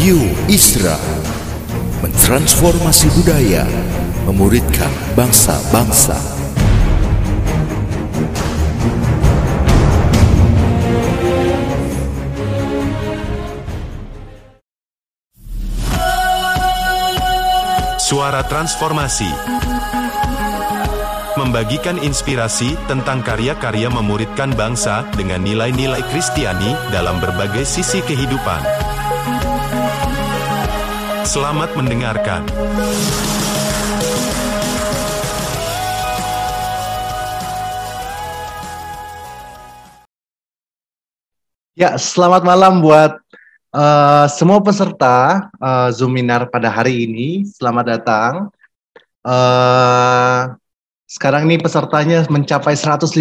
Radio 0.00 0.16
Isra 0.48 0.96
mentransformasi 2.00 3.12
budaya, 3.20 3.68
memuridkan 4.24 4.88
bangsa-bangsa. 5.12 6.16
Suara 18.00 18.40
Transformasi 18.48 19.28
Membagikan 21.36 22.00
inspirasi 22.00 22.72
tentang 22.88 23.20
karya-karya 23.20 23.92
memuridkan 23.92 24.56
bangsa 24.56 25.04
dengan 25.12 25.44
nilai-nilai 25.44 26.00
Kristiani 26.08 26.72
dalam 26.88 27.20
berbagai 27.20 27.68
sisi 27.68 28.00
kehidupan. 28.00 28.89
Selamat 31.26 31.76
mendengarkan. 31.76 32.48
Ya, 41.76 41.96
selamat 42.00 42.44
malam 42.44 42.80
buat 42.80 43.20
uh, 43.76 44.26
semua 44.32 44.64
peserta 44.64 45.48
uh, 45.60 45.92
Zoominar 45.92 46.48
pada 46.48 46.72
hari 46.72 47.04
ini. 47.04 47.44
Selamat 47.44 48.00
datang. 48.00 48.32
Uh, 49.20 50.56
sekarang 51.04 51.50
ini 51.50 51.60
pesertanya 51.60 52.24
mencapai 52.32 52.72
155. 52.72 53.12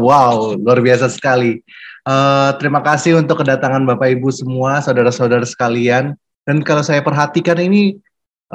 Wow, 0.00 0.56
luar 0.56 0.78
biasa 0.80 1.12
sekali. 1.12 1.60
Uh, 2.08 2.56
terima 2.56 2.80
kasih 2.80 3.20
untuk 3.20 3.44
kedatangan 3.44 3.84
Bapak 3.84 4.16
Ibu 4.16 4.32
semua, 4.32 4.80
saudara-saudara 4.80 5.44
sekalian. 5.44 6.16
Dan 6.48 6.64
kalau 6.64 6.80
saya 6.80 7.04
perhatikan 7.04 7.60
ini 7.60 8.00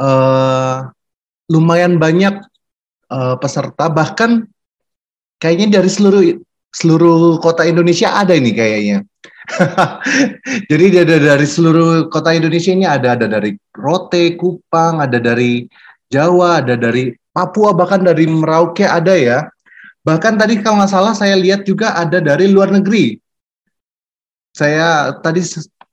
uh, 0.02 0.90
lumayan 1.54 2.02
banyak 2.02 2.42
uh, 3.14 3.38
peserta, 3.38 3.86
bahkan 3.94 4.50
kayaknya 5.38 5.78
dari 5.78 5.90
seluruh 5.94 6.24
seluruh 6.74 7.38
kota 7.38 7.70
Indonesia 7.70 8.10
ada 8.18 8.34
ini 8.34 8.50
kayaknya. 8.50 9.06
Jadi 10.74 11.06
ada 11.06 11.22
dari 11.22 11.46
seluruh 11.46 12.10
kota 12.10 12.34
Indonesia 12.34 12.74
ini 12.74 12.90
ada 12.90 13.14
ada 13.14 13.30
dari 13.30 13.54
Rote, 13.78 14.34
Kupang, 14.42 14.98
ada 14.98 15.22
dari 15.22 15.70
Jawa, 16.10 16.66
ada 16.66 16.74
dari 16.74 17.14
Papua, 17.30 17.78
bahkan 17.78 18.02
dari 18.02 18.26
Merauke 18.26 18.90
ada 18.90 19.14
ya. 19.14 19.46
Bahkan 20.02 20.42
tadi 20.42 20.66
kalau 20.66 20.82
nggak 20.82 20.90
salah 20.90 21.14
saya 21.14 21.38
lihat 21.38 21.62
juga 21.70 21.94
ada 21.94 22.18
dari 22.18 22.50
luar 22.50 22.74
negeri. 22.74 23.22
Saya 24.54 25.14
tadi 25.22 25.42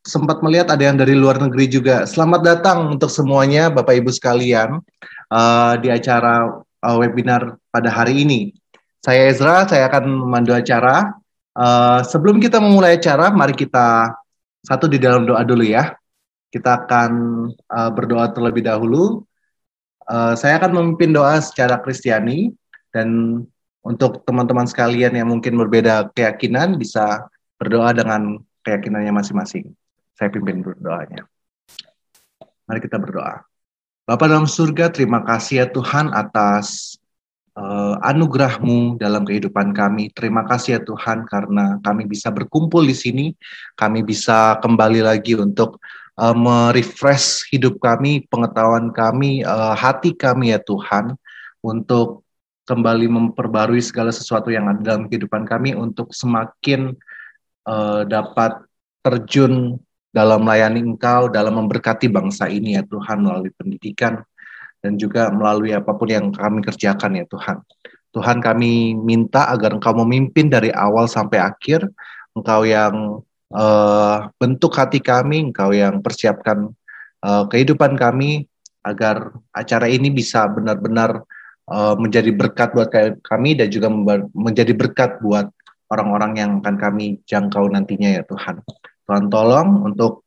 sempat 0.00 0.40
melihat 0.40 0.72
ada 0.72 0.80
yang 0.80 0.96
dari 0.96 1.12
luar 1.12 1.36
negeri 1.36 1.68
juga. 1.68 2.08
Selamat 2.08 2.40
datang 2.40 2.96
untuk 2.96 3.12
semuanya 3.12 3.68
Bapak 3.68 4.00
Ibu 4.00 4.08
sekalian 4.08 4.80
uh, 5.28 5.74
di 5.76 5.92
acara 5.92 6.60
uh, 6.60 6.96
webinar 6.96 7.60
pada 7.68 7.92
hari 7.92 8.24
ini. 8.24 8.40
Saya 9.00 9.28
Ezra, 9.32 9.64
saya 9.68 9.88
akan 9.88 10.04
memandu 10.08 10.52
acara. 10.56 11.16
Uh, 11.52 12.00
sebelum 12.04 12.40
kita 12.40 12.60
memulai 12.60 12.96
acara, 12.96 13.28
mari 13.32 13.52
kita 13.52 14.12
satu 14.64 14.88
di 14.88 14.96
dalam 14.96 15.28
doa 15.28 15.44
dulu 15.44 15.64
ya. 15.64 15.92
Kita 16.50 16.84
akan 16.84 17.10
uh, 17.68 17.90
berdoa 17.92 18.32
terlebih 18.32 18.64
dahulu. 18.64 19.24
Uh, 20.08 20.34
saya 20.34 20.58
akan 20.58 20.74
memimpin 20.74 21.12
doa 21.12 21.38
secara 21.38 21.78
Kristiani 21.78 22.50
dan 22.90 23.40
untuk 23.80 24.26
teman-teman 24.26 24.66
sekalian 24.68 25.16
yang 25.16 25.28
mungkin 25.30 25.56
berbeda 25.56 26.12
keyakinan 26.12 26.76
bisa 26.76 27.30
berdoa 27.56 27.94
dengan 27.96 28.40
keyakinannya 28.66 29.12
masing-masing. 29.14 29.72
Saya 30.20 30.28
pimpin 30.28 30.60
berdoanya. 30.60 31.24
Mari 32.68 32.80
kita 32.84 33.00
berdoa. 33.00 33.40
Bapak 34.04 34.28
dalam 34.28 34.44
surga, 34.44 34.92
terima 34.92 35.24
kasih 35.24 35.64
ya 35.64 35.66
Tuhan 35.72 36.12
atas 36.12 37.00
uh, 37.56 37.96
anugerahmu 38.04 39.00
dalam 39.00 39.24
kehidupan 39.24 39.72
kami. 39.72 40.12
Terima 40.12 40.44
kasih 40.44 40.76
ya 40.76 40.80
Tuhan 40.84 41.24
karena 41.24 41.80
kami 41.80 42.04
bisa 42.04 42.28
berkumpul 42.28 42.84
di 42.84 42.92
sini, 42.92 43.26
kami 43.80 44.04
bisa 44.04 44.60
kembali 44.60 45.00
lagi 45.00 45.40
untuk 45.40 45.80
uh, 46.20 46.36
merefresh 46.36 47.48
hidup 47.48 47.80
kami, 47.80 48.28
pengetahuan 48.28 48.92
kami, 48.92 49.40
uh, 49.40 49.72
hati 49.72 50.12
kami 50.12 50.52
ya 50.52 50.60
Tuhan, 50.60 51.16
untuk 51.64 52.28
kembali 52.68 53.08
memperbarui 53.08 53.80
segala 53.80 54.12
sesuatu 54.12 54.52
yang 54.52 54.68
ada 54.68 54.84
dalam 54.84 55.08
kehidupan 55.08 55.48
kami 55.48 55.72
untuk 55.72 56.12
semakin 56.12 56.92
uh, 57.64 58.04
dapat 58.04 58.68
terjun 59.00 59.80
dalam 60.10 60.42
melayani 60.42 60.82
Engkau, 60.82 61.30
dalam 61.30 61.54
memberkati 61.58 62.10
bangsa 62.10 62.50
ini 62.50 62.74
ya 62.74 62.82
Tuhan 62.82 63.22
melalui 63.22 63.54
pendidikan, 63.54 64.22
dan 64.82 64.98
juga 64.98 65.30
melalui 65.30 65.70
apa 65.70 65.94
pun 65.94 66.08
yang 66.10 66.34
kami 66.34 66.66
kerjakan 66.66 67.22
ya 67.22 67.24
Tuhan. 67.30 67.62
Tuhan 68.10 68.42
kami 68.42 68.98
minta 68.98 69.46
agar 69.46 69.78
Engkau 69.78 69.94
memimpin 70.02 70.50
dari 70.50 70.74
awal 70.74 71.06
sampai 71.06 71.38
akhir, 71.38 71.86
Engkau 72.34 72.66
yang 72.66 73.22
uh, 73.54 74.16
bentuk 74.34 74.74
hati 74.74 74.98
kami, 74.98 75.50
Engkau 75.54 75.70
yang 75.70 76.02
persiapkan 76.02 76.74
uh, 77.22 77.46
kehidupan 77.46 77.94
kami, 77.94 78.50
agar 78.82 79.30
acara 79.54 79.86
ini 79.86 80.10
bisa 80.10 80.48
benar-benar 80.50 81.22
uh, 81.70 81.94
menjadi 81.94 82.34
berkat 82.34 82.74
buat 82.74 82.90
kami 83.22 83.54
dan 83.54 83.70
juga 83.70 83.92
menjadi 84.34 84.72
berkat 84.74 85.22
buat 85.22 85.46
orang-orang 85.90 86.32
yang 86.38 86.50
akan 86.62 86.76
kami 86.78 87.22
jangkau 87.26 87.70
nantinya 87.70 88.10
ya 88.10 88.22
Tuhan. 88.26 88.62
Tuhan 89.10 89.26
tolong 89.26 89.90
untuk 89.90 90.22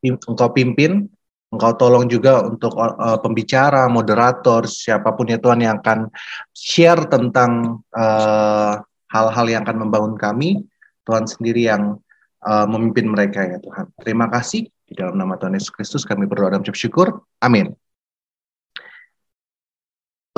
Engkau 0.00 0.56
pimpin 0.56 1.04
Engkau 1.50 1.74
tolong 1.74 2.06
juga 2.06 2.46
untuk 2.46 2.78
uh, 2.78 3.18
pembicara, 3.18 3.90
moderator, 3.90 4.70
siapa 4.70 5.10
pun 5.18 5.26
ya 5.26 5.38
Tuhan 5.42 5.66
yang 5.66 5.82
akan 5.82 6.06
share 6.54 7.10
tentang 7.10 7.82
eh, 7.90 8.74
hal-hal 9.10 9.46
uh, 9.46 9.50
yang 9.50 9.66
akan 9.66 9.82
membangun 9.82 10.14
kami. 10.14 10.62
Tuhan 11.02 11.26
sendiri 11.26 11.66
yang 11.66 11.98
uh, 12.46 12.66
memimpin 12.70 13.10
mereka 13.10 13.42
ya 13.42 13.58
Tuhan. 13.58 13.90
Terima 13.98 14.30
kasih 14.30 14.70
di 14.86 14.94
dalam 14.94 15.18
nama 15.18 15.34
Tuhan 15.34 15.58
Yesus 15.58 15.74
Kristus 15.74 16.06
kami 16.06 16.30
berdoa 16.30 16.54
dan 16.54 16.62
bersyukur. 16.62 17.26
Amin. 17.42 17.74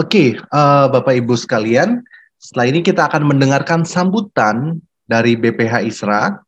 Oke, 0.01 0.09
okay, 0.09 0.29
uh, 0.49 0.89
Bapak 0.89 1.13
Ibu 1.13 1.37
sekalian, 1.37 2.01
setelah 2.41 2.73
ini 2.73 2.81
kita 2.81 3.13
akan 3.13 3.37
mendengarkan 3.37 3.85
sambutan 3.85 4.81
dari 5.05 5.37
BPH 5.37 5.85
Isra 5.85 6.41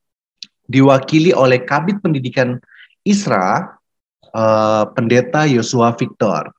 diwakili 0.65 1.33
oleh 1.37 1.63
Kabit 1.63 2.01
Pendidikan 2.01 2.57
Isra 3.05 3.77
uh, 4.33 4.85
Pendeta 4.93 5.45
Yosua 5.45 5.93
Victor. 5.95 6.53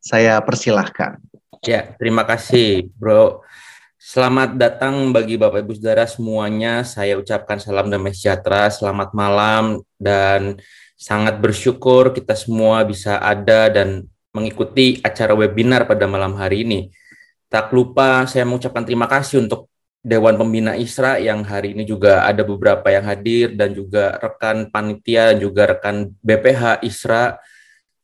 Saya 0.00 0.38
persilahkan. 0.44 1.18
Ya, 1.66 1.96
terima 1.98 2.22
kasih, 2.22 2.92
Bro. 2.94 3.42
Selamat 3.98 4.54
datang 4.54 5.10
bagi 5.10 5.34
Bapak 5.34 5.66
Ibu 5.66 5.72
Saudara 5.82 6.06
semuanya. 6.06 6.86
Saya 6.86 7.18
ucapkan 7.18 7.58
salam 7.58 7.90
damai 7.90 8.14
sejahtera, 8.14 8.70
selamat 8.70 9.10
malam 9.16 9.82
dan 9.98 10.62
sangat 10.94 11.42
bersyukur 11.42 12.14
kita 12.14 12.38
semua 12.38 12.86
bisa 12.86 13.18
ada 13.18 13.66
dan 13.66 14.06
mengikuti 14.30 15.02
acara 15.02 15.34
webinar 15.34 15.90
pada 15.90 16.06
malam 16.06 16.38
hari 16.38 16.62
ini. 16.62 16.80
Tak 17.50 17.74
lupa 17.74 18.30
saya 18.30 18.46
mengucapkan 18.46 18.86
terima 18.86 19.10
kasih 19.10 19.42
untuk 19.42 19.66
Dewan 20.06 20.38
Pembina 20.38 20.78
Isra 20.78 21.18
yang 21.18 21.42
hari 21.42 21.74
ini 21.74 21.82
juga 21.82 22.22
ada 22.22 22.46
beberapa 22.46 22.86
yang 22.94 23.02
hadir 23.02 23.58
dan 23.58 23.74
juga 23.74 24.14
rekan 24.22 24.70
panitia 24.70 25.34
dan 25.34 25.42
juga 25.42 25.62
rekan 25.74 26.14
BPH 26.22 26.86
Isra. 26.86 27.42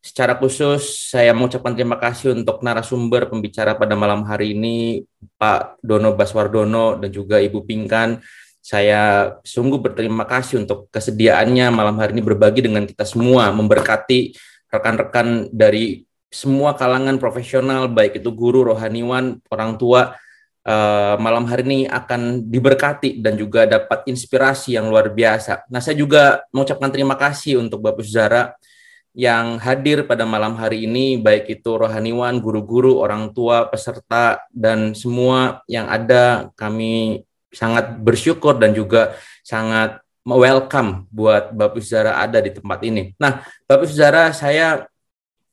Secara 0.02 0.34
khusus 0.34 1.14
saya 1.14 1.30
mengucapkan 1.30 1.78
terima 1.78 1.94
kasih 2.02 2.34
untuk 2.34 2.58
narasumber 2.58 3.30
pembicara 3.30 3.78
pada 3.78 3.94
malam 3.94 4.26
hari 4.26 4.50
ini 4.50 5.06
Pak 5.38 5.78
Dono 5.78 6.18
Baswardono 6.18 6.98
dan 6.98 7.14
juga 7.14 7.38
Ibu 7.38 7.62
Pingkan. 7.62 8.19
Saya 8.58 9.38
sungguh 9.46 9.78
berterima 9.78 10.26
kasih 10.26 10.66
untuk 10.66 10.90
kesediaannya 10.90 11.70
malam 11.70 12.02
hari 12.02 12.19
ini 12.19 12.22
berbagi 12.26 12.66
dengan 12.66 12.82
kita 12.82 13.06
semua, 13.06 13.54
memberkati 13.54 14.34
rekan-rekan 14.75 15.54
dari 15.54 16.02
semua 16.34 16.75
kalangan 16.75 17.14
profesional, 17.22 17.87
baik 17.87 18.19
itu 18.19 18.34
guru, 18.34 18.75
rohaniwan, 18.75 19.38
orang 19.54 19.78
tua, 19.78 20.19
uh, 20.67 21.14
malam 21.19 21.44
hari 21.47 21.62
ini 21.67 21.81
akan 21.91 22.47
diberkati 22.47 23.19
dan 23.23 23.35
juga 23.38 23.67
dapat 23.67 24.06
inspirasi 24.06 24.79
yang 24.79 24.91
luar 24.91 25.11
biasa. 25.11 25.67
Nah, 25.70 25.82
saya 25.82 25.99
juga 25.99 26.43
mengucapkan 26.55 26.91
terima 26.91 27.19
kasih 27.19 27.59
untuk 27.62 27.82
Bapak 27.82 28.06
Zara 28.06 28.55
yang 29.12 29.61
hadir 29.61 30.09
pada 30.09 30.25
malam 30.25 30.56
hari 30.56 30.88
ini, 30.88 31.20
baik 31.20 31.61
itu 31.61 31.70
rohaniwan, 31.76 32.41
guru-guru, 32.41 33.05
orang 33.05 33.29
tua, 33.37 33.69
peserta, 33.69 34.41
dan 34.49 34.97
semua 34.97 35.61
yang 35.69 35.85
ada. 35.93 36.49
Kami 36.56 37.20
sangat 37.53 38.00
bersyukur 38.00 38.56
dan 38.56 38.73
juga 38.73 39.12
sangat 39.44 40.00
welcome 40.25 41.05
buat 41.12 41.53
Bapak 41.53 41.85
Zara 41.85 42.25
ada 42.25 42.41
di 42.41 42.56
tempat 42.56 42.81
ini. 42.88 43.12
Nah, 43.20 43.44
Bapak 43.69 43.91
Zara, 43.93 44.32
saya 44.32 44.88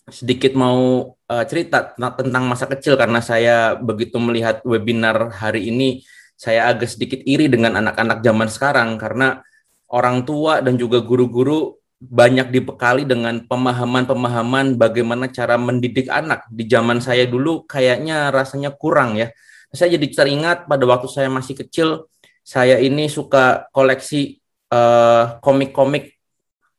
sedikit 0.07 0.55
mau 0.55 1.13
uh, 1.29 1.45
cerita 1.45 1.93
tentang 1.93 2.43
masa 2.49 2.65
kecil 2.65 2.97
karena 2.97 3.21
saya 3.21 3.77
begitu 3.77 4.17
melihat 4.17 4.65
webinar 4.65 5.29
hari 5.31 5.69
ini 5.69 6.01
saya 6.33 6.73
agak 6.73 6.89
sedikit 6.89 7.21
iri 7.23 7.47
dengan 7.47 7.77
anak-anak 7.77 8.25
zaman 8.25 8.49
sekarang 8.49 8.89
karena 8.97 9.45
orang 9.93 10.25
tua 10.25 10.59
dan 10.65 10.75
juga 10.79 11.03
guru-guru 11.05 11.79
banyak 11.99 12.47
dibekali 12.47 13.03
dengan 13.03 13.43
pemahaman-pemahaman 13.43 14.79
bagaimana 14.79 15.27
cara 15.27 15.59
mendidik 15.59 16.07
anak. 16.07 16.47
Di 16.47 16.63
zaman 16.63 17.03
saya 17.03 17.27
dulu 17.27 17.67
kayaknya 17.67 18.31
rasanya 18.31 18.71
kurang 18.71 19.19
ya. 19.19 19.35
Saya 19.75 19.99
jadi 19.99 20.07
teringat 20.07 20.65
pada 20.71 20.87
waktu 20.87 21.11
saya 21.11 21.27
masih 21.27 21.59
kecil, 21.59 22.07
saya 22.39 22.79
ini 22.79 23.11
suka 23.11 23.67
koleksi 23.75 24.39
uh, 24.71 25.43
komik-komik 25.43 26.15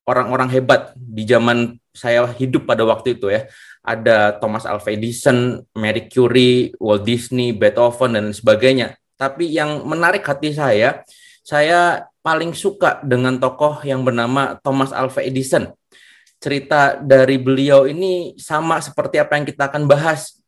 orang-orang 0.09 0.49
hebat 0.51 0.97
di 0.97 1.29
zaman 1.29 1.77
saya 1.93 2.25
hidup 2.41 2.65
pada 2.65 2.83
waktu 2.89 3.21
itu 3.21 3.29
ya. 3.29 3.45
Ada 3.81 4.37
Thomas 4.37 4.69
Alva 4.69 4.93
Edison, 4.93 5.65
Marie 5.73 6.07
Curie, 6.07 6.77
Walt 6.77 7.09
Disney, 7.09 7.57
Beethoven 7.57 8.17
dan 8.17 8.29
sebagainya. 8.31 9.01
Tapi 9.17 9.49
yang 9.49 9.85
menarik 9.89 10.25
hati 10.25 10.53
saya, 10.53 11.05
saya 11.41 12.09
paling 12.21 12.53
suka 12.53 13.01
dengan 13.01 13.41
tokoh 13.41 13.81
yang 13.85 14.05
bernama 14.05 14.57
Thomas 14.61 14.93
Alva 14.93 15.25
Edison. 15.25 15.73
Cerita 16.41 16.97
dari 16.97 17.37
beliau 17.37 17.85
ini 17.85 18.37
sama 18.41 18.81
seperti 18.81 19.21
apa 19.21 19.37
yang 19.37 19.45
kita 19.49 19.69
akan 19.69 19.85
bahas. 19.89 20.41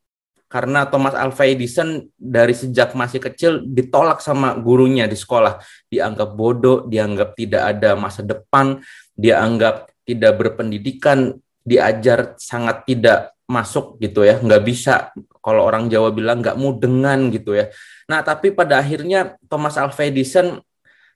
Karena 0.53 0.85
Thomas 0.85 1.17
Alva 1.17 1.49
Edison 1.49 2.05
dari 2.21 2.53
sejak 2.53 2.93
masih 2.93 3.25
kecil 3.25 3.65
ditolak 3.65 4.21
sama 4.21 4.53
gurunya 4.61 5.09
di 5.09 5.17
sekolah. 5.17 5.65
Dianggap 5.89 6.37
bodoh, 6.37 6.85
dianggap 6.85 7.33
tidak 7.33 7.77
ada 7.77 7.97
masa 7.97 8.21
depan, 8.21 8.85
dianggap 9.17 9.89
tidak 10.05 10.33
berpendidikan, 10.37 11.41
diajar 11.63 12.35
sangat 12.39 12.87
tidak 12.87 13.33
masuk 13.47 13.99
gitu 13.99 14.23
ya, 14.23 14.39
nggak 14.39 14.63
bisa. 14.63 15.11
Kalau 15.43 15.67
orang 15.67 15.91
Jawa 15.91 16.15
bilang 16.15 16.39
nggak 16.41 16.59
mudengan 16.59 17.29
gitu 17.35 17.59
ya. 17.59 17.69
Nah, 18.07 18.23
tapi 18.23 18.55
pada 18.55 18.79
akhirnya 18.79 19.35
Thomas 19.51 19.75
Alva 19.75 20.03
Edison 20.07 20.63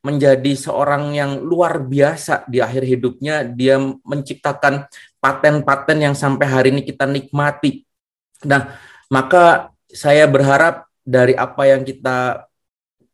menjadi 0.05 0.53
seorang 0.55 1.15
yang 1.19 1.43
luar 1.43 1.83
biasa 1.83 2.47
di 2.47 2.63
akhir 2.63 2.87
hidupnya. 2.87 3.43
Dia 3.43 3.79
menciptakan 3.83 4.87
paten-paten 5.19 5.99
yang 5.99 6.15
sampai 6.15 6.47
hari 6.47 6.69
ini 6.71 6.83
kita 6.87 7.07
nikmati. 7.07 7.83
Nah, 8.47 8.79
maka 9.11 9.75
saya 9.91 10.27
berharap 10.31 10.87
dari 11.07 11.35
apa 11.39 11.67
yang 11.71 11.87
kita 11.87 12.47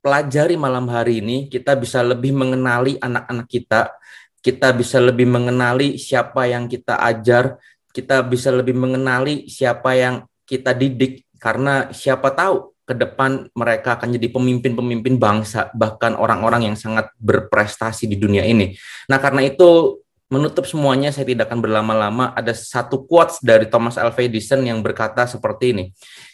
pelajari 0.02 0.58
malam 0.58 0.90
hari 0.90 1.22
ini, 1.22 1.46
kita 1.46 1.78
bisa 1.78 2.02
lebih 2.02 2.34
mengenali 2.34 2.98
anak-anak 2.98 3.46
kita, 3.46 3.94
kita 4.42 4.74
bisa 4.74 4.98
lebih 4.98 5.30
mengenali 5.30 5.96
siapa 5.96 6.50
yang 6.50 6.66
kita 6.66 6.98
ajar, 6.98 7.56
kita 7.94 8.26
bisa 8.26 8.50
lebih 8.50 8.74
mengenali 8.74 9.46
siapa 9.46 9.94
yang 9.94 10.26
kita 10.44 10.74
didik, 10.74 11.24
karena 11.38 11.94
siapa 11.94 12.34
tahu 12.34 12.74
ke 12.82 12.98
depan 12.98 13.46
mereka 13.54 13.94
akan 13.94 14.18
jadi 14.18 14.28
pemimpin-pemimpin 14.34 15.14
bangsa, 15.16 15.70
bahkan 15.72 16.18
orang-orang 16.18 16.74
yang 16.74 16.76
sangat 16.76 17.14
berprestasi 17.22 18.10
di 18.10 18.18
dunia 18.18 18.42
ini. 18.42 18.74
Nah, 19.06 19.22
karena 19.22 19.46
itu 19.46 20.02
menutup 20.32 20.64
semuanya 20.64 21.12
saya 21.12 21.28
tidak 21.28 21.52
akan 21.52 21.60
berlama-lama. 21.60 22.32
Ada 22.32 22.56
satu 22.56 23.04
quotes 23.04 23.38
dari 23.44 23.68
Thomas 23.68 24.00
Alva 24.00 24.24
Edison 24.24 24.64
yang 24.64 24.80
berkata 24.80 25.28
seperti 25.28 25.76
ini. 25.76 25.84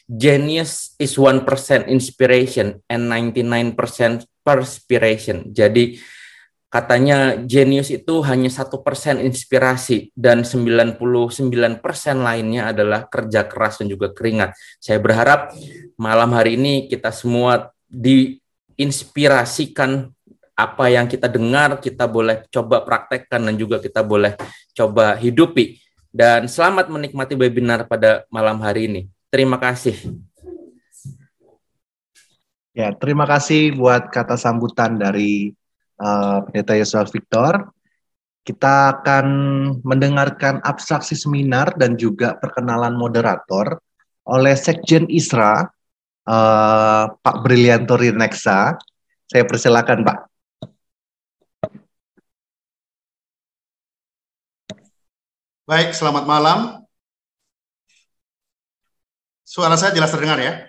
Genius 0.08 0.96
is 0.96 1.18
1% 1.18 1.44
inspiration 1.90 2.80
and 2.88 3.10
99% 3.10 4.24
perspiration. 4.40 5.50
Jadi 5.52 5.98
katanya 6.68 7.32
genius 7.40 7.88
itu 7.88 8.20
hanya 8.28 8.52
satu 8.52 8.84
persen 8.84 9.24
inspirasi 9.24 10.12
dan 10.12 10.44
99 10.44 11.00
persen 11.80 12.20
lainnya 12.20 12.76
adalah 12.76 13.08
kerja 13.08 13.48
keras 13.48 13.80
dan 13.80 13.88
juga 13.88 14.12
keringat. 14.12 14.52
Saya 14.76 15.00
berharap 15.00 15.56
malam 15.96 16.36
hari 16.36 16.60
ini 16.60 16.92
kita 16.92 17.08
semua 17.08 17.72
diinspirasikan 17.88 20.12
apa 20.58 20.90
yang 20.92 21.06
kita 21.08 21.30
dengar 21.30 21.78
kita 21.80 22.04
boleh 22.04 22.44
coba 22.52 22.84
praktekkan 22.84 23.48
dan 23.48 23.56
juga 23.56 23.80
kita 23.80 24.04
boleh 24.04 24.36
coba 24.76 25.16
hidupi. 25.16 25.80
Dan 26.08 26.48
selamat 26.48 26.88
menikmati 26.92 27.36
webinar 27.36 27.84
pada 27.88 28.24
malam 28.28 28.60
hari 28.60 28.84
ini. 28.90 29.02
Terima 29.28 29.60
kasih. 29.60 29.94
Ya, 32.76 32.92
terima 32.94 33.26
kasih 33.26 33.74
buat 33.74 34.08
kata 34.10 34.36
sambutan 34.38 34.98
dari 34.98 35.57
uh, 35.98 36.46
Pendeta 36.46 36.78
Yosua 36.78 37.04
Victor. 37.10 37.74
Kita 38.46 38.96
akan 38.96 39.26
mendengarkan 39.84 40.64
abstraksi 40.64 41.12
seminar 41.12 41.76
dan 41.76 42.00
juga 42.00 42.32
perkenalan 42.40 42.96
moderator 42.96 43.76
oleh 44.24 44.56
Sekjen 44.56 45.04
ISRA, 45.04 45.68
uh, 46.24 47.04
Pak 47.12 47.36
Brilianto 47.44 48.00
Rineksa. 48.00 48.72
Saya 49.28 49.44
persilakan, 49.44 50.00
Pak. 50.00 50.18
Baik, 55.68 55.92
selamat 55.92 56.24
malam. 56.24 56.80
Suara 59.44 59.76
saya 59.76 59.92
jelas 59.92 60.08
terdengar 60.08 60.40
ya? 60.40 60.64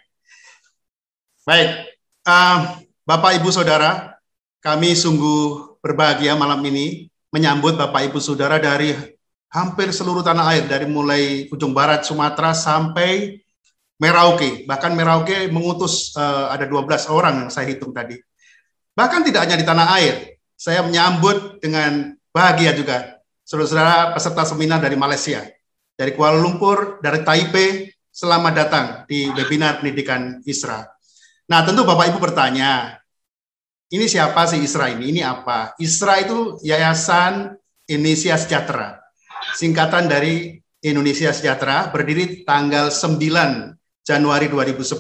Baik, 1.47 1.87
uh, 2.27 2.83
Bapak 3.07 3.39
Ibu 3.39 3.47
Saudara, 3.47 4.18
kami 4.59 4.95
sungguh 4.95 5.79
berbahagia 5.79 6.35
malam 6.35 6.59
ini 6.67 7.07
menyambut 7.31 7.79
Bapak 7.79 8.11
Ibu 8.11 8.19
Saudara 8.19 8.59
dari 8.59 8.91
hampir 9.49 9.89
seluruh 9.89 10.21
tanah 10.21 10.45
air, 10.55 10.63
dari 10.67 10.85
mulai 10.85 11.47
ujung 11.49 11.73
barat 11.73 12.05
Sumatera 12.05 12.53
sampai 12.53 13.41
Merauke. 13.99 14.63
Bahkan 14.67 14.91
Merauke 14.95 15.47
mengutus 15.51 16.15
uh, 16.15 16.51
ada 16.51 16.67
12 16.67 16.87
orang 17.11 17.33
yang 17.45 17.49
saya 17.51 17.67
hitung 17.67 17.91
tadi. 17.91 18.15
Bahkan 18.95 19.21
tidak 19.27 19.47
hanya 19.47 19.57
di 19.59 19.65
tanah 19.65 19.87
air, 19.99 20.39
saya 20.59 20.83
menyambut 20.83 21.63
dengan 21.63 22.15
bahagia 22.35 22.75
juga 22.75 23.19
saudara-saudara 23.47 24.13
peserta 24.13 24.43
seminar 24.45 24.83
dari 24.83 24.99
Malaysia, 24.99 25.41
dari 25.95 26.13
Kuala 26.13 26.37
Lumpur, 26.37 27.01
dari 27.01 27.23
Taipei, 27.25 27.89
selamat 28.13 28.53
datang 28.53 28.85
di 29.07 29.31
webinar 29.33 29.81
pendidikan 29.81 30.43
Isra. 30.45 30.85
Nah, 31.49 31.65
tentu 31.65 31.81
Bapak 31.81 32.13
Ibu 32.13 32.21
bertanya, 32.21 32.98
ini 33.89 34.05
siapa 34.05 34.45
sih 34.45 34.61
Isra 34.61 34.93
ini? 34.93 35.09
Ini 35.09 35.21
apa? 35.25 35.73
Isra 35.81 36.21
itu 36.21 36.61
Yayasan 36.61 37.57
Indonesia 37.89 38.37
Sejahtera. 38.37 39.01
Singkatan 39.57 40.05
dari 40.05 40.61
Indonesia 40.85 41.33
Sejahtera 41.33 41.89
berdiri 41.89 42.45
tanggal 42.45 42.93
9 42.93 43.17
Januari 44.05 44.45
2010. 44.45 44.93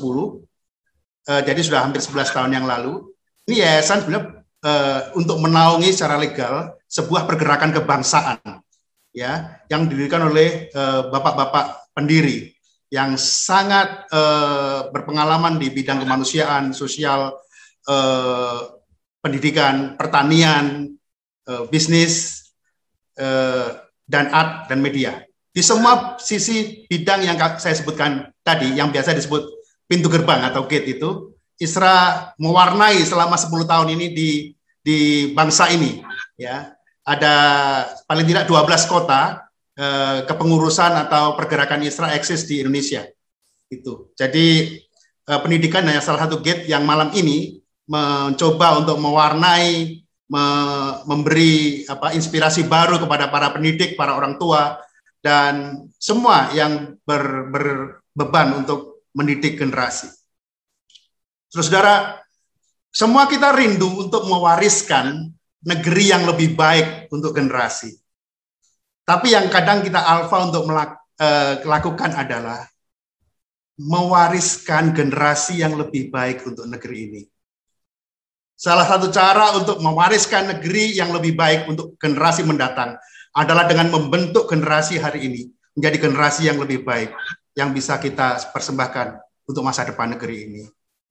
Uh, 1.29 1.41
jadi 1.45 1.61
sudah 1.61 1.85
hampir 1.85 2.01
11 2.01 2.33
tahun 2.33 2.51
yang 2.57 2.65
lalu. 2.65 3.13
Ini 3.45 3.65
yayasan 3.65 4.05
sebenarnya 4.05 4.41
uh, 4.65 5.01
untuk 5.13 5.37
menaungi 5.37 5.89
secara 5.93 6.17
legal 6.17 6.73
sebuah 6.89 7.29
pergerakan 7.29 7.69
kebangsaan 7.69 8.65
ya 9.13 9.61
yang 9.69 9.89
didirikan 9.89 10.29
oleh 10.29 10.69
eh, 10.69 11.01
bapak-bapak 11.09 11.65
uh, 11.65 11.73
pendiri 11.97 12.53
yang 12.89 13.17
sangat 13.17 14.09
uh, 14.09 14.89
berpengalaman 14.89 15.61
di 15.61 15.69
bidang 15.69 16.01
kemanusiaan, 16.01 16.73
sosial, 16.73 17.37
pendidikan, 19.19 19.99
pertanian, 19.99 20.95
uh, 21.47 21.67
bisnis, 21.67 22.47
uh, 23.19 23.83
dan 24.09 24.33
art 24.33 24.65
dan 24.71 24.81
media. 24.81 25.21
Di 25.53 25.61
semua 25.61 26.17
sisi 26.17 26.85
bidang 26.89 27.25
yang 27.25 27.37
saya 27.61 27.77
sebutkan 27.77 28.33
tadi, 28.41 28.73
yang 28.73 28.89
biasa 28.89 29.13
disebut 29.13 29.45
pintu 29.85 30.09
gerbang 30.09 30.45
atau 30.49 30.65
gate 30.65 30.97
itu, 30.97 31.33
Isra 31.59 32.31
mewarnai 32.39 33.03
selama 33.03 33.35
10 33.35 33.67
tahun 33.67 33.87
ini 33.99 34.07
di 34.15 34.29
di 34.79 35.29
bangsa 35.35 35.67
ini. 35.69 35.99
Ya, 36.39 36.71
ada 37.03 37.35
paling 38.07 38.23
tidak 38.23 38.47
12 38.47 38.87
kota 38.87 39.43
eh, 39.75 40.23
kepengurusan 40.23 40.95
atau 41.07 41.35
pergerakan 41.35 41.83
Isra 41.83 42.15
eksis 42.15 42.47
di 42.47 42.63
Indonesia. 42.63 43.03
Itu. 43.67 44.15
Jadi 44.15 44.79
eh, 45.03 45.39
pendidikan 45.43 45.83
hanya 45.83 45.99
salah 45.99 46.25
satu 46.25 46.39
gate 46.39 46.71
yang 46.71 46.87
malam 46.87 47.11
ini 47.11 47.58
mencoba 47.89 48.85
untuk 48.85 49.01
mewarnai, 49.01 49.97
me 50.29 50.45
memberi 51.09 51.83
apa 51.89 52.13
inspirasi 52.13 52.69
baru 52.69 53.01
kepada 53.01 53.33
para 53.33 53.49
pendidik, 53.49 53.97
para 53.97 54.13
orang 54.13 54.37
tua 54.37 54.77
dan 55.25 55.83
semua 55.97 56.53
yang 56.53 56.95
ber, 57.01 57.49
berbeban 57.49 58.61
untuk 58.61 59.01
mendidik 59.17 59.57
generasi. 59.57 60.07
Saudara, 61.49 62.21
semua 62.93 63.25
kita 63.25 63.49
rindu 63.57 64.05
untuk 64.05 64.29
mewariskan 64.29 65.33
negeri 65.65 66.13
yang 66.13 66.29
lebih 66.29 66.53
baik 66.53 67.09
untuk 67.09 67.33
generasi. 67.33 67.97
Tapi 69.01 69.33
yang 69.33 69.49
kadang 69.49 69.81
kita 69.81 69.97
alfa 69.97 70.45
untuk 70.45 70.69
melakukan 70.69 72.11
eh, 72.13 72.21
adalah 72.21 72.61
mewariskan 73.81 74.93
generasi 74.93 75.65
yang 75.65 75.73
lebih 75.73 76.13
baik 76.13 76.45
untuk 76.45 76.69
negeri 76.69 76.97
ini. 77.09 77.21
Salah 78.59 78.83
satu 78.83 79.07
cara 79.07 79.55
untuk 79.55 79.79
mewariskan 79.79 80.51
negeri 80.51 80.91
yang 80.91 81.15
lebih 81.15 81.31
baik 81.31 81.71
untuk 81.71 81.95
generasi 81.95 82.43
mendatang 82.43 82.99
adalah 83.31 83.63
dengan 83.63 83.87
membentuk 83.87 84.51
generasi 84.51 84.99
hari 84.99 85.31
ini 85.31 85.41
menjadi 85.79 86.11
generasi 86.11 86.51
yang 86.51 86.59
lebih 86.59 86.83
baik 86.83 87.15
yang 87.55 87.71
bisa 87.71 87.95
kita 88.03 88.51
persembahkan 88.51 89.15
untuk 89.47 89.63
masa 89.63 89.87
depan 89.87 90.11
negeri 90.11 90.37
ini. 90.43 90.63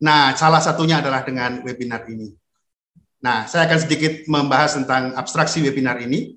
Nah, 0.04 0.36
salah 0.36 0.60
satunya 0.60 1.00
adalah 1.00 1.24
dengan 1.24 1.64
webinar 1.64 2.04
ini. 2.12 2.28
Nah, 3.24 3.48
saya 3.48 3.64
akan 3.64 3.80
sedikit 3.80 4.28
membahas 4.28 4.76
tentang 4.76 5.16
abstraksi 5.16 5.64
webinar 5.64 6.04
ini. 6.04 6.36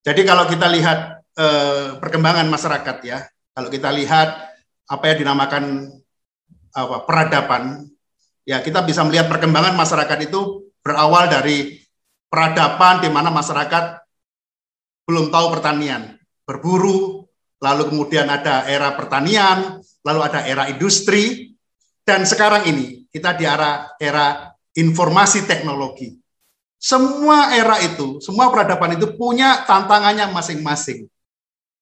Jadi 0.00 0.24
kalau 0.24 0.48
kita 0.48 0.72
lihat 0.72 1.20
eh, 1.36 2.00
perkembangan 2.00 2.48
masyarakat 2.48 2.96
ya, 3.04 3.28
kalau 3.52 3.68
kita 3.68 3.92
lihat 3.92 4.56
apa 4.88 5.04
yang 5.04 5.18
dinamakan 5.20 5.92
apa 6.72 6.96
peradaban, 7.04 7.92
ya 8.46 8.62
kita 8.62 8.86
bisa 8.86 9.02
melihat 9.02 9.26
perkembangan 9.26 9.74
masyarakat 9.74 10.30
itu 10.30 10.70
berawal 10.80 11.26
dari 11.26 11.82
peradaban 12.30 13.02
di 13.02 13.10
mana 13.10 13.34
masyarakat 13.34 14.06
belum 15.06 15.30
tahu 15.30 15.46
pertanian, 15.58 16.18
berburu, 16.46 17.26
lalu 17.62 17.82
kemudian 17.90 18.26
ada 18.30 18.66
era 18.66 18.94
pertanian, 18.94 19.82
lalu 20.02 20.20
ada 20.22 20.46
era 20.46 20.70
industri, 20.70 21.54
dan 22.06 22.22
sekarang 22.22 22.66
ini 22.70 23.06
kita 23.10 23.34
di 23.34 23.46
era 23.46 23.94
era 23.98 24.50
informasi 24.74 25.46
teknologi. 25.46 26.14
Semua 26.76 27.56
era 27.56 27.80
itu, 27.82 28.22
semua 28.22 28.52
peradaban 28.52 28.94
itu 28.94 29.16
punya 29.18 29.64
tantangannya 29.66 30.30
masing-masing. 30.30 31.08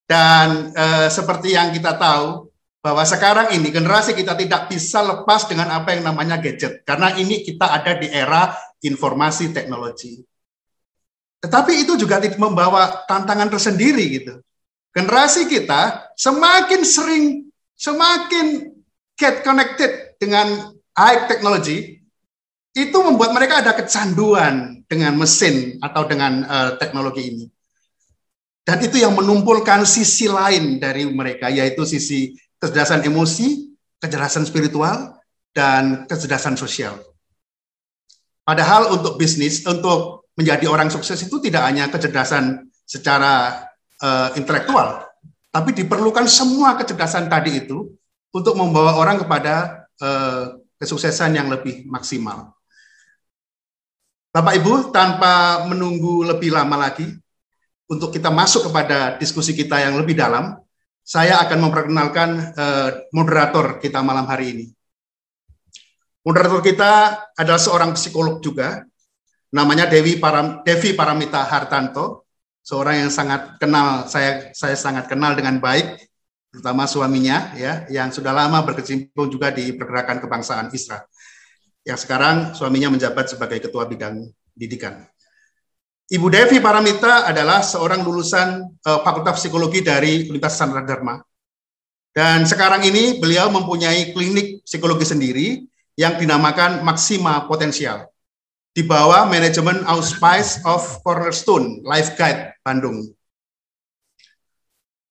Dan 0.05 0.71
eh, 0.73 1.09
seperti 1.09 1.57
yang 1.57 1.73
kita 1.73 1.97
tahu, 1.97 2.49
bahwa 2.85 3.01
sekarang 3.01 3.57
ini 3.57 3.73
generasi 3.73 4.13
kita 4.13 4.37
tidak 4.37 4.69
bisa 4.69 5.01
lepas 5.01 5.49
dengan 5.49 5.73
apa 5.73 5.97
yang 5.97 6.05
namanya 6.05 6.37
gadget. 6.37 6.85
Karena 6.85 7.17
ini 7.17 7.41
kita 7.41 7.65
ada 7.65 7.97
di 7.97 8.13
era 8.13 8.53
informasi 8.85 9.57
teknologi. 9.57 10.21
Tetapi 11.41 11.81
itu 11.81 11.97
juga 11.97 12.21
membawa 12.37 13.09
tantangan 13.09 13.49
tersendiri 13.49 14.05
gitu. 14.21 14.37
Generasi 14.93 15.49
kita 15.49 16.13
semakin 16.13 16.85
sering, 16.85 17.49
semakin 17.73 18.77
get 19.17 19.41
connected 19.41 20.21
dengan 20.21 20.77
high 20.93 21.25
technology, 21.25 22.05
itu 22.77 22.99
membuat 23.01 23.33
mereka 23.33 23.65
ada 23.65 23.73
kecanduan 23.73 24.85
dengan 24.85 25.17
mesin 25.17 25.81
atau 25.81 26.05
dengan 26.05 26.45
uh, 26.45 26.71
teknologi 26.77 27.33
ini. 27.33 27.47
Dan 28.65 28.81
itu 28.85 29.01
yang 29.01 29.17
menumpulkan 29.17 29.89
sisi 29.89 30.29
lain 30.29 30.81
dari 30.81 31.09
mereka, 31.09 31.49
yaitu 31.49 31.85
sisi 31.85 32.33
kecerdasan 32.65 33.05
emosi, 33.05 33.77
kecerdasan 34.01 34.49
spiritual, 34.49 35.21
dan 35.53 36.09
kecerdasan 36.09 36.57
sosial. 36.57 36.97
Padahal 38.41 38.97
untuk 38.97 39.21
bisnis, 39.21 39.61
untuk 39.69 40.33
menjadi 40.33 40.65
orang 40.73 40.89
sukses 40.89 41.21
itu 41.21 41.37
tidak 41.45 41.69
hanya 41.69 41.93
kecerdasan 41.93 42.73
secara 42.89 43.65
uh, 44.01 44.33
intelektual, 44.41 45.05
tapi 45.53 45.77
diperlukan 45.77 46.25
semua 46.25 46.73
kecerdasan 46.81 47.29
tadi 47.29 47.69
itu 47.69 47.93
untuk 48.33 48.57
membawa 48.57 48.97
orang 48.97 49.21
kepada 49.21 49.87
uh, 50.01 50.57
kesuksesan 50.81 51.37
yang 51.37 51.53
lebih 51.53 51.85
maksimal. 51.85 52.57
Bapak 54.35 54.57
Ibu, 54.59 54.91
tanpa 54.91 55.63
menunggu 55.69 56.27
lebih 56.27 56.51
lama 56.51 56.91
lagi, 56.91 57.07
untuk 57.87 58.11
kita 58.11 58.33
masuk 58.33 58.73
kepada 58.73 59.21
diskusi 59.21 59.53
kita 59.53 59.79
yang 59.79 59.95
lebih 60.01 60.17
dalam, 60.17 60.59
saya 61.05 61.45
akan 61.45 61.69
memperkenalkan 61.69 62.31
uh, 62.57 62.91
moderator 63.13 63.77
kita 63.77 64.01
malam 64.01 64.25
hari 64.25 64.47
ini. 64.57 64.67
Moderator 66.25 66.65
kita 66.65 66.93
adalah 67.37 67.61
seorang 67.61 67.93
psikolog 67.93 68.41
juga, 68.41 68.81
namanya 69.53 69.85
Dewi 69.85 70.17
Param, 70.17 70.65
Devi 70.65 70.97
Paramita 70.97 71.45
Hartanto, 71.45 72.25
seorang 72.65 73.05
yang 73.05 73.13
sangat 73.13 73.61
kenal 73.61 74.09
saya 74.09 74.49
saya 74.57 74.73
sangat 74.73 75.05
kenal 75.05 75.37
dengan 75.37 75.61
baik, 75.61 76.01
terutama 76.49 76.89
suaminya 76.89 77.53
ya 77.53 77.85
yang 77.93 78.09
sudah 78.09 78.33
lama 78.33 78.65
berkecimpung 78.65 79.29
juga 79.29 79.53
di 79.53 79.77
pergerakan 79.77 80.25
kebangsaan 80.25 80.73
Isra 80.73 81.05
yang 81.85 82.01
sekarang 82.01 82.57
suaminya 82.57 82.89
menjabat 82.89 83.29
sebagai 83.29 83.61
ketua 83.61 83.85
bidang 83.85 84.25
pendidikan. 84.57 85.05
Ibu 86.05 86.29
Devi 86.29 86.61
Paramita 86.61 87.25
adalah 87.25 87.65
seorang 87.65 88.05
lulusan 88.05 88.61
uh, 88.85 89.01
Fakultas 89.01 89.41
Psikologi 89.41 89.81
dari 89.81 90.29
Universitas 90.29 90.61
Sandra 90.61 90.85
Dharma. 90.85 91.17
Dan 92.13 92.45
sekarang 92.45 92.85
ini 92.85 93.17
beliau 93.17 93.49
mempunyai 93.49 94.13
klinik 94.13 94.61
psikologi 94.69 95.09
sendiri 95.09 95.65
yang 95.97 96.21
dinamakan 96.21 96.85
Maksima 96.85 97.49
Potensial 97.49 98.05
di 98.77 98.85
bawah 98.85 99.25
manajemen 99.25 99.81
Auspice 99.89 100.61
of 100.69 101.01
Cornerstone 101.01 101.81
Life 101.89 102.13
Guide 102.21 102.53
Bandung. 102.61 103.09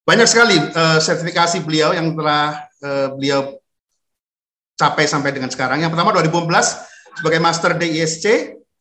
Banyak 0.05 0.27
sekali 0.29 0.61
uh, 0.61 1.01
sertifikasi 1.01 1.65
beliau 1.65 1.97
yang 1.97 2.13
telah 2.13 2.69
uh, 2.85 3.07
beliau 3.17 3.57
capai 4.77 5.09
sampai 5.09 5.33
dengan 5.33 5.49
sekarang. 5.49 5.81
Yang 5.81 5.97
pertama 5.97 6.13
2015 6.21 7.17
sebagai 7.17 7.39
Master 7.41 7.71
DISC, 7.81 8.25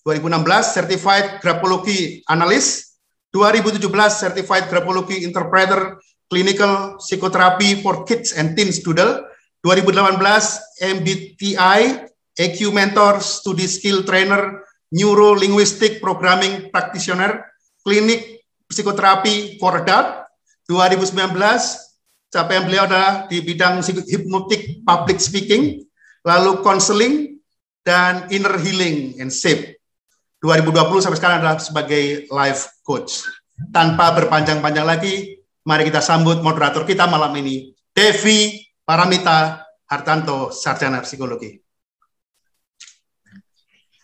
2016 0.05 0.75
Certified 0.75 1.27
Grapology 1.39 2.23
Analyst, 2.27 2.99
2017 3.31 4.11
Certified 4.11 4.67
Grapology 4.67 5.23
Interpreter 5.23 5.99
Clinical 6.27 6.99
Psychotherapy 6.99 7.79
for 7.81 8.03
Kids 8.05 8.35
and 8.35 8.57
Teens 8.59 8.83
Doodle, 8.83 9.25
2018 9.63 10.19
MBTI 10.83 11.81
EQ 12.35 12.61
Mentor 12.75 13.23
Study 13.23 13.71
Skill 13.71 14.03
Trainer 14.03 14.65
Neuro 14.91 15.39
Linguistic 15.39 16.03
Programming 16.03 16.69
Practitioner 16.73 17.47
Klinik 17.87 18.43
Psikoterapi 18.67 19.61
for 19.61 19.85
Adult, 19.85 20.27
2019 20.67 22.33
capaian 22.33 22.65
beliau 22.65 22.89
adalah 22.89 23.29
di 23.29 23.45
bidang 23.45 23.85
hipnotik 23.85 24.81
public 24.89 25.21
speaking, 25.21 25.85
lalu 26.25 26.65
counseling, 26.65 27.37
dan 27.85 28.31
inner 28.33 28.57
healing 28.57 29.21
and 29.21 29.29
safe. 29.29 29.77
2020 30.43 31.07
sampai 31.07 31.19
sekarang 31.23 31.39
adalah 31.39 31.57
sebagai 31.63 32.27
life 32.27 32.83
coach. 32.83 33.31
Tanpa 33.71 34.11
berpanjang-panjang 34.11 34.83
lagi, 34.83 35.39
mari 35.63 35.87
kita 35.87 36.03
sambut 36.03 36.43
moderator 36.43 36.83
kita 36.83 37.07
malam 37.07 37.31
ini, 37.39 37.71
Devi 37.95 38.59
Paramita 38.83 39.63
Hartanto, 39.87 40.51
Sarjana 40.51 40.99
Psikologi. 41.07 41.63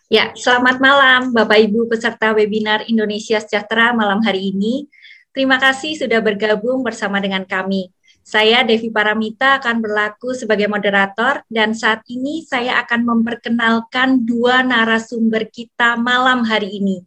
Ya, 0.06 0.30
selamat 0.32 0.78
malam 0.78 1.34
Bapak 1.34 1.58
Ibu 1.58 1.90
peserta 1.90 2.30
webinar 2.30 2.86
Indonesia 2.86 3.42
Sejahtera 3.42 3.90
malam 3.90 4.22
hari 4.22 4.54
ini. 4.54 4.86
Terima 5.34 5.58
kasih 5.58 5.98
sudah 5.98 6.22
bergabung 6.22 6.86
bersama 6.86 7.18
dengan 7.18 7.42
kami. 7.44 7.90
Saya 8.28 8.60
Devi 8.60 8.92
Paramita 8.92 9.56
akan 9.56 9.80
berlaku 9.80 10.36
sebagai 10.36 10.68
moderator 10.68 11.40
dan 11.48 11.72
saat 11.72 12.04
ini 12.12 12.44
saya 12.44 12.76
akan 12.84 13.08
memperkenalkan 13.08 14.28
dua 14.28 14.60
narasumber 14.60 15.48
kita 15.48 15.96
malam 15.96 16.44
hari 16.44 16.76
ini. 16.76 17.00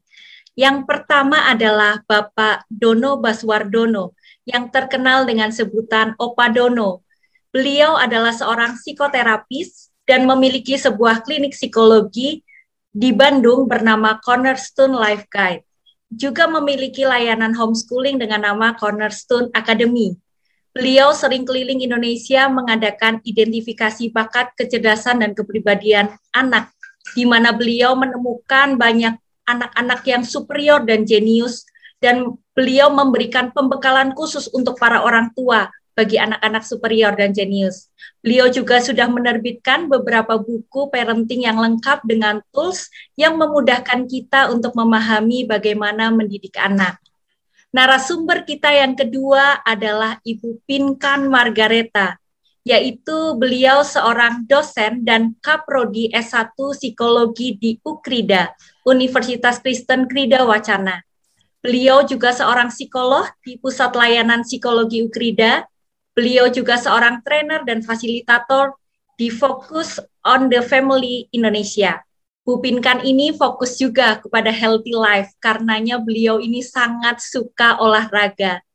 Yang 0.57 0.89
pertama 0.89 1.45
adalah 1.45 2.01
Bapak 2.09 2.65
Dono 2.73 3.21
Baswardono 3.21 4.17
yang 4.49 4.73
terkenal 4.73 5.29
dengan 5.29 5.53
sebutan 5.53 6.17
Opa 6.17 6.49
Dono. 6.49 7.05
Beliau 7.53 8.01
adalah 8.01 8.33
seorang 8.33 8.81
psikoterapis 8.81 9.93
dan 10.09 10.25
memiliki 10.25 10.73
sebuah 10.73 11.21
klinik 11.21 11.53
psikologi 11.53 12.41
di 12.89 13.13
Bandung 13.13 13.69
bernama 13.69 14.17
Cornerstone 14.25 14.97
Life 14.97 15.29
Guide. 15.29 15.69
Juga 16.09 16.49
memiliki 16.49 17.05
layanan 17.05 17.53
homeschooling 17.53 18.17
dengan 18.17 18.41
nama 18.41 18.73
Cornerstone 18.73 19.53
Academy 19.53 20.17
Beliau 20.71 21.11
sering 21.11 21.43
keliling 21.43 21.83
Indonesia 21.83 22.47
mengadakan 22.47 23.19
identifikasi 23.27 24.07
bakat, 24.15 24.55
kecerdasan, 24.55 25.19
dan 25.19 25.35
kepribadian 25.35 26.15
anak, 26.31 26.71
di 27.11 27.27
mana 27.27 27.51
beliau 27.51 27.91
menemukan 27.99 28.79
banyak 28.79 29.19
anak-anak 29.43 30.01
yang 30.07 30.23
superior 30.23 30.79
dan 30.87 31.03
jenius, 31.03 31.67
dan 31.99 32.39
beliau 32.55 32.87
memberikan 32.87 33.51
pembekalan 33.51 34.15
khusus 34.15 34.47
untuk 34.55 34.79
para 34.79 35.03
orang 35.03 35.35
tua 35.35 35.67
bagi 35.91 36.15
anak-anak 36.15 36.63
superior 36.63 37.13
dan 37.19 37.35
jenius. 37.35 37.91
Beliau 38.23 38.47
juga 38.47 38.79
sudah 38.79 39.11
menerbitkan 39.11 39.91
beberapa 39.91 40.39
buku 40.39 40.87
parenting 40.87 41.43
yang 41.43 41.59
lengkap 41.59 42.07
dengan 42.07 42.39
tools 42.55 42.87
yang 43.19 43.35
memudahkan 43.35 44.07
kita 44.07 44.49
untuk 44.55 44.71
memahami 44.71 45.43
bagaimana 45.43 46.09
mendidik 46.15 46.55
anak. 46.55 46.95
Narasumber 47.71 48.43
kita 48.43 48.67
yang 48.67 48.99
kedua 48.99 49.63
adalah 49.63 50.19
Ibu 50.27 50.59
Pinkan 50.67 51.31
Margareta, 51.31 52.19
yaitu 52.67 53.39
beliau 53.39 53.79
seorang 53.79 54.43
dosen 54.43 55.07
dan 55.07 55.39
kaprodi 55.39 56.11
S1 56.11 56.51
Psikologi 56.51 57.55
di 57.55 57.79
UKRIDA, 57.79 58.51
Universitas 58.83 59.63
Kristen 59.63 60.03
Krida 60.11 60.43
Wacana. 60.43 60.99
Beliau 61.63 62.03
juga 62.03 62.35
seorang 62.35 62.75
psikolog 62.75 63.31
di 63.39 63.55
Pusat 63.55 63.95
Layanan 63.95 64.43
Psikologi 64.43 65.07
UKRIDA. 65.07 65.63
Beliau 66.11 66.51
juga 66.51 66.75
seorang 66.75 67.23
trainer 67.23 67.63
dan 67.63 67.79
fasilitator 67.79 68.75
di 69.15 69.31
Focus 69.31 69.95
on 70.27 70.51
the 70.51 70.59
Family 70.59 71.31
Indonesia. 71.31 72.03
Bu 72.41 72.57
Pinkan 72.57 73.05
ini 73.05 73.29
fokus 73.37 73.77
juga 73.77 74.17
kepada 74.17 74.49
healthy 74.49 74.97
life 74.97 75.29
karenanya 75.37 76.01
beliau 76.01 76.41
ini 76.41 76.65
sangat 76.65 77.21
suka 77.21 77.77
olahraga. 77.77 78.65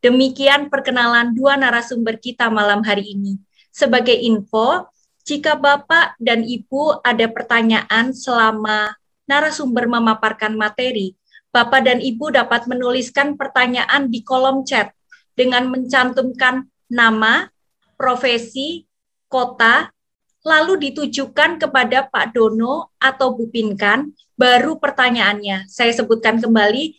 Demikian 0.00 0.72
perkenalan 0.72 1.36
dua 1.36 1.60
narasumber 1.60 2.16
kita 2.16 2.48
malam 2.48 2.80
hari 2.80 3.12
ini. 3.12 3.36
Sebagai 3.68 4.16
info, 4.16 4.88
jika 5.28 5.52
Bapak 5.52 6.16
dan 6.16 6.48
Ibu 6.48 7.04
ada 7.04 7.28
pertanyaan 7.28 8.16
selama 8.16 8.96
narasumber 9.28 9.84
memaparkan 9.84 10.56
materi, 10.56 11.12
Bapak 11.52 11.84
dan 11.84 12.00
Ibu 12.00 12.32
dapat 12.32 12.64
menuliskan 12.64 13.36
pertanyaan 13.36 14.08
di 14.08 14.24
kolom 14.24 14.64
chat 14.64 14.96
dengan 15.36 15.68
mencantumkan 15.68 16.72
nama, 16.88 17.52
profesi, 18.00 18.88
kota, 19.28 19.92
lalu 20.40 20.90
ditujukan 20.90 21.60
kepada 21.60 22.08
Pak 22.08 22.32
Dono 22.32 22.92
atau 22.96 23.36
Bu 23.36 23.52
Pinkan, 23.52 24.12
baru 24.40 24.80
pertanyaannya. 24.80 25.68
Saya 25.68 25.92
sebutkan 25.92 26.40
kembali, 26.40 26.96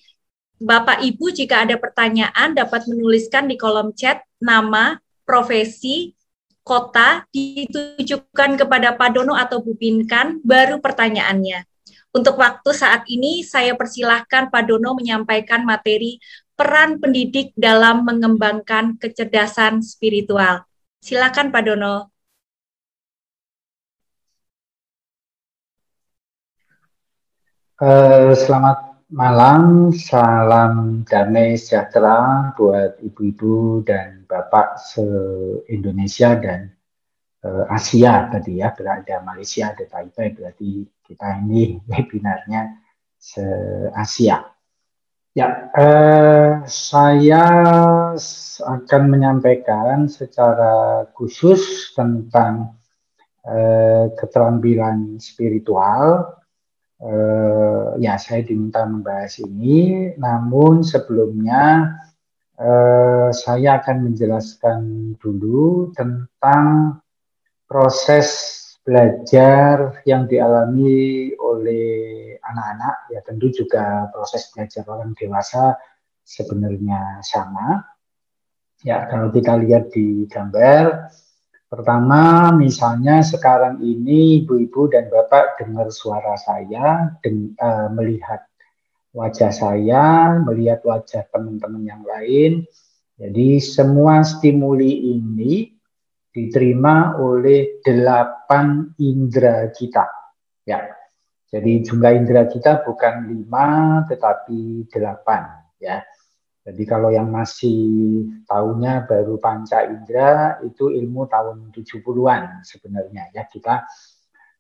Bapak 0.62 1.01
Ibu 1.01 1.33
jika 1.33 1.65
ada 1.65 1.81
pertanyaan 1.81 2.53
dapat 2.53 2.86
menuliskan 2.86 3.50
di 3.50 3.57
kolom 3.57 3.98
chat 3.98 4.21
nama, 4.38 5.01
profesi, 5.25 6.13
kota, 6.62 7.25
ditujukan 7.33 8.62
kepada 8.62 8.93
Pak 8.93 9.10
Dono 9.17 9.33
atau 9.33 9.65
Bu 9.65 9.74
Pinkan, 9.74 10.38
baru 10.45 10.77
pertanyaannya. 10.77 11.65
Untuk 12.12 12.38
waktu 12.38 12.69
saat 12.75 13.07
ini, 13.07 13.41
saya 13.41 13.74
persilahkan 13.74 14.51
Pak 14.53 14.63
Dono 14.69 14.93
menyampaikan 14.93 15.63
materi 15.63 16.21
peran 16.53 17.01
pendidik 17.01 17.55
dalam 17.57 18.05
mengembangkan 18.05 19.01
kecerdasan 19.01 19.81
spiritual. 19.81 20.67
Silakan 21.01 21.50
Pak 21.50 21.63
Dono. 21.65 22.11
Uh, 27.81 28.38
selamat 28.38 29.09
malam, 29.09 29.89
salam 29.89 31.01
damai 31.01 31.57
sejahtera 31.57 32.53
buat 32.53 33.01
ibu-ibu 33.01 33.81
dan 33.81 34.21
bapak 34.29 34.77
se-Indonesia 34.77 36.38
dan 36.38 36.69
uh, 37.41 37.65
Asia 37.73 38.29
tadi 38.29 38.61
ya, 38.61 38.69
berada 38.77 39.25
Malaysia, 39.25 39.73
ada 39.73 39.81
Taipei, 39.89 40.29
berarti 40.29 40.85
kita 41.01 41.41
ini 41.41 41.81
webinarnya 41.89 42.69
se-Asia. 43.17 44.45
Ya, 45.33 45.73
uh, 45.73 46.61
saya 46.69 47.45
akan 48.61 49.03
menyampaikan 49.09 50.05
secara 50.05 51.09
khusus 51.17 51.97
tentang 51.97 52.77
uh, 53.41 54.05
keterampilan 54.21 55.17
spiritual 55.17 56.38
uh, 57.01 57.98
ya 57.98 58.15
saya 58.22 58.46
diminta 58.46 58.86
membahas 58.86 59.41
ini, 59.41 60.13
namun 60.15 60.86
sebelumnya 60.86 61.98
uh, 62.62 63.29
saya 63.34 63.81
akan 63.81 64.13
menjelaskan 64.13 64.79
dulu 65.17 65.89
tentang 65.98 66.98
proses 67.65 68.58
belajar 68.81 70.01
yang 70.10 70.25
dialami 70.25 71.29
oleh 71.38 72.34
anak-anak, 72.41 72.96
ya 73.13 73.20
tentu 73.22 73.53
juga 73.53 74.10
proses 74.10 74.50
belajar 74.50 74.81
orang 74.89 75.13
dewasa 75.13 75.77
sebenarnya 76.25 77.22
sama. 77.22 77.86
Ya, 78.81 79.05
kalau 79.05 79.29
kita 79.29 79.62
lihat 79.62 79.93
di 79.93 80.25
gambar, 80.25 81.13
Pertama, 81.72 82.51
misalnya 82.51 83.24
sekarang 83.24 83.80
ini 83.80 84.44
ibu-ibu 84.44 84.92
dan 84.92 85.08
bapak 85.08 85.56
dengar 85.56 85.88
suara 85.88 86.36
saya, 86.36 87.16
den, 87.24 87.56
uh, 87.56 87.88
melihat 87.96 88.44
wajah 89.16 89.56
saya, 89.56 90.36
melihat 90.44 90.84
wajah 90.84 91.24
teman-teman 91.32 91.88
yang 91.88 92.04
lain. 92.04 92.68
Jadi 93.16 93.63
semua 93.63 94.20
stimuli 94.28 95.16
ini 95.16 95.72
diterima 96.36 97.16
oleh 97.16 97.80
delapan 97.80 98.92
indera 99.00 99.72
kita. 99.72 100.12
Ya, 100.68 100.92
jadi 101.56 101.88
jumlah 101.88 102.12
indera 102.20 102.51
kita 102.51 102.84
bukan 102.84 103.32
lima, 103.32 104.04
tetapi 104.12 104.92
delapan. 104.92 105.72
Ya, 105.80 106.04
jadi 106.62 106.84
kalau 106.86 107.09
yang 107.09 107.33
masih 107.33 107.81
tahunya 108.46 109.09
baru 109.09 109.42
panca 109.42 109.81
indera 109.81 110.62
itu 110.62 110.94
ilmu 110.94 111.25
tahun 111.25 111.74
70-an 111.74 112.62
sebenarnya 112.62 113.33
ya. 113.33 113.50
Kita 113.50 113.81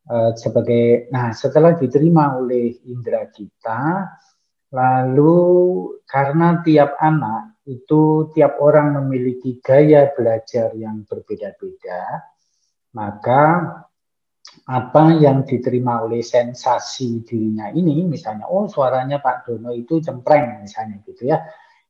eh, 0.09 0.31
sebagai 0.33 1.13
nah 1.13 1.29
setelah 1.29 1.77
diterima 1.77 2.41
oleh 2.41 2.73
indera 2.89 3.29
kita 3.29 4.09
lalu 4.73 5.43
karena 6.09 6.63
tiap 6.65 6.97
anak 6.97 7.61
itu 7.69 8.33
tiap 8.33 8.57
orang 8.57 8.97
memiliki 8.97 9.61
gaya 9.61 10.09
belajar 10.15 10.73
yang 10.73 11.05
berbeda-beda 11.05 12.23
maka 12.97 13.43
apa 14.67 15.03
yang 15.21 15.43
diterima 15.43 16.01
oleh 16.01 16.23
sensasi 16.23 17.21
dirinya 17.21 17.67
ini 17.69 18.07
misalnya 18.07 18.47
oh 18.47 18.65
suaranya 18.65 19.19
Pak 19.19 19.45
Dono 19.45 19.75
itu 19.75 20.01
cempreng 20.01 20.63
misalnya 20.63 21.03
gitu 21.03 21.29
ya 21.29 21.37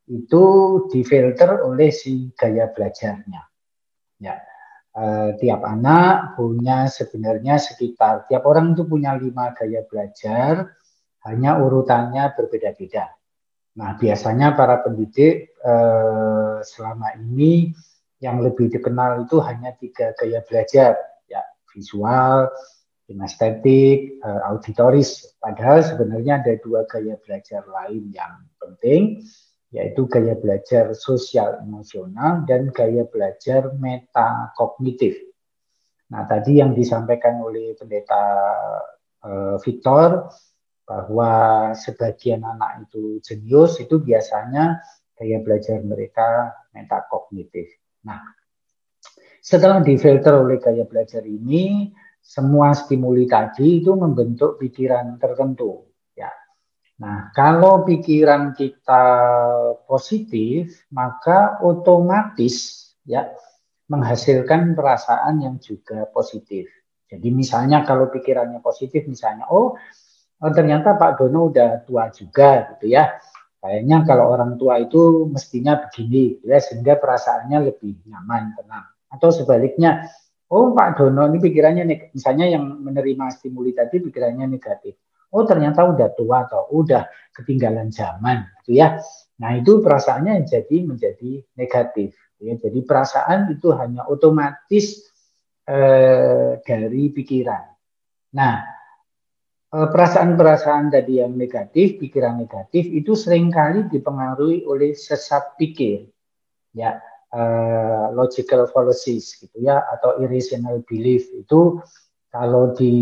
itu 0.09 0.45
difilter 0.89 1.61
oleh 1.61 1.93
si 1.93 2.33
gaya 2.33 2.71
belajarnya. 2.73 3.41
Ya, 4.21 4.35
eh, 4.97 5.29
tiap 5.37 5.61
anak 5.65 6.37
punya 6.37 6.89
sebenarnya 6.89 7.57
sekitar 7.57 8.25
tiap 8.29 8.45
orang 8.45 8.73
itu 8.73 8.85
punya 8.85 9.17
lima 9.17 9.53
gaya 9.53 9.85
belajar, 9.85 10.73
hanya 11.25 11.61
urutannya 11.61 12.33
berbeda-beda. 12.33 13.13
Nah, 13.71 13.95
biasanya 13.95 14.57
para 14.57 14.83
pendidik 14.83 15.55
eh, 15.55 16.57
selama 16.65 17.15
ini 17.17 17.71
yang 18.21 18.43
lebih 18.43 18.69
dikenal 18.69 19.25
itu 19.25 19.41
hanya 19.41 19.73
tiga 19.79 20.13
gaya 20.13 20.45
belajar, 20.45 20.93
ya 21.25 21.41
visual, 21.73 22.51
kinestetik, 23.09 24.21
eh, 24.21 24.41
auditoris. 24.47 25.35
Padahal 25.41 25.81
sebenarnya 25.81 26.43
ada 26.43 26.53
dua 26.61 26.85
gaya 26.85 27.17
belajar 27.19 27.65
lain 27.65 28.11
yang 28.11 28.45
penting, 28.61 29.25
yaitu 29.71 30.03
gaya 30.11 30.35
belajar 30.35 30.91
sosial 30.91 31.63
emosional 31.63 32.43
dan 32.43 32.67
gaya 32.75 33.07
belajar 33.07 33.71
metakognitif. 33.79 35.15
Nah, 36.11 36.27
tadi 36.27 36.59
yang 36.59 36.75
disampaikan 36.75 37.39
oleh 37.39 37.71
pendeta 37.79 38.23
uh, 39.23 39.55
Victor 39.63 40.27
bahwa 40.83 41.31
sebagian 41.71 42.43
anak 42.43 42.91
itu 42.91 43.23
jenius 43.23 43.79
itu 43.79 44.03
biasanya 44.03 44.83
gaya 45.15 45.39
belajar 45.39 45.79
mereka 45.87 46.51
metakognitif. 46.75 47.71
Nah, 48.03 48.19
setelah 49.39 49.79
difilter 49.79 50.35
oleh 50.35 50.59
gaya 50.59 50.83
belajar 50.83 51.23
ini, 51.23 51.95
semua 52.19 52.75
stimuli 52.75 53.23
tadi 53.23 53.79
itu 53.79 53.95
membentuk 53.95 54.59
pikiran 54.59 55.15
tertentu 55.15 55.90
Nah, 57.01 57.33
kalau 57.33 57.81
pikiran 57.81 58.53
kita 58.53 59.05
positif, 59.89 60.85
maka 60.93 61.57
otomatis 61.65 62.77
ya 63.09 63.25
menghasilkan 63.89 64.77
perasaan 64.77 65.41
yang 65.41 65.57
juga 65.57 66.05
positif. 66.13 66.69
Jadi 67.09 67.33
misalnya 67.33 67.81
kalau 67.89 68.13
pikirannya 68.13 68.61
positif, 68.61 69.09
misalnya 69.09 69.49
oh, 69.49 69.73
oh 70.45 70.51
ternyata 70.53 70.93
Pak 70.93 71.17
Dono 71.17 71.49
udah 71.49 71.81
tua 71.89 72.13
juga 72.13 72.77
gitu 72.77 72.93
ya. 72.93 73.17
Kayaknya 73.57 73.97
kalau 74.05 74.37
orang 74.37 74.61
tua 74.61 74.77
itu 74.77 75.25
mestinya 75.25 75.81
begini, 75.81 76.37
ya 76.45 76.61
sehingga 76.61 77.01
perasaannya 77.01 77.65
lebih 77.65 77.97
nyaman, 78.05 78.53
tenang. 78.61 78.85
Atau 79.09 79.33
sebaliknya, 79.33 80.05
oh 80.53 80.69
Pak 80.77 81.01
Dono 81.01 81.25
ini 81.25 81.41
pikirannya 81.41 82.13
misalnya 82.13 82.45
yang 82.45 82.77
menerima 82.77 83.25
stimuli 83.33 83.73
tadi 83.73 83.97
pikirannya 84.05 84.45
negatif 84.45 85.01
oh 85.31 85.43
ternyata 85.47 85.87
udah 85.87 86.11
tua 86.13 86.47
atau 86.47 86.67
udah 86.75 87.07
ketinggalan 87.31 87.89
zaman 87.89 88.47
gitu 88.61 88.79
ya. 88.83 88.99
Nah 89.41 89.57
itu 89.57 89.79
perasaannya 89.79 90.45
jadi 90.45 90.77
menjadi 90.85 91.41
negatif. 91.57 92.13
Ya. 92.41 92.57
Jadi 92.57 92.79
perasaan 92.83 93.53
itu 93.53 93.71
hanya 93.73 94.05
otomatis 94.05 95.07
eh, 95.65 96.59
dari 96.61 97.03
pikiran. 97.09 97.65
Nah 98.35 98.55
eh, 99.71 99.87
perasaan-perasaan 99.87 100.91
tadi 100.91 101.23
yang 101.23 101.33
negatif, 101.33 101.97
pikiran 101.97 102.37
negatif 102.37 102.91
itu 102.91 103.15
sering 103.15 103.49
kali 103.49 103.87
dipengaruhi 103.87 104.67
oleh 104.67 104.91
sesat 104.93 105.55
pikir, 105.55 106.11
ya 106.75 106.99
eh, 107.31 108.05
logical 108.11 108.67
fallacies 108.67 109.39
gitu 109.39 109.57
ya 109.63 109.79
atau 109.87 110.19
irrational 110.19 110.83
belief 110.83 111.31
itu 111.31 111.79
kalau 112.31 112.71
di 112.71 112.93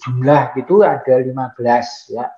jumlah 0.00 0.56
gitu 0.56 0.80
ada 0.80 1.20
15 1.20 2.16
ya. 2.16 2.32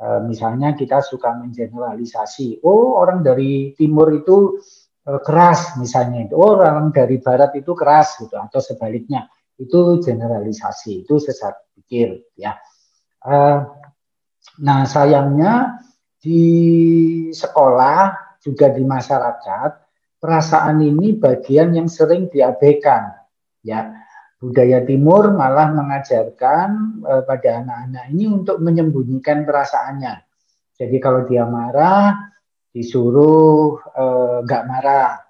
E, 0.00 0.06
misalnya 0.24 0.72
kita 0.72 1.04
suka 1.04 1.36
mengeneralisasi, 1.36 2.64
oh 2.64 2.96
orang 2.96 3.20
dari 3.20 3.76
timur 3.76 4.08
itu 4.16 4.56
e, 5.04 5.12
keras 5.20 5.76
misalnya 5.76 6.32
oh 6.32 6.56
orang 6.56 6.90
dari 6.96 7.20
barat 7.20 7.52
itu 7.60 7.76
keras 7.76 8.16
gitu 8.24 8.40
atau 8.40 8.58
sebaliknya. 8.64 9.28
Itu 9.60 10.00
generalisasi, 10.00 11.04
itu 11.04 11.20
sesat 11.20 11.76
pikir 11.76 12.32
ya. 12.40 12.56
E, 13.20 13.34
nah, 14.64 14.88
sayangnya 14.88 15.76
di 16.16 16.40
sekolah 17.36 18.16
juga 18.40 18.72
di 18.72 18.82
masyarakat 18.82 19.70
perasaan 20.16 20.80
ini 20.80 21.20
bagian 21.20 21.76
yang 21.76 21.90
sering 21.90 22.32
diabaikan 22.32 23.12
ya 23.62 24.02
budaya 24.42 24.82
timur 24.82 25.30
malah 25.30 25.70
mengajarkan 25.70 26.98
uh, 27.06 27.22
pada 27.22 27.62
anak-anak 27.62 28.10
ini 28.10 28.26
untuk 28.26 28.58
menyembunyikan 28.58 29.46
perasaannya. 29.46 30.18
Jadi 30.74 30.96
kalau 30.98 31.22
dia 31.30 31.46
marah, 31.46 32.32
disuruh 32.72 33.78
eh, 33.92 34.36
nggak 34.42 34.64
marah. 34.66 35.20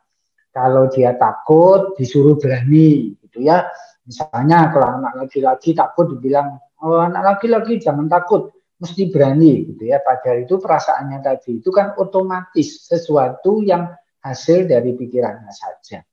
Kalau 0.53 0.85
dia 0.93 1.17
takut, 1.17 1.97
disuruh 1.97 2.37
berani, 2.37 3.17
gitu 3.25 3.41
ya. 3.41 3.67
Misalnya 4.05 4.69
kalau 4.69 5.01
anak 5.01 5.25
laki-laki 5.25 5.73
takut 5.73 6.13
dibilang, 6.13 6.61
oh 6.85 7.01
anak 7.01 7.37
laki-laki 7.37 7.81
jangan 7.81 8.05
takut, 8.05 8.53
mesti 8.77 9.09
berani, 9.09 9.65
gitu 9.73 9.89
ya. 9.89 10.05
Padahal 10.05 10.45
itu 10.45 10.61
perasaannya 10.61 11.19
tadi 11.25 11.61
itu 11.65 11.71
kan 11.73 11.97
otomatis 11.97 12.85
sesuatu 12.85 13.65
yang 13.65 13.89
hasil 14.21 14.69
dari 14.69 14.93
pikirannya 14.93 15.53
saja. 15.53 16.05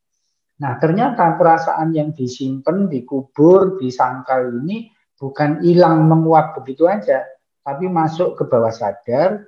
Nah, 0.59 0.75
ternyata 0.75 1.39
perasaan 1.39 1.95
yang 1.95 2.11
disimpan, 2.11 2.91
dikubur, 2.91 3.79
disangkal 3.79 4.51
ini 4.59 4.91
bukan 5.15 5.63
hilang 5.63 6.03
menguap 6.07 6.59
begitu 6.59 6.83
aja, 6.87 7.23
tapi 7.63 7.87
masuk 7.87 8.35
ke 8.35 8.43
bawah 8.43 8.71
sadar, 8.71 9.47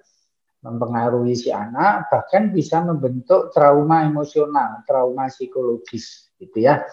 mempengaruhi 0.63 1.35
si 1.35 1.49
anak, 1.51 2.07
bahkan 2.07 2.55
bisa 2.55 2.79
membentuk 2.79 3.51
trauma 3.51 4.07
emosional, 4.07 4.87
trauma 4.87 5.27
psikologis, 5.27 6.31
gitu 6.39 6.63
ya. 6.63 6.85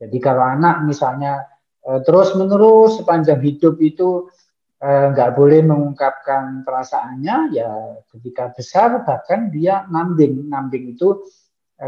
Jadi 0.00 0.16
kalau 0.18 0.40
anak 0.40 0.82
misalnya 0.88 1.44
e, 1.84 2.00
terus 2.02 2.32
menerus 2.34 2.96
sepanjang 2.98 3.38
hidup 3.44 3.76
itu 3.84 4.32
eh, 4.80 5.06
nggak 5.12 5.36
boleh 5.36 5.60
mengungkapkan 5.60 6.64
perasaannya, 6.64 7.36
ya 7.52 7.68
ketika 8.08 8.48
besar 8.56 9.04
bahkan 9.04 9.52
dia 9.52 9.84
nambing, 9.92 10.48
nambing 10.48 10.96
itu 10.96 11.20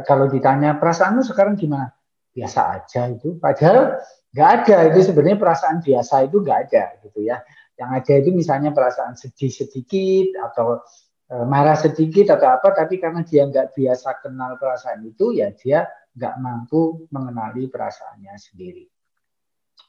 kalau 0.08 0.30
ditanya 0.32 0.80
perasaanmu 0.80 1.20
sekarang 1.26 1.60
gimana? 1.60 1.92
Biasa 2.32 2.60
aja 2.80 3.12
itu, 3.12 3.36
padahal 3.36 4.00
nggak 4.32 4.50
ada 4.64 4.76
itu 4.88 5.12
sebenarnya 5.12 5.36
perasaan 5.36 5.84
biasa 5.84 6.14
itu 6.24 6.40
nggak 6.40 6.58
ada, 6.68 6.84
gitu 7.04 7.20
ya. 7.20 7.44
Yang 7.76 7.90
ada 8.00 8.12
itu 8.24 8.30
misalnya 8.32 8.70
perasaan 8.72 9.20
sedih 9.20 9.52
sedikit 9.52 10.40
atau 10.40 10.80
Eh, 11.32 11.46
marah 11.48 11.80
sedikit 11.80 12.36
atau 12.36 12.60
apa, 12.60 12.76
tapi 12.76 13.00
karena 13.00 13.24
dia 13.24 13.48
nggak 13.48 13.72
biasa 13.72 14.20
kenal 14.20 14.60
perasaan 14.60 15.00
itu, 15.08 15.32
ya 15.32 15.48
dia 15.56 15.88
nggak 16.12 16.34
mampu 16.36 17.08
mengenali 17.08 17.72
perasaannya 17.72 18.36
sendiri. 18.36 18.84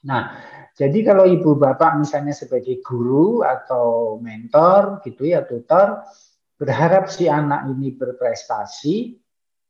Nah, 0.07 0.39
jadi 0.71 1.03
kalau 1.03 1.27
ibu 1.27 1.59
bapak 1.59 1.99
misalnya 1.99 2.31
sebagai 2.31 2.79
guru 2.79 3.43
atau 3.43 4.15
mentor 4.23 5.03
gitu 5.03 5.27
ya, 5.27 5.43
tutor, 5.43 6.07
berharap 6.55 7.11
si 7.11 7.27
anak 7.27 7.67
ini 7.75 7.91
berprestasi, 7.91 9.19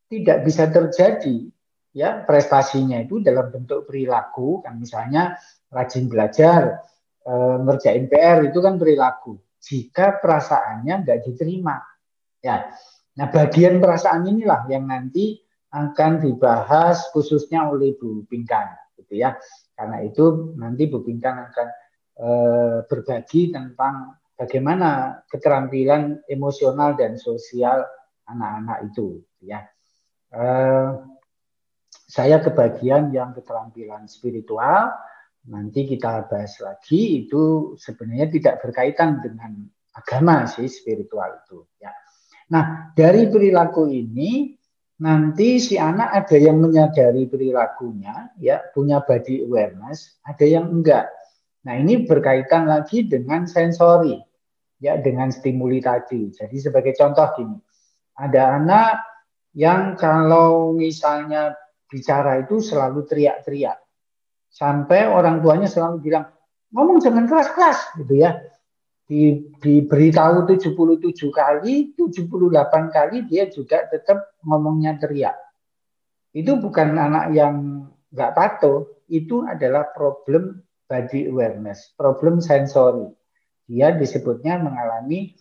tidak 0.08 0.46
bisa 0.46 0.70
terjadi 0.70 1.54
ya 1.94 2.26
prestasinya 2.26 2.98
itu 3.00 3.22
dalam 3.22 3.54
bentuk 3.54 3.86
perilaku 3.86 4.66
kan 4.66 4.82
misalnya 4.82 5.38
rajin 5.70 6.06
belajar, 6.10 6.82
e, 7.26 7.34
ngerjain 7.66 8.06
PR 8.10 8.46
itu 8.46 8.60
kan 8.62 8.78
perilaku 8.78 9.42
jika 9.62 10.22
perasaannya 10.22 10.94
nggak 11.06 11.20
diterima. 11.26 11.82
Ya, 12.44 12.68
nah 13.16 13.32
bagian 13.32 13.80
perasaan 13.80 14.28
inilah 14.28 14.68
yang 14.68 14.86
nanti 14.86 15.40
akan 15.74 16.22
dibahas 16.22 17.10
khususnya 17.16 17.66
oleh 17.66 17.96
Bu 17.98 18.28
Pinkan, 18.28 18.94
gitu 19.00 19.18
ya. 19.18 19.40
Karena 19.74 20.04
itu 20.06 20.54
nanti 20.60 20.86
Bu 20.86 21.02
Pinkan 21.02 21.50
akan 21.50 21.68
e, 22.20 22.28
berbagi 22.86 23.50
tentang 23.50 24.20
bagaimana 24.38 25.24
keterampilan 25.32 26.28
emosional 26.30 26.94
dan 27.00 27.16
sosial 27.18 27.82
anak-anak 28.28 28.92
itu, 28.92 29.24
gitu 29.24 29.44
ya. 29.50 29.64
E, 30.34 30.46
saya 32.10 32.42
kebagian 32.42 33.14
yang 33.14 33.38
keterampilan 33.38 34.10
spiritual, 34.10 34.90
nanti 35.46 35.86
kita 35.86 36.26
bahas 36.26 36.58
lagi 36.58 37.26
itu 37.26 37.74
sebenarnya 37.78 38.28
tidak 38.34 38.56
berkaitan 38.66 39.22
dengan 39.22 39.70
agama 39.94 40.50
sih 40.50 40.66
spiritual 40.66 41.38
itu 41.46 41.70
ya. 41.78 41.94
Nah, 42.50 42.94
dari 42.98 43.30
perilaku 43.30 43.88
ini 43.88 44.58
nanti 45.02 45.58
si 45.62 45.78
anak 45.78 46.14
ada 46.14 46.38
yang 46.38 46.62
menyadari 46.62 47.30
perilakunya 47.30 48.34
ya, 48.42 48.62
punya 48.74 49.02
body 49.06 49.46
awareness, 49.46 50.18
ada 50.26 50.46
yang 50.46 50.70
enggak. 50.70 51.10
Nah, 51.64 51.80
ini 51.80 52.04
berkaitan 52.04 52.68
lagi 52.68 53.08
dengan 53.08 53.48
sensori 53.48 54.20
ya, 54.84 55.00
dengan 55.00 55.32
stimuli 55.32 55.80
tadi. 55.80 56.30
Jadi 56.30 56.58
sebagai 56.60 56.92
contoh 56.94 57.28
gini. 57.40 57.58
Ada 58.14 58.62
anak 58.62 59.13
yang 59.54 59.96
kalau 59.98 60.74
misalnya 60.74 61.54
bicara 61.90 62.42
itu 62.42 62.62
selalu 62.62 63.06
teriak-teriak. 63.06 63.78
Sampai 64.50 65.10
orang 65.10 65.42
tuanya 65.42 65.66
selalu 65.66 66.02
bilang 66.02 66.30
ngomong 66.74 67.02
jangan 67.02 67.26
keras-keras 67.26 67.94
gitu 67.98 68.22
ya. 68.22 68.38
Di, 69.04 69.52
diberitahu 69.60 70.48
77 70.48 71.28
kali 71.30 71.94
78 71.94 72.96
kali 72.96 73.18
dia 73.28 73.52
juga 73.52 73.86
tetap 73.90 74.38
ngomongnya 74.42 74.98
teriak. 74.98 75.38
Itu 76.34 76.58
bukan 76.58 76.98
anak 76.98 77.36
yang 77.36 77.86
nggak 78.14 78.34
patuh 78.38 78.94
itu 79.10 79.42
adalah 79.44 79.90
problem 79.90 80.62
body 80.86 81.34
awareness 81.34 81.92
problem 81.98 82.38
sensori 82.38 83.10
dia 83.66 83.90
disebutnya 83.98 84.62
mengalami 84.62 85.34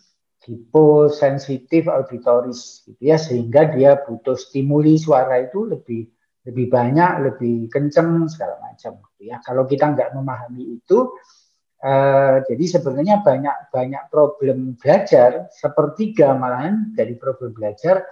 hiposensitif 0.43 1.87
auditoris 1.87 2.83
gitu 2.87 2.99
ya 2.99 3.15
sehingga 3.15 3.71
dia 3.71 4.03
butuh 4.03 4.35
stimuli 4.35 4.99
suara 4.99 5.47
itu 5.47 5.71
lebih 5.71 6.11
lebih 6.43 6.67
banyak, 6.71 7.13
lebih 7.23 7.71
kenceng 7.71 8.27
segala 8.27 8.59
macam. 8.59 8.99
Gitu 9.15 9.31
ya. 9.31 9.39
Kalau 9.43 9.63
kita 9.67 9.95
nggak 9.95 10.11
memahami 10.15 10.83
itu, 10.83 11.15
eh, 11.83 12.43
jadi 12.43 12.65
sebenarnya 12.79 13.23
banyak 13.23 13.57
banyak 13.71 14.03
problem 14.11 14.75
belajar, 14.79 15.47
sepertiga 15.55 16.35
malahan 16.35 16.91
dari 16.99 17.15
problem 17.15 17.55
belajar 17.55 18.07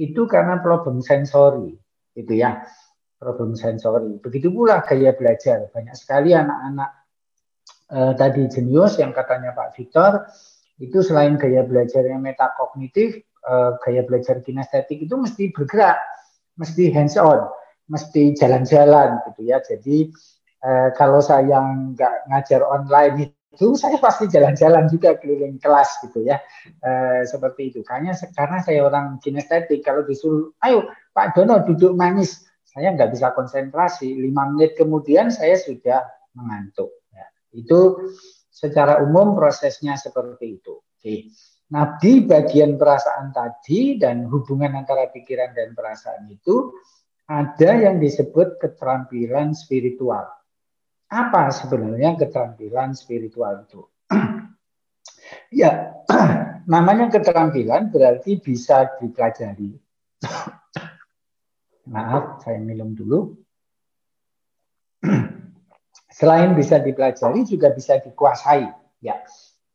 itu 0.00 0.26
karena 0.26 0.58
problem 0.64 1.04
sensori, 1.04 1.76
gitu 2.16 2.34
ya, 2.34 2.64
problem 3.20 3.54
sensori. 3.54 4.18
Begitu 4.18 4.48
pula 4.50 4.80
gaya 4.82 5.12
belajar, 5.12 5.68
banyak 5.68 5.94
sekali 5.94 6.32
anak-anak 6.32 6.90
eh, 7.92 8.12
tadi 8.16 8.42
jenius 8.48 8.96
yang 8.96 9.12
katanya 9.12 9.52
Pak 9.52 9.76
Victor 9.76 10.24
itu 10.82 10.98
selain 11.02 11.38
gaya 11.38 11.62
belajar 11.62 12.02
yang 12.02 12.22
metakognitif, 12.24 13.22
eh, 13.22 13.70
gaya 13.82 14.02
belajar 14.06 14.42
kinestetik 14.42 15.06
itu 15.06 15.14
mesti 15.14 15.54
bergerak, 15.54 15.98
mesti 16.58 16.90
hands 16.94 17.18
on 17.18 17.46
mesti 17.88 18.32
jalan-jalan 18.36 19.20
gitu 19.30 19.40
ya. 19.44 19.60
Jadi 19.60 20.08
eh, 20.64 20.88
kalau 20.96 21.20
saya 21.20 21.60
nggak 21.60 22.32
ngajar 22.32 22.64
online 22.64 23.36
itu 23.54 23.78
saya 23.78 23.94
pasti 24.02 24.26
jalan-jalan 24.26 24.90
juga 24.90 25.14
keliling 25.20 25.60
kelas 25.62 26.02
gitu 26.08 26.26
ya. 26.26 26.40
Eh, 26.66 27.22
seperti 27.28 27.70
itu. 27.74 27.80
Karena 27.84 28.16
karena 28.34 28.58
saya 28.64 28.80
orang 28.88 29.20
kinestetik 29.20 29.84
kalau 29.84 30.02
disuruh 30.02 30.50
ayo 30.64 30.88
Pak 31.14 31.36
Dono 31.38 31.62
duduk 31.62 31.94
manis, 31.94 32.42
saya 32.66 32.90
nggak 32.96 33.12
bisa 33.14 33.30
konsentrasi. 33.36 34.16
Lima 34.16 34.48
menit 34.50 34.74
kemudian 34.74 35.30
saya 35.30 35.54
sudah 35.54 36.02
mengantuk. 36.34 36.90
Ya. 37.14 37.26
Itu 37.54 38.10
secara 38.54 39.02
umum 39.02 39.34
prosesnya 39.34 39.98
seperti 39.98 40.62
itu. 40.62 40.78
Oke. 40.78 41.34
Nah, 41.74 41.98
di 41.98 42.22
bagian 42.22 42.78
perasaan 42.78 43.34
tadi 43.34 43.98
dan 43.98 44.30
hubungan 44.30 44.78
antara 44.78 45.10
pikiran 45.10 45.50
dan 45.50 45.74
perasaan 45.74 46.30
itu, 46.30 46.70
ada 47.26 47.70
yang 47.74 47.98
disebut 47.98 48.62
keterampilan 48.62 49.58
spiritual. 49.58 50.30
Apa 51.10 51.50
sebenarnya 51.50 52.14
keterampilan 52.14 52.94
spiritual 52.94 53.66
itu? 53.66 53.82
ya, 55.60 55.98
namanya 56.72 57.10
keterampilan 57.10 57.90
berarti 57.90 58.38
bisa 58.38 58.94
dipelajari. 59.02 59.74
Maaf, 61.92 62.44
saya 62.46 62.62
minum 62.62 62.94
dulu. 62.94 63.43
Selain 66.14 66.54
bisa 66.54 66.78
dipelajari 66.78 67.42
juga 67.42 67.74
bisa 67.74 67.98
dikuasai, 67.98 68.70
ya. 69.02 69.18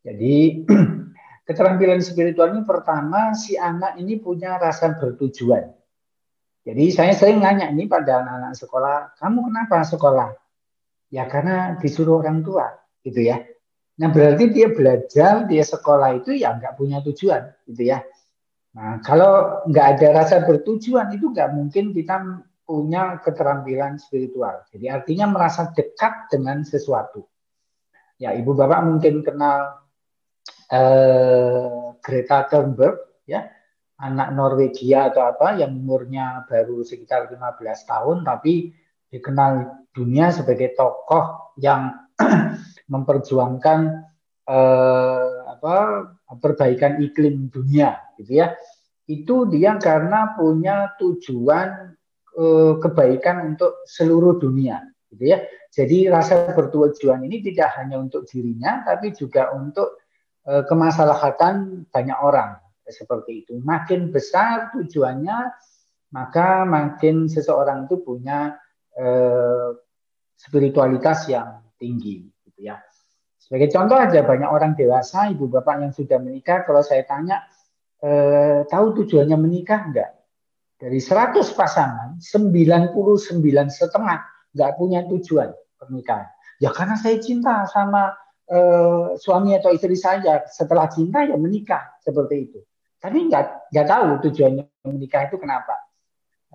Jadi 0.07 0.63
keterampilan 1.47 1.99
spiritual 1.99 2.55
ini 2.55 2.63
pertama 2.63 3.35
si 3.35 3.59
anak 3.59 3.99
ini 3.99 4.15
punya 4.23 4.55
rasa 4.55 4.95
bertujuan. 4.95 5.67
Jadi 6.63 6.95
saya 6.95 7.11
sering 7.11 7.43
nanya 7.43 7.67
ini 7.67 7.91
pada 7.91 8.23
anak-anak 8.23 8.55
sekolah, 8.55 8.97
kamu 9.19 9.51
kenapa 9.51 9.83
sekolah? 9.83 10.29
Ya 11.11 11.27
karena 11.27 11.75
disuruh 11.75 12.23
orang 12.23 12.39
tua, 12.39 12.71
gitu 13.03 13.19
ya. 13.19 13.43
Nah 13.99 14.07
berarti 14.07 14.47
dia 14.47 14.71
belajar, 14.71 15.43
dia 15.43 15.63
sekolah 15.67 16.23
itu 16.23 16.39
ya 16.39 16.55
nggak 16.55 16.79
punya 16.79 17.03
tujuan, 17.03 17.51
gitu 17.67 17.83
ya. 17.83 17.99
Nah 18.79 19.03
kalau 19.03 19.59
nggak 19.67 19.85
ada 19.99 20.07
rasa 20.23 20.47
bertujuan 20.47 21.11
itu 21.11 21.35
nggak 21.35 21.51
mungkin 21.51 21.91
kita 21.91 22.47
punya 22.69 23.17
keterampilan 23.25 23.97
spiritual. 23.97 24.61
Jadi 24.69 24.85
artinya 24.93 25.25
merasa 25.25 25.73
dekat 25.73 26.29
dengan 26.29 26.61
sesuatu. 26.61 27.25
Ya 28.21 28.37
ibu 28.37 28.53
bapak 28.53 28.85
mungkin 28.85 29.25
kenal 29.25 29.89
eh, 30.69 31.97
Greta 31.97 32.45
Thunberg, 32.45 33.25
ya 33.25 33.49
anak 33.97 34.37
Norwegia 34.37 35.09
atau 35.09 35.25
apa 35.25 35.57
yang 35.57 35.73
umurnya 35.73 36.45
baru 36.45 36.85
sekitar 36.85 37.33
15 37.33 37.89
tahun 37.89 38.17
tapi 38.21 38.71
dikenal 39.09 39.81
dunia 39.89 40.29
sebagai 40.29 40.77
tokoh 40.77 41.57
yang 41.57 42.07
memperjuangkan 42.93 43.79
eh, 44.45 45.31
apa 45.51 45.75
perbaikan 46.37 47.01
iklim 47.01 47.49
dunia 47.49 47.97
gitu 48.21 48.45
ya 48.45 48.53
itu 49.09 49.49
dia 49.49 49.75
karena 49.81 50.37
punya 50.37 50.93
tujuan 51.01 51.97
eh, 52.39 52.73
kebaikan 52.79 53.53
untuk 53.53 53.83
seluruh 53.83 54.39
dunia 54.39 54.79
gitu 55.11 55.35
ya. 55.35 55.43
Jadi 55.69 56.07
rasa 56.07 56.55
bertujuan 56.55 57.21
ini 57.27 57.43
tidak 57.43 57.75
hanya 57.77 57.99
untuk 57.99 58.23
dirinya 58.25 58.81
tapi 58.87 59.11
juga 59.11 59.51
untuk 59.51 59.99
eh, 60.47 60.63
kemaslahatan 60.63 61.85
banyak 61.91 62.19
orang 62.23 62.55
seperti 62.87 63.45
itu. 63.45 63.59
Makin 63.59 64.15
besar 64.15 64.71
tujuannya 64.71 65.37
maka 66.09 66.65
makin 66.65 67.29
seseorang 67.29 67.85
itu 67.85 68.01
punya 68.01 68.57
eh, 68.97 69.69
spiritualitas 70.39 71.27
yang 71.27 71.61
tinggi 71.75 72.23
gitu 72.47 72.59
ya. 72.71 72.79
Sebagai 73.39 73.71
contoh 73.73 73.97
aja 73.97 74.21
banyak 74.21 74.45
orang 74.45 74.77
dewasa, 74.77 75.31
ibu 75.33 75.49
bapak 75.49 75.81
yang 75.81 75.93
sudah 75.95 76.21
menikah, 76.21 76.67
kalau 76.67 76.85
saya 76.85 77.01
tanya, 77.07 77.41
eh, 78.03 78.61
tahu 78.69 78.93
tujuannya 79.03 79.37
menikah 79.39 79.89
enggak? 79.89 80.18
Dari 80.79 80.99
100 81.03 81.35
pasangan, 81.59 82.15
99 82.23 82.95
setengah 83.67 84.19
enggak 84.55 84.71
punya 84.79 85.03
tujuan 85.11 85.51
pernikahan. 85.75 86.31
Ya 86.63 86.71
karena 86.71 86.95
saya 86.95 87.19
cinta 87.19 87.67
sama 87.67 88.15
eh, 88.47 89.19
suami 89.19 89.59
atau 89.59 89.75
istri 89.75 89.99
saya, 89.99 90.47
setelah 90.47 90.87
cinta 90.87 91.27
ya 91.27 91.35
menikah 91.35 91.99
seperti 91.99 92.35
itu. 92.47 92.59
Tapi 93.03 93.27
enggak 93.27 93.69
enggak 93.75 93.87
tahu 93.91 94.07
tujuannya 94.23 94.63
menikah 94.87 95.27
itu 95.27 95.35
kenapa. 95.35 95.75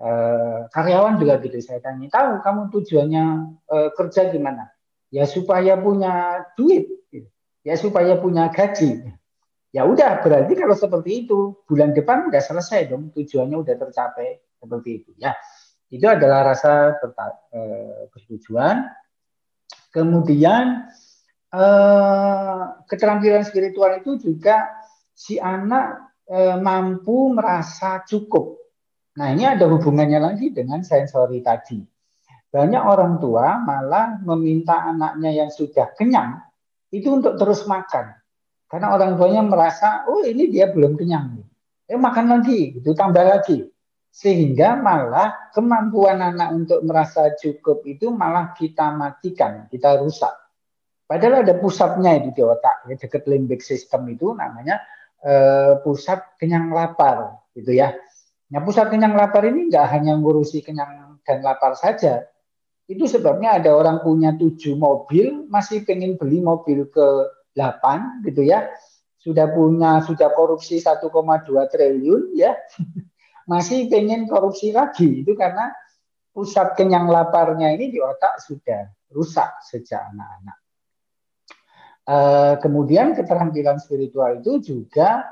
Eh, 0.01 0.59
karyawan 0.73 1.21
juga 1.21 1.37
gitu 1.39 1.61
saya 1.61 1.79
tanya, 1.79 2.09
tahu 2.09 2.41
kamu 2.41 2.61
tujuannya 2.73 3.23
eh, 3.69 3.89
kerja 3.93 4.33
gimana? 4.33 4.75
ya 5.15 5.23
supaya 5.23 5.79
punya 5.79 6.43
duit, 6.59 6.91
ya 7.63 7.79
supaya 7.79 8.19
punya 8.19 8.51
gaji. 8.51 9.15
Ya 9.75 9.83
udah, 9.83 10.23
berarti 10.23 10.55
kalau 10.55 10.71
seperti 10.71 11.27
itu 11.27 11.59
bulan 11.67 11.91
depan 11.91 12.31
udah 12.31 12.39
selesai 12.39 12.87
dong, 12.87 13.11
tujuannya 13.11 13.59
udah 13.59 13.75
tercapai 13.75 14.39
seperti 14.55 15.03
itu. 15.03 15.11
Ya, 15.19 15.35
itu 15.91 16.07
adalah 16.07 16.55
rasa 16.55 16.95
eh, 16.95 18.07
persetujuan. 18.07 18.87
Kemudian 19.91 20.87
eh, 21.51 22.63
keterampilan 22.87 23.43
spiritual 23.43 23.99
itu 23.99 24.15
juga 24.15 24.71
si 25.11 25.35
anak 25.35 26.15
eh, 26.31 26.55
mampu 26.55 27.35
merasa 27.35 27.99
cukup. 28.07 28.55
Nah 29.19 29.35
ini 29.35 29.43
ada 29.43 29.67
hubungannya 29.67 30.23
lagi 30.23 30.55
dengan 30.55 30.87
sensori 30.87 31.43
tadi 31.43 31.83
banyak 32.55 32.83
orang 32.87 33.19
tua 33.19 33.59
malah 33.59 34.15
meminta 34.23 34.87
anaknya 34.87 35.43
yang 35.43 35.51
sudah 35.51 35.91
kenyang 35.99 36.39
itu 36.87 37.11
untuk 37.11 37.35
terus 37.35 37.67
makan. 37.67 38.15
Karena 38.65 38.91
orang 38.97 39.15
tuanya 39.15 39.45
merasa, 39.45 40.03
oh 40.09 40.25
ini 40.25 40.49
dia 40.49 40.73
belum 40.73 40.97
kenyang. 40.97 41.41
Eh 41.85 41.97
makan 41.97 42.39
lagi, 42.39 42.81
itu 42.81 42.91
tambah 42.97 43.21
lagi. 43.21 43.69
Sehingga 44.09 44.79
malah 44.79 45.51
kemampuan 45.51 46.23
anak 46.23 46.49
untuk 46.55 46.79
merasa 46.81 47.35
cukup 47.37 47.85
itu 47.85 48.09
malah 48.09 48.55
kita 48.57 48.89
matikan, 48.95 49.69
kita 49.69 50.01
rusak. 50.01 50.33
Padahal 51.05 51.45
ada 51.45 51.53
pusatnya 51.61 52.17
itu 52.17 52.33
di 52.33 52.41
otak, 52.41 52.89
ya, 52.89 52.97
dekat 52.97 53.29
limbic 53.29 53.61
system 53.61 54.09
itu 54.09 54.33
namanya 54.33 54.81
eh, 55.21 55.77
pusat 55.85 56.39
kenyang 56.41 56.73
lapar, 56.73 57.37
gitu 57.53 57.69
ya. 57.69 57.93
Nah 58.49 58.59
pusat 58.65 58.89
kenyang 58.89 59.13
lapar 59.13 59.45
ini 59.45 59.69
nggak 59.69 59.85
hanya 59.93 60.17
ngurusi 60.17 60.65
kenyang 60.65 61.21
dan 61.21 61.45
lapar 61.45 61.77
saja, 61.77 62.25
itu 62.89 63.05
sebabnya 63.05 63.57
ada 63.57 63.73
orang 63.73 64.01
punya 64.01 64.33
tujuh 64.37 64.77
mobil, 64.77 65.45
masih 65.49 65.85
pengen 65.85 66.17
beli 66.17 66.41
mobil 66.41 66.85
ke 66.89 67.05
8 67.55 68.27
gitu 68.27 68.43
ya. 68.43 68.67
Sudah 69.17 69.49
punya, 69.49 70.05
sudah 70.05 70.29
korupsi 70.35 70.77
1,2 70.77 71.09
triliun 71.71 72.37
ya. 72.37 72.53
masih 73.49 73.87
pengen 73.87 74.27
korupsi 74.27 74.75
lagi. 74.75 75.23
Itu 75.23 75.33
karena 75.33 75.71
pusat 76.35 76.75
kenyang 76.75 77.07
laparnya 77.07 77.71
ini 77.71 77.93
di 77.93 78.03
otak 78.03 78.43
sudah 78.43 78.91
rusak 79.13 79.63
sejak 79.63 80.11
anak-anak. 80.11 80.57
E, 82.05 82.17
kemudian 82.59 83.15
keterampilan 83.15 83.79
spiritual 83.79 84.43
itu 84.43 84.59
juga 84.59 85.31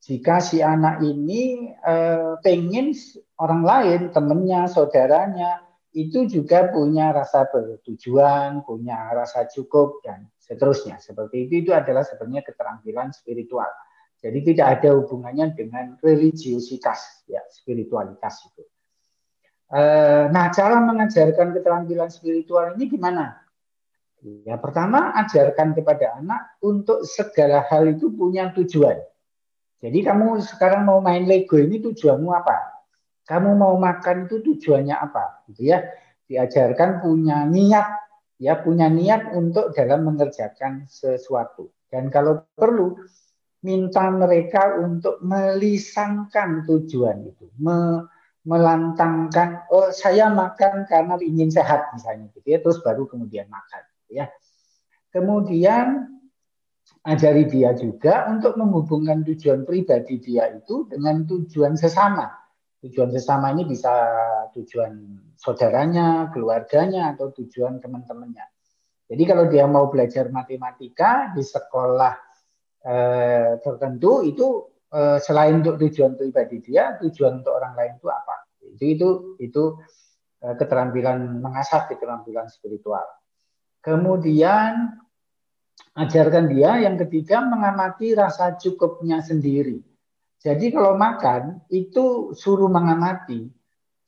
jika 0.00 0.40
si 0.40 0.64
anak 0.64 1.04
ini 1.04 1.70
e, 1.76 1.94
pengen 2.40 2.96
orang 3.36 3.62
lain, 3.62 4.00
temennya, 4.14 4.64
saudaranya, 4.70 5.60
itu 5.94 6.26
juga 6.26 6.72
punya 6.72 7.12
rasa 7.14 7.46
bertujuan, 7.46 8.64
punya 8.66 9.12
rasa 9.12 9.46
cukup 9.46 10.02
dan 10.02 10.26
seterusnya. 10.44 11.00
Seperti 11.00 11.48
itu 11.48 11.64
itu 11.64 11.70
adalah 11.72 12.04
sebenarnya 12.04 12.44
keterampilan 12.44 13.16
spiritual. 13.16 13.68
Jadi 14.20 14.52
tidak 14.52 14.80
ada 14.80 14.96
hubungannya 14.96 15.52
dengan 15.56 15.96
religiositas, 16.00 17.24
ya 17.28 17.40
spiritualitas 17.48 18.44
itu. 18.52 18.62
Eh, 19.74 20.24
nah, 20.28 20.52
cara 20.52 20.80
mengajarkan 20.80 21.56
keterampilan 21.56 22.08
spiritual 22.12 22.76
ini 22.76 22.84
gimana? 22.88 23.40
Ya, 24.24 24.56
pertama 24.56 25.12
ajarkan 25.24 25.76
kepada 25.76 26.20
anak 26.20 26.56
untuk 26.64 27.04
segala 27.04 27.64
hal 27.68 27.92
itu 27.92 28.08
punya 28.12 28.48
tujuan. 28.56 28.96
Jadi 29.84 29.98
kamu 30.00 30.40
sekarang 30.40 30.88
mau 30.88 31.04
main 31.04 31.28
Lego 31.28 31.60
ini 31.60 31.76
tujuanmu 31.76 32.32
apa? 32.32 32.74
kamu 33.24 33.56
mau 33.56 33.74
makan 33.80 34.28
itu 34.28 34.44
tujuannya 34.44 34.96
apa 34.96 35.44
gitu 35.50 35.72
ya 35.72 35.80
diajarkan 36.28 37.00
punya 37.04 37.44
niat 37.48 38.03
ya 38.38 38.58
punya 38.58 38.90
niat 38.90 39.34
untuk 39.34 39.74
dalam 39.74 40.06
mengerjakan 40.06 40.86
sesuatu. 40.90 41.70
Dan 41.90 42.10
kalau 42.10 42.42
perlu 42.58 42.98
minta 43.64 44.10
mereka 44.12 44.76
untuk 44.76 45.24
melisangkan 45.24 46.68
tujuan 46.68 47.24
itu. 47.24 47.48
Me, 47.62 48.04
melantangkan 48.44 49.64
oh 49.72 49.88
saya 49.88 50.28
makan 50.28 50.84
karena 50.84 51.16
ingin 51.16 51.48
sehat 51.48 51.88
misalnya 51.96 52.28
gitu 52.36 52.44
ya. 52.44 52.58
Terus 52.60 52.84
baru 52.84 53.08
kemudian 53.08 53.48
makan 53.48 53.82
gitu 54.04 54.20
ya. 54.20 54.26
Kemudian 55.08 56.12
ajari 57.06 57.48
dia 57.48 57.72
juga 57.72 58.28
untuk 58.28 58.60
menghubungkan 58.60 59.24
tujuan 59.24 59.64
pribadi 59.64 60.20
dia 60.20 60.52
itu 60.52 60.84
dengan 60.90 61.24
tujuan 61.24 61.78
sesama. 61.78 62.28
Tujuan 62.84 63.08
sesama 63.08 63.48
ini 63.56 63.64
bisa 63.64 63.92
tujuan 64.52 65.23
saudaranya, 65.36 66.30
keluarganya, 66.30 67.14
atau 67.14 67.30
tujuan 67.34 67.78
teman-temannya. 67.78 68.46
Jadi 69.04 69.22
kalau 69.28 69.44
dia 69.52 69.68
mau 69.68 69.92
belajar 69.92 70.32
matematika 70.32 71.30
di 71.36 71.44
sekolah 71.44 72.14
eh, 72.80 73.60
tertentu 73.60 74.24
itu 74.24 74.46
eh, 74.88 75.18
selain 75.20 75.60
untuk 75.60 75.76
tujuan 75.76 76.16
pribadi 76.16 76.64
dia, 76.64 76.96
tujuan 76.96 77.44
untuk 77.44 77.52
orang 77.52 77.76
lain 77.76 77.92
itu 78.00 78.08
apa? 78.08 78.36
Itu 78.64 78.84
itu 78.88 79.08
itu 79.44 79.62
eh, 80.40 80.54
keterampilan 80.56 81.44
mengasah 81.44 81.84
keterampilan 81.86 82.48
spiritual. 82.48 83.04
Kemudian 83.84 84.96
ajarkan 85.94 86.48
dia 86.48 86.80
yang 86.80 86.96
ketiga 86.96 87.44
mengamati 87.44 88.16
rasa 88.16 88.56
cukupnya 88.56 89.20
sendiri. 89.20 89.84
Jadi 90.40 90.72
kalau 90.72 90.96
makan 90.96 91.64
itu 91.72 92.36
suruh 92.36 92.68
mengamati 92.68 93.48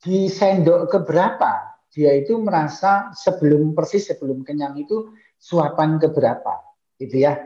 di 0.01 0.29
sendok 0.29 0.89
keberapa 0.89 1.77
dia 1.89 2.13
itu 2.13 2.37
merasa 2.37 3.09
sebelum 3.17 3.73
persis 3.73 4.05
sebelum 4.05 4.45
kenyang 4.45 4.77
itu 4.77 5.09
suapan 5.41 5.97
keberapa 5.97 6.61
gitu 7.01 7.25
ya. 7.25 7.37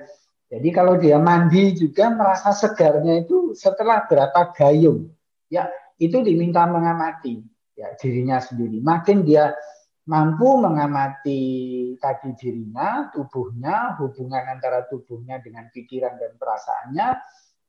Jadi 0.52 0.70
kalau 0.76 1.00
dia 1.00 1.16
mandi 1.16 1.72
juga 1.72 2.12
merasa 2.12 2.52
segarnya 2.52 3.24
itu 3.24 3.56
setelah 3.56 4.04
berapa 4.04 4.52
gayung 4.52 5.08
ya 5.48 5.72
itu 5.96 6.20
diminta 6.20 6.68
mengamati 6.68 7.40
ya 7.80 7.96
dirinya 7.96 8.44
sendiri. 8.44 8.84
Makin 8.84 9.24
dia 9.24 9.56
mampu 10.12 10.60
mengamati 10.60 11.42
tadi 11.96 12.36
dirinya, 12.36 13.08
tubuhnya, 13.16 13.96
hubungan 13.96 14.44
antara 14.52 14.84
tubuhnya 14.92 15.40
dengan 15.40 15.72
pikiran 15.72 16.20
dan 16.20 16.36
perasaannya, 16.36 17.08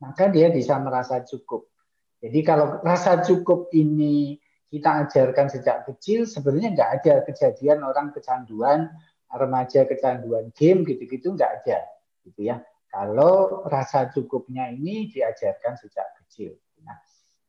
maka 0.03 0.27
dia 0.35 0.51
bisa 0.51 0.75
merasa 0.83 1.23
cukup. 1.23 1.71
Jadi 2.19 2.43
kalau 2.43 2.83
rasa 2.83 3.23
cukup 3.23 3.71
ini 3.71 4.42
kita 4.73 5.05
ajarkan 5.05 5.53
sejak 5.53 5.85
kecil, 5.85 6.25
sebenarnya 6.25 6.73
nggak 6.73 6.91
ada 7.05 7.15
kejadian 7.29 7.85
orang 7.85 8.09
kecanduan, 8.17 8.89
remaja 9.29 9.85
kecanduan 9.85 10.49
game 10.57 10.89
gitu-gitu 10.89 11.37
nggak 11.37 11.61
ada, 11.61 11.85
gitu 12.25 12.49
ya. 12.49 12.65
Kalau 12.89 13.69
rasa 13.69 14.09
cukupnya 14.09 14.73
ini 14.73 15.13
diajarkan 15.13 15.77
sejak 15.77 16.09
kecil. 16.25 16.57
Nah, 16.89 16.97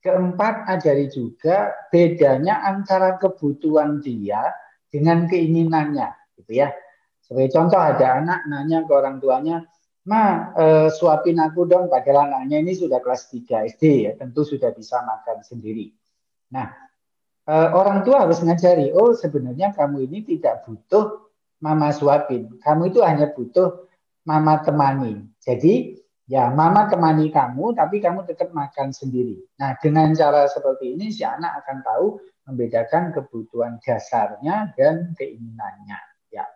keempat 0.03 0.67
ajari 0.67 1.07
juga 1.07 1.71
bedanya 1.87 2.59
antara 2.67 3.15
kebutuhan 3.15 4.03
dia 4.03 4.51
dengan 4.91 5.23
keinginannya, 5.23 6.35
gitu 6.43 6.59
ya. 6.59 6.75
Sebagai 7.23 7.55
contoh 7.55 7.79
ada 7.79 8.19
anak 8.19 8.51
nanya 8.51 8.83
ke 8.83 8.91
orang 8.91 9.23
tuanya, 9.23 9.63
Ma, 10.03 10.51
eh, 10.59 10.91
suapin 10.91 11.39
aku 11.39 11.63
dong, 11.63 11.87
padahal 11.87 12.27
anaknya 12.27 12.59
ini 12.59 12.75
sudah 12.75 12.99
kelas 12.99 13.31
3 13.31 13.63
SD 13.63 13.83
ya, 14.03 14.11
tentu 14.19 14.43
sudah 14.43 14.75
bisa 14.75 14.99
makan 14.99 15.39
sendiri. 15.39 15.95
Nah, 16.51 16.67
eh, 17.47 17.69
orang 17.73 18.03
tua 18.07 18.27
harus 18.27 18.39
ngajari, 18.43 18.91
oh 18.95 19.15
sebenarnya 19.15 19.75
kamu 19.75 20.07
ini 20.07 20.23
tidak 20.23 20.63
butuh 20.67 21.27
mama 21.63 21.91
suapin, 21.95 22.59
kamu 22.59 22.91
itu 22.91 22.99
hanya 23.03 23.31
butuh 23.31 23.87
mama 24.27 24.63
temani. 24.63 25.27
Jadi 25.43 26.03
Ya, 26.23 26.47
mama 26.47 26.87
temani 26.87 27.27
kamu, 27.27 27.75
tapi 27.75 27.99
kamu 27.99 28.23
tetap 28.23 28.55
makan 28.55 28.95
sendiri. 28.95 29.43
Nah, 29.59 29.75
dengan 29.83 30.15
cara 30.15 30.47
seperti 30.47 30.95
ini, 30.95 31.11
si 31.11 31.19
anak 31.27 31.61
akan 31.63 31.83
tahu 31.83 32.05
membedakan 32.47 33.11
kebutuhan 33.11 33.83
dasarnya 33.83 34.71
dan 34.79 35.11
keinginannya. 35.19 35.99
Ya. 36.31 36.47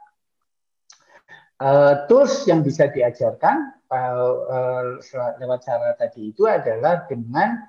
Uh, 1.60 2.08
tools 2.08 2.47
yang 2.47 2.63
bisa 2.63 2.88
diajarkan 2.88 3.76
uh, 3.91 4.34
uh, 4.47 5.36
lewat 5.36 5.60
cara 5.67 6.00
tadi 6.00 6.32
itu 6.32 6.47
adalah 6.47 7.04
dengan 7.10 7.67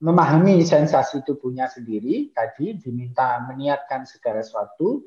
memahami 0.00 0.64
sensasi 0.64 1.24
tubuhnya 1.24 1.68
sendiri. 1.70 2.32
Tadi 2.34 2.76
diminta 2.76 3.40
meniatkan 3.44 4.04
segala 4.04 4.40
sesuatu, 4.44 5.04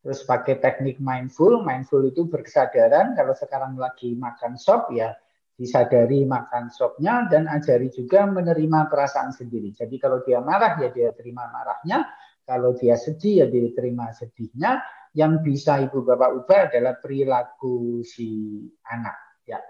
Terus 0.00 0.24
pakai 0.24 0.56
teknik 0.64 0.96
mindful, 0.96 1.60
mindful 1.60 2.00
itu 2.08 2.24
berkesadaran 2.24 3.12
kalau 3.12 3.36
sekarang 3.36 3.76
lagi 3.76 4.16
makan 4.16 4.56
sop 4.56 4.88
ya 4.96 5.12
disadari 5.60 6.24
makan 6.24 6.72
sopnya 6.72 7.28
dan 7.28 7.44
ajari 7.44 7.92
juga 7.92 8.24
menerima 8.24 8.88
perasaan 8.88 9.36
sendiri. 9.36 9.76
Jadi 9.76 10.00
kalau 10.00 10.24
dia 10.24 10.40
marah 10.40 10.80
ya 10.80 10.88
dia 10.88 11.12
terima 11.12 11.52
marahnya, 11.52 12.08
kalau 12.48 12.72
dia 12.72 12.96
sedih 12.96 13.44
ya 13.44 13.46
dia 13.52 13.68
terima 13.76 14.08
sedihnya. 14.16 14.80
Yang 15.10 15.42
bisa 15.42 15.82
ibu 15.82 16.06
bapak 16.06 16.30
ubah 16.38 16.60
adalah 16.70 16.94
perilaku 16.96 18.00
si 18.06 18.62
anak. 18.88 19.42
Ya 19.44 19.60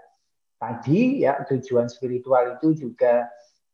tadi 0.55 1.25
ya 1.25 1.43
tujuan 1.43 1.89
spiritual 1.91 2.55
itu 2.61 2.87
juga 2.87 3.27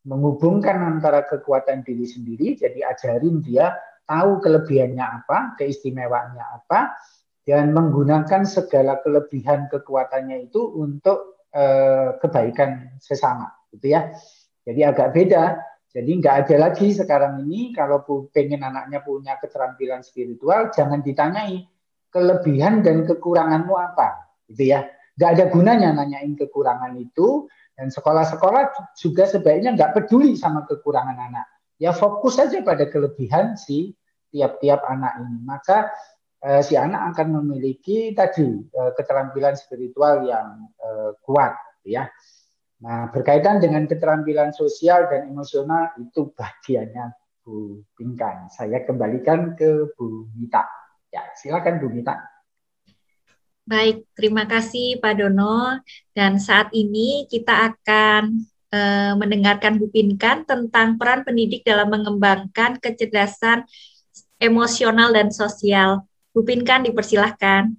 menghubungkan 0.08 0.80
antara 0.80 1.28
kekuatan 1.28 1.84
diri 1.84 2.08
sendiri. 2.08 2.56
Jadi 2.56 2.80
ajarin 2.80 3.44
dia 3.44 3.76
tahu 4.08 4.40
kelebihannya 4.40 5.04
apa, 5.04 5.60
keistimewaannya 5.60 6.40
apa, 6.40 6.96
dan 7.44 7.76
menggunakan 7.76 8.48
segala 8.48 9.04
kelebihan 9.04 9.68
kekuatannya 9.68 10.48
itu 10.48 10.64
untuk 10.80 11.44
eh, 11.52 12.16
kebaikan 12.16 12.96
sesama, 12.96 13.52
gitu 13.76 13.92
ya. 13.92 14.08
Jadi 14.64 14.80
agak 14.80 15.12
beda. 15.12 15.44
Jadi 15.88 16.20
nggak 16.20 16.36
ada 16.44 16.56
lagi 16.68 16.92
sekarang 16.92 17.48
ini 17.48 17.72
kalau 17.72 18.04
pengen 18.28 18.60
anaknya 18.60 19.00
punya 19.00 19.40
keterampilan 19.40 20.04
spiritual, 20.04 20.68
jangan 20.68 21.00
ditanyai 21.00 21.64
kelebihan 22.12 22.84
dan 22.84 23.08
kekuranganmu 23.08 23.72
apa, 23.72 24.36
gitu 24.52 24.72
ya. 24.76 24.84
Nggak 25.16 25.30
ada 25.34 25.44
gunanya 25.48 25.88
nanyain 25.96 26.36
kekurangan 26.36 26.92
itu, 27.00 27.48
dan 27.78 27.94
sekolah-sekolah 27.94 28.92
juga 28.98 29.30
sebaiknya 29.30 29.78
nggak 29.78 29.94
peduli 29.94 30.34
sama 30.34 30.66
kekurangan 30.66 31.14
anak 31.14 31.46
ya 31.78 31.94
fokus 31.94 32.36
saja 32.36 32.60
pada 32.66 32.90
kelebihan 32.90 33.54
si 33.54 33.94
tiap-tiap 34.28 34.84
anak 34.84 35.24
ini. 35.24 35.38
Maka 35.46 35.88
eh, 36.44 36.60
si 36.60 36.74
anak 36.76 37.14
akan 37.14 37.40
memiliki 37.42 38.12
tadi 38.12 38.66
eh, 38.66 38.92
keterampilan 38.92 39.56
spiritual 39.56 40.26
yang 40.26 40.68
eh, 40.76 41.10
kuat, 41.24 41.54
ya. 41.86 42.04
Nah, 42.78 43.10
berkaitan 43.10 43.58
dengan 43.58 43.90
keterampilan 43.90 44.54
sosial 44.54 45.10
dan 45.10 45.26
emosional 45.34 45.90
itu 45.98 46.30
bagiannya 46.30 47.10
Bu 47.42 47.82
Pinkan. 47.98 48.46
Saya 48.54 48.86
kembalikan 48.86 49.58
ke 49.58 49.90
Bu 49.98 50.30
Mita. 50.38 50.62
Ya, 51.10 51.26
silakan 51.34 51.82
Bu 51.82 51.90
Mita. 51.90 52.22
Baik, 53.68 54.08
terima 54.16 54.48
kasih 54.48 54.96
Pak 54.96 55.20
Dono. 55.20 55.76
Dan 56.16 56.40
saat 56.40 56.72
ini 56.72 57.28
kita 57.28 57.68
akan 57.68 58.40
uh, 58.72 59.12
mendengarkan 59.20 59.76
Bu 59.76 59.92
Pinkan 59.92 60.48
tentang 60.48 60.96
peran 60.96 61.20
pendidik 61.20 61.68
dalam 61.68 61.92
mengembangkan 61.92 62.80
kecerdasan 62.80 63.68
emosional 64.40 65.12
dan 65.12 65.28
sosial. 65.28 66.08
Bu 66.32 66.48
Pinkan 66.48 66.88
dipersilahkan. 66.88 67.76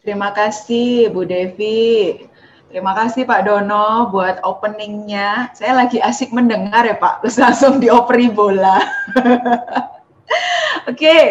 Terima 0.00 0.32
kasih 0.32 1.12
Bu 1.12 1.28
Devi. 1.28 2.24
Terima 2.72 2.96
kasih 2.96 3.28
Pak 3.28 3.44
Dono 3.44 4.08
buat 4.08 4.40
openingnya. 4.40 5.52
Saya 5.52 5.84
lagi 5.84 6.00
asik 6.00 6.32
mendengar 6.32 6.88
ya 6.88 6.96
Pak, 6.96 7.20
terus 7.20 7.36
langsung 7.36 7.76
dioperi 7.76 8.32
bola. 8.32 8.80
Oke, 10.94 11.02
okay. 11.02 11.24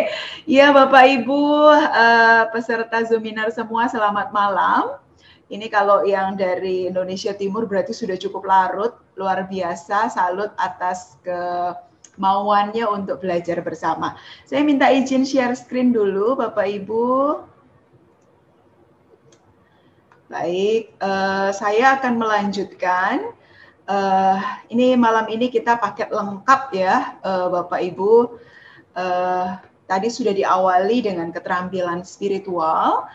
ya 0.43 0.75
Bapak 0.75 1.23
Ibu 1.23 1.71
uh, 1.71 2.43
peserta 2.51 3.07
Zoominar 3.07 3.47
semua 3.55 3.87
selamat 3.87 4.35
malam. 4.35 4.99
Ini 5.47 5.71
kalau 5.71 6.03
yang 6.03 6.35
dari 6.35 6.91
Indonesia 6.91 7.31
Timur 7.31 7.63
berarti 7.63 7.95
sudah 7.95 8.19
cukup 8.19 8.43
larut, 8.43 8.99
luar 9.15 9.47
biasa. 9.47 10.11
Salut 10.11 10.51
atas 10.59 11.15
kemauannya 11.23 12.83
untuk 12.83 13.23
belajar 13.23 13.63
bersama. 13.63 14.19
Saya 14.43 14.59
minta 14.67 14.91
izin 14.91 15.23
share 15.23 15.55
screen 15.55 15.95
dulu, 15.95 16.35
Bapak 16.35 16.67
Ibu. 16.75 17.39
Baik, 20.27 20.99
uh, 20.99 21.55
saya 21.55 21.95
akan 21.95 22.19
melanjutkan. 22.19 23.31
Uh, 23.87 24.35
ini 24.67 24.99
malam 24.99 25.31
ini 25.31 25.47
kita 25.47 25.79
paket 25.79 26.11
lengkap 26.11 26.75
ya, 26.75 27.15
uh, 27.23 27.47
Bapak 27.47 27.79
Ibu. 27.95 28.43
Uh, 28.95 29.59
tadi 29.85 30.07
sudah 30.07 30.31
diawali 30.31 31.03
dengan 31.03 31.29
keterampilan 31.29 32.01
spiritual 32.07 33.05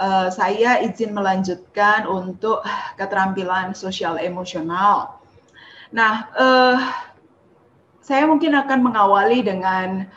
uh, 0.00 0.28
saya 0.32 0.80
izin 0.80 1.12
melanjutkan 1.12 2.08
untuk 2.08 2.64
keterampilan 2.96 3.76
sosial 3.76 4.16
emosional. 4.16 5.20
Nah, 5.92 6.30
uh, 6.34 6.78
saya 8.00 8.24
mungkin 8.26 8.56
akan 8.56 8.80
mengawali 8.80 9.44
dengan 9.44 10.08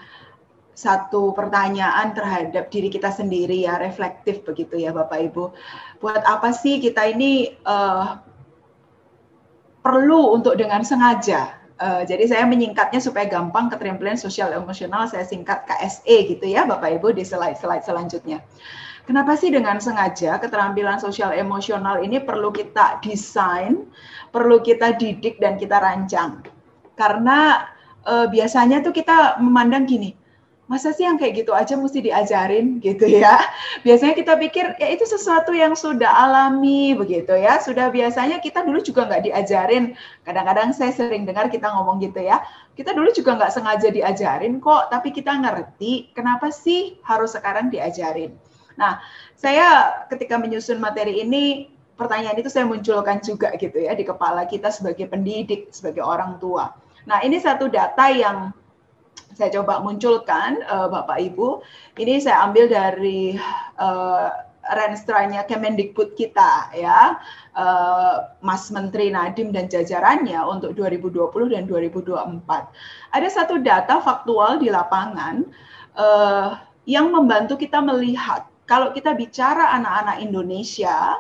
satu 0.74 1.38
pertanyaan 1.38 2.18
terhadap 2.18 2.74
diri 2.74 2.90
kita 2.90 3.14
sendiri 3.14 3.70
ya, 3.70 3.78
reflektif 3.78 4.42
begitu 4.42 4.82
ya 4.82 4.90
Bapak 4.90 5.30
Ibu. 5.30 5.54
Buat 6.02 6.26
apa 6.26 6.50
sih 6.50 6.82
kita 6.82 7.06
ini 7.14 7.54
uh, 7.62 8.18
perlu 9.86 10.34
untuk 10.34 10.58
dengan 10.58 10.82
sengaja 10.82 11.63
Uh, 11.82 12.06
jadi 12.06 12.30
saya 12.30 12.46
menyingkatnya 12.46 13.02
supaya 13.02 13.26
gampang 13.26 13.66
keterampilan 13.68 14.14
sosial 14.14 14.54
emosional 14.54 15.10
saya 15.10 15.26
singkat 15.26 15.66
KSE 15.66 16.30
gitu 16.30 16.46
ya 16.46 16.70
Bapak 16.70 17.02
Ibu 17.02 17.18
di 17.18 17.26
slide-slide 17.26 17.82
selanjutnya. 17.82 18.46
Kenapa 19.04 19.36
sih 19.36 19.52
dengan 19.52 19.84
sengaja 19.84 20.40
keterampilan 20.40 20.96
sosial 20.96 21.36
emosional 21.36 22.00
ini 22.00 22.24
perlu 22.24 22.56
kita 22.56 23.04
desain, 23.04 23.84
perlu 24.32 24.64
kita 24.64 24.96
didik 24.96 25.44
dan 25.44 25.60
kita 25.60 25.76
rancang? 25.76 26.40
Karena 26.96 27.68
e, 28.00 28.32
biasanya 28.32 28.80
tuh 28.80 28.96
kita 28.96 29.44
memandang 29.44 29.84
gini, 29.84 30.16
masa 30.74 30.90
sih 30.90 31.06
yang 31.06 31.22
kayak 31.22 31.46
gitu 31.46 31.54
aja 31.54 31.78
mesti 31.78 32.02
diajarin 32.02 32.82
gitu 32.82 33.06
ya. 33.06 33.38
Biasanya 33.86 34.18
kita 34.18 34.34
pikir 34.42 34.66
ya 34.82 34.90
itu 34.90 35.06
sesuatu 35.06 35.54
yang 35.54 35.78
sudah 35.78 36.10
alami 36.10 36.98
begitu 36.98 37.38
ya. 37.38 37.62
Sudah 37.62 37.94
biasanya 37.94 38.42
kita 38.42 38.66
dulu 38.66 38.82
juga 38.82 39.06
nggak 39.06 39.30
diajarin. 39.30 39.94
Kadang-kadang 40.26 40.74
saya 40.74 40.90
sering 40.90 41.30
dengar 41.30 41.54
kita 41.54 41.70
ngomong 41.70 42.02
gitu 42.02 42.26
ya. 42.26 42.42
Kita 42.74 42.98
dulu 42.98 43.14
juga 43.14 43.38
nggak 43.38 43.54
sengaja 43.54 43.94
diajarin 43.94 44.58
kok, 44.58 44.90
tapi 44.90 45.14
kita 45.14 45.30
ngerti 45.38 46.10
kenapa 46.18 46.50
sih 46.50 46.98
harus 47.06 47.38
sekarang 47.38 47.70
diajarin. 47.70 48.34
Nah, 48.74 48.98
saya 49.38 50.02
ketika 50.10 50.42
menyusun 50.42 50.82
materi 50.82 51.22
ini, 51.22 51.70
pertanyaan 51.94 52.42
itu 52.42 52.50
saya 52.50 52.66
munculkan 52.66 53.22
juga 53.22 53.54
gitu 53.62 53.78
ya 53.78 53.94
di 53.94 54.02
kepala 54.02 54.50
kita 54.50 54.74
sebagai 54.74 55.06
pendidik, 55.06 55.70
sebagai 55.70 56.02
orang 56.02 56.42
tua. 56.42 56.74
Nah, 57.06 57.22
ini 57.22 57.38
satu 57.38 57.70
data 57.70 58.10
yang 58.10 58.50
saya 59.34 59.50
coba 59.62 59.82
munculkan, 59.82 60.62
uh, 60.66 60.88
Bapak 60.90 61.20
Ibu. 61.20 61.62
Ini 61.98 62.22
saya 62.22 62.46
ambil 62.46 62.70
dari 62.70 63.38
uh, 63.82 64.30
Renstranya 64.64 65.44
Kemendikbud 65.44 66.16
kita 66.16 66.72
ya, 66.72 67.20
uh, 67.52 68.16
Mas 68.40 68.72
Menteri 68.72 69.12
Nadim 69.12 69.52
dan 69.52 69.68
jajarannya 69.68 70.40
untuk 70.48 70.72
2020 70.80 71.52
dan 71.52 71.68
2024. 71.68 72.48
Ada 73.12 73.28
satu 73.28 73.60
data 73.60 74.00
faktual 74.00 74.64
di 74.64 74.72
lapangan 74.72 75.44
uh, 76.00 76.56
yang 76.88 77.12
membantu 77.12 77.60
kita 77.60 77.84
melihat 77.84 78.48
kalau 78.64 78.96
kita 78.96 79.12
bicara 79.12 79.76
anak-anak 79.76 80.24
Indonesia, 80.24 81.20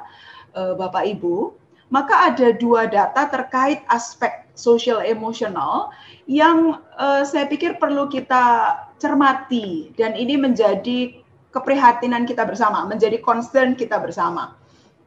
uh, 0.55 0.73
Bapak 0.79 1.03
Ibu, 1.03 1.62
maka 1.93 2.33
ada 2.33 2.49
dua 2.57 2.89
data 2.89 3.29
terkait 3.29 3.85
aspek 3.85 4.49
sosial 4.57 5.05
emosional 5.05 5.93
yang 6.25 6.81
uh, 6.97 7.21
saya 7.21 7.45
pikir 7.45 7.77
perlu 7.77 8.09
kita 8.09 8.73
cermati 8.97 9.93
dan 9.93 10.17
ini 10.17 10.33
menjadi 10.33 11.21
keprihatinan 11.53 12.25
kita 12.25 12.49
bersama, 12.49 12.89
menjadi 12.89 13.21
concern 13.21 13.77
kita 13.77 14.01
bersama. 14.01 14.57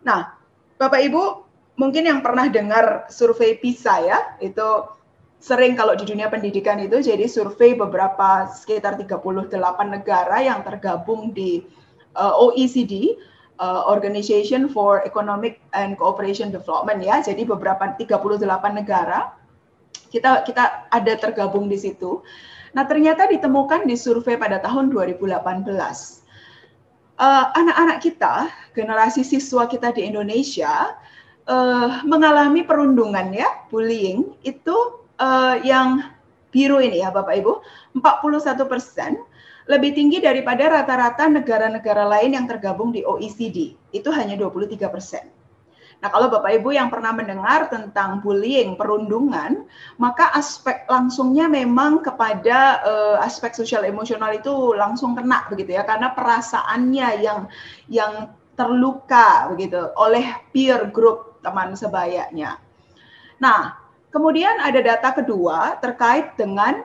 Nah, 0.06 0.38
Bapak 0.78 1.02
Ibu, 1.10 1.22
mungkin 1.74 2.06
yang 2.06 2.22
pernah 2.22 2.46
dengar 2.46 3.10
survei 3.10 3.58
PISA 3.58 4.06
ya, 4.06 4.18
itu 4.38 4.86
sering 5.42 5.74
kalau 5.74 5.98
di 5.98 6.06
dunia 6.06 6.30
pendidikan 6.30 6.78
itu 6.78 7.02
jadi 7.02 7.26
survei 7.26 7.74
beberapa 7.74 8.46
sekitar 8.46 8.94
38 8.94 9.58
negara 9.90 10.38
yang 10.38 10.62
tergabung 10.62 11.34
di 11.34 11.66
uh, 12.14 12.38
OECD 12.46 13.18
uh, 13.58 13.86
Organization 13.88 14.68
for 14.68 15.04
Economic 15.04 15.60
and 15.72 15.96
Cooperation 15.96 16.52
Development 16.52 17.00
ya. 17.02 17.20
Jadi 17.20 17.44
beberapa 17.44 17.96
38 17.98 18.40
negara 18.72 19.32
kita 20.12 20.46
kita 20.46 20.88
ada 20.92 21.12
tergabung 21.18 21.66
di 21.66 21.76
situ. 21.76 22.22
Nah, 22.76 22.84
ternyata 22.84 23.24
ditemukan 23.26 23.88
di 23.88 23.96
survei 23.96 24.36
pada 24.36 24.60
tahun 24.60 24.92
2018. 24.92 26.26
uh, 27.16 27.44
anak-anak 27.56 27.98
kita, 28.04 28.34
generasi 28.76 29.24
siswa 29.24 29.64
kita 29.68 29.92
di 29.92 30.04
Indonesia 30.08 30.96
uh, 31.48 32.04
mengalami 32.04 32.62
perundungan 32.64 33.32
ya, 33.32 33.48
bullying 33.72 34.36
itu 34.44 34.76
uh, 35.20 35.56
yang 35.64 36.04
biru 36.52 36.80
ini 36.80 37.04
ya 37.04 37.12
Bapak 37.12 37.40
Ibu, 37.40 37.52
41 38.00 38.64
persen 38.68 39.20
lebih 39.66 39.98
tinggi 39.98 40.22
daripada 40.22 40.70
rata-rata 40.70 41.26
negara-negara 41.26 42.06
lain 42.06 42.38
yang 42.38 42.46
tergabung 42.46 42.94
di 42.94 43.02
OECD. 43.02 43.74
Itu 43.90 44.14
hanya 44.14 44.38
23 44.38 44.86
persen. 44.86 45.26
Nah, 45.96 46.12
kalau 46.12 46.28
Bapak 46.28 46.60
Ibu 46.60 46.76
yang 46.76 46.92
pernah 46.92 47.10
mendengar 47.16 47.72
tentang 47.72 48.20
bullying, 48.20 48.76
perundungan, 48.76 49.64
maka 49.96 50.28
aspek 50.36 50.84
langsungnya 50.86 51.48
memang 51.48 52.04
kepada 52.04 52.84
uh, 52.84 53.16
aspek 53.24 53.56
sosial 53.56 53.82
emosional 53.82 54.36
itu 54.36 54.76
langsung 54.76 55.16
kena 55.16 55.48
begitu 55.48 55.72
ya, 55.72 55.88
karena 55.88 56.12
perasaannya 56.12 57.08
yang 57.24 57.40
yang 57.88 58.12
terluka 58.56 59.48
begitu 59.52 59.88
oleh 59.96 60.36
peer 60.52 60.84
group 60.92 61.40
teman 61.40 61.72
sebayanya. 61.72 62.60
Nah, 63.40 63.80
kemudian 64.12 64.60
ada 64.60 64.80
data 64.84 65.16
kedua 65.16 65.80
terkait 65.80 66.36
dengan 66.36 66.84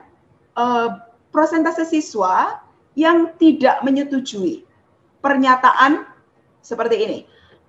uh, 0.56 0.88
prosentase 1.28 1.84
siswa 1.84 2.64
yang 2.98 3.32
tidak 3.40 3.80
menyetujui 3.84 4.64
pernyataan 5.22 6.04
seperti 6.60 6.96
ini 7.02 7.18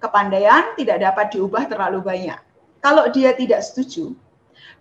kepandaian 0.03 0.75
tidak 0.75 0.99
dapat 0.99 1.31
diubah 1.31 1.63
terlalu 1.71 2.03
banyak. 2.03 2.35
Kalau 2.83 3.07
dia 3.07 3.31
tidak 3.31 3.63
setuju, 3.63 4.11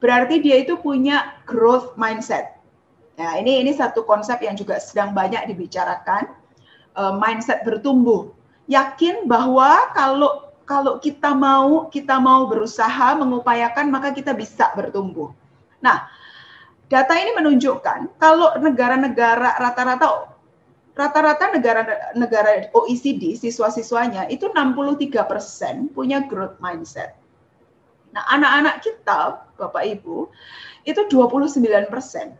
berarti 0.02 0.42
dia 0.42 0.66
itu 0.66 0.74
punya 0.74 1.38
growth 1.46 1.94
mindset. 1.94 2.58
Nah, 3.14 3.38
ini 3.38 3.62
ini 3.62 3.70
satu 3.70 4.02
konsep 4.02 4.42
yang 4.42 4.58
juga 4.58 4.82
sedang 4.82 5.14
banyak 5.14 5.46
dibicarakan, 5.46 6.26
uh, 6.98 7.14
mindset 7.14 7.62
bertumbuh. 7.62 8.34
Yakin 8.66 9.30
bahwa 9.30 9.94
kalau 9.94 10.50
kalau 10.66 10.98
kita 10.98 11.30
mau 11.30 11.86
kita 11.86 12.18
mau 12.18 12.50
berusaha 12.50 13.14
mengupayakan 13.14 13.86
maka 13.94 14.10
kita 14.10 14.34
bisa 14.34 14.74
bertumbuh. 14.74 15.30
Nah, 15.78 16.10
data 16.90 17.14
ini 17.14 17.30
menunjukkan 17.38 18.18
kalau 18.18 18.58
negara-negara 18.58 19.62
rata-rata 19.62 20.31
rata-rata 20.92 21.56
negara-negara 21.56 22.68
OECD 22.76 23.32
siswa-siswanya 23.36 24.28
itu 24.28 24.52
63% 24.52 25.08
persen 25.24 25.88
punya 25.92 26.20
growth 26.28 26.60
mindset. 26.60 27.16
Nah, 28.12 28.24
anak-anak 28.28 28.84
kita, 28.84 29.48
Bapak 29.56 29.84
Ibu, 29.88 30.28
itu 30.84 31.00
29%. 31.08 31.88
persen. 31.88 32.36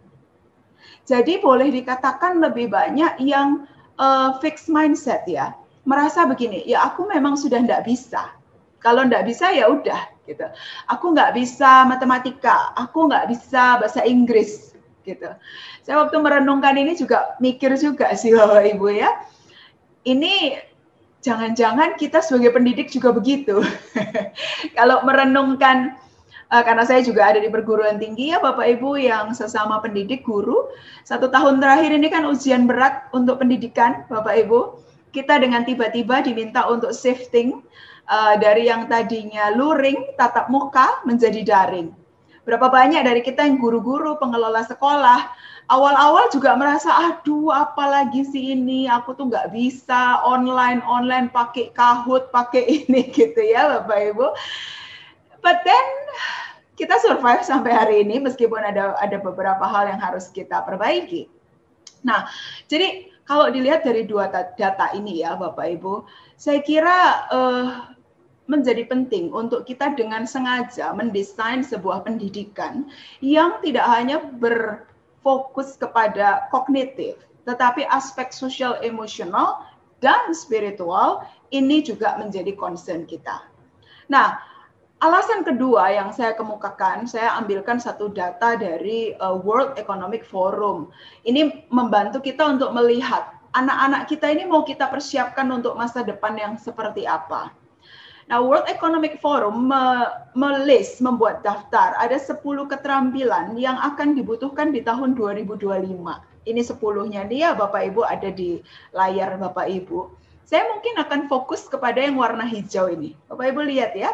Jadi 1.09 1.41
boleh 1.41 1.73
dikatakan 1.73 2.39
lebih 2.39 2.69
banyak 2.71 3.19
yang 3.25 3.65
uh, 3.97 4.37
fixed 4.39 4.69
mindset 4.69 5.25
ya. 5.25 5.57
Merasa 5.83 6.29
begini, 6.29 6.63
ya 6.69 6.87
aku 6.87 7.11
memang 7.11 7.35
sudah 7.35 7.59
tidak 7.59 7.89
bisa. 7.89 8.31
Kalau 8.79 9.03
tidak 9.09 9.27
bisa 9.27 9.51
ya 9.51 9.67
udah 9.67 10.13
gitu. 10.29 10.47
Aku 10.87 11.11
nggak 11.11 11.35
bisa 11.35 11.83
matematika, 11.89 12.71
aku 12.79 13.11
nggak 13.11 13.33
bisa 13.35 13.83
bahasa 13.83 14.07
Inggris, 14.07 14.72
gitu. 15.03 15.31
Saya 15.83 16.03
waktu 16.03 16.17
merenungkan 16.19 16.75
ini 16.79 16.97
juga 16.97 17.35
mikir 17.39 17.75
juga 17.79 18.11
sih 18.15 18.33
Bapak 18.33 18.65
Ibu 18.77 18.89
ya. 18.91 19.11
Ini 20.03 20.59
jangan-jangan 21.23 21.95
kita 21.97 22.19
sebagai 22.21 22.55
pendidik 22.55 22.91
juga 22.91 23.15
begitu. 23.15 23.63
Kalau 24.77 25.07
merenungkan 25.07 25.95
uh, 26.53 26.63
karena 26.63 26.85
saya 26.85 27.01
juga 27.01 27.33
ada 27.33 27.39
di 27.41 27.49
perguruan 27.49 27.97
tinggi 27.97 28.35
ya 28.35 28.43
Bapak 28.43 28.67
Ibu 28.79 29.01
yang 29.01 29.33
sesama 29.33 29.81
pendidik 29.81 30.27
guru. 30.27 30.69
Satu 31.07 31.31
tahun 31.33 31.63
terakhir 31.63 31.95
ini 31.95 32.09
kan 32.13 32.29
ujian 32.29 32.69
berat 32.69 33.09
untuk 33.17 33.41
pendidikan 33.41 34.05
Bapak 34.13 34.37
Ibu. 34.47 34.83
Kita 35.13 35.41
dengan 35.41 35.65
tiba-tiba 35.65 36.25
diminta 36.25 36.65
untuk 36.69 36.93
shifting 36.97 37.61
uh, 38.09 38.35
dari 38.41 38.69
yang 38.69 38.89
tadinya 38.89 39.53
luring 39.55 40.17
tatap 40.19 40.49
muka 40.49 41.05
menjadi 41.05 41.45
daring. 41.45 42.02
Berapa 42.43 42.67
banyak 42.67 43.07
dari 43.07 43.23
kita 43.23 43.47
yang 43.47 43.63
guru-guru, 43.63 44.19
pengelola 44.19 44.67
sekolah, 44.67 45.31
awal-awal 45.71 46.27
juga 46.35 46.59
merasa, 46.59 46.91
aduh 46.91 47.55
apalagi 47.55 48.27
sih 48.27 48.59
ini, 48.59 48.91
aku 48.91 49.15
tuh 49.15 49.31
nggak 49.31 49.55
bisa 49.55 50.19
online-online 50.27 51.31
pakai 51.31 51.71
kahut, 51.71 52.35
pakai 52.35 52.67
ini 52.83 53.07
gitu 53.15 53.39
ya 53.39 53.79
Bapak 53.79 53.99
Ibu. 54.11 54.27
But 55.43 55.63
then 55.63 55.87
kita 56.75 56.99
survive 56.99 57.47
sampai 57.47 57.73
hari 57.75 57.97
ini 58.03 58.19
meskipun 58.19 58.59
ada 58.59 58.99
ada 58.99 59.23
beberapa 59.23 59.63
hal 59.63 59.87
yang 59.87 60.01
harus 60.03 60.27
kita 60.35 60.67
perbaiki. 60.67 61.31
Nah, 62.03 62.27
jadi 62.67 63.13
kalau 63.23 63.55
dilihat 63.55 63.87
dari 63.87 64.03
dua 64.03 64.27
data 64.31 64.91
ini 64.99 65.23
ya 65.23 65.39
Bapak 65.39 65.79
Ibu, 65.79 66.03
saya 66.35 66.59
kira 66.59 67.31
uh, 67.31 67.92
menjadi 68.51 68.85
penting 68.91 69.31
untuk 69.31 69.63
kita 69.63 69.95
dengan 69.95 70.27
sengaja 70.27 70.91
mendesain 70.93 71.63
sebuah 71.63 72.03
pendidikan 72.03 72.91
yang 73.23 73.63
tidak 73.63 73.87
hanya 73.87 74.19
berfokus 74.19 75.79
kepada 75.79 76.51
kognitif, 76.51 77.17
tetapi 77.47 77.87
aspek 77.87 78.35
sosial 78.35 78.79
emosional 78.83 79.63
dan 80.03 80.35
spiritual 80.35 81.23
ini 81.55 81.87
juga 81.87 82.19
menjadi 82.19 82.53
concern 82.59 83.07
kita. 83.07 83.47
Nah, 84.11 84.43
alasan 84.99 85.47
kedua 85.47 85.95
yang 85.95 86.11
saya 86.11 86.35
kemukakan, 86.35 87.07
saya 87.07 87.39
ambilkan 87.39 87.79
satu 87.79 88.11
data 88.11 88.59
dari 88.59 89.15
uh, 89.23 89.39
World 89.39 89.79
Economic 89.79 90.27
Forum. 90.27 90.91
Ini 91.23 91.71
membantu 91.71 92.19
kita 92.19 92.43
untuk 92.59 92.75
melihat 92.75 93.31
anak-anak 93.55 94.11
kita 94.11 94.27
ini 94.33 94.49
mau 94.49 94.67
kita 94.67 94.91
persiapkan 94.91 95.47
untuk 95.55 95.79
masa 95.79 96.03
depan 96.03 96.35
yang 96.35 96.55
seperti 96.59 97.07
apa. 97.07 97.62
Nah, 98.31 98.39
World 98.39 98.71
Economic 98.71 99.19
Forum 99.19 99.67
melis, 100.39 101.03
membuat 101.03 101.43
daftar 101.43 101.99
ada 101.99 102.15
10 102.15 102.39
keterampilan 102.71 103.59
yang 103.59 103.75
akan 103.83 104.15
dibutuhkan 104.15 104.71
di 104.71 104.85
tahun 104.85 105.19
2025. 105.19 105.67
Ini 106.43 106.63
sepuluhnya 106.63 107.27
dia 107.27 107.55
Bapak 107.55 107.83
Ibu 107.91 108.03
ada 108.07 108.31
di 108.31 108.63
layar 108.95 109.39
Bapak 109.39 109.67
Ibu. 109.67 110.11
Saya 110.47 110.67
mungkin 110.71 110.99
akan 110.99 111.31
fokus 111.31 111.67
kepada 111.67 112.03
yang 112.03 112.19
warna 112.19 112.47
hijau 112.47 112.91
ini. 112.91 113.15
Bapak 113.31 113.55
Ibu 113.55 113.61
lihat 113.67 113.95
ya. 113.99 114.11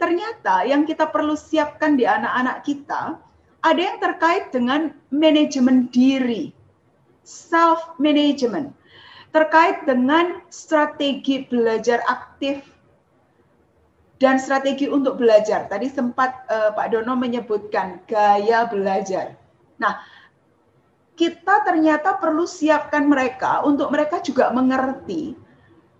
Ternyata 0.00 0.64
yang 0.64 0.88
kita 0.88 1.12
perlu 1.12 1.36
siapkan 1.36 1.96
di 1.96 2.08
anak-anak 2.08 2.64
kita 2.64 3.20
ada 3.60 3.80
yang 3.80 4.00
terkait 4.00 4.48
dengan 4.48 4.96
manajemen 5.12 5.92
diri, 5.92 6.56
self 7.28 8.00
management, 8.00 8.72
terkait 9.36 9.84
dengan 9.84 10.40
strategi 10.48 11.44
belajar 11.44 12.00
aktif 12.08 12.64
dan 14.20 14.36
strategi 14.36 14.86
untuk 14.86 15.16
belajar. 15.16 15.66
Tadi 15.66 15.88
sempat 15.88 16.44
uh, 16.52 16.70
Pak 16.76 16.92
Dono 16.92 17.16
menyebutkan 17.16 18.04
gaya 18.04 18.68
belajar. 18.68 19.34
Nah, 19.80 20.04
kita 21.16 21.64
ternyata 21.64 22.20
perlu 22.20 22.44
siapkan 22.44 23.08
mereka 23.08 23.64
untuk 23.64 23.88
mereka 23.88 24.20
juga 24.20 24.52
mengerti 24.52 25.34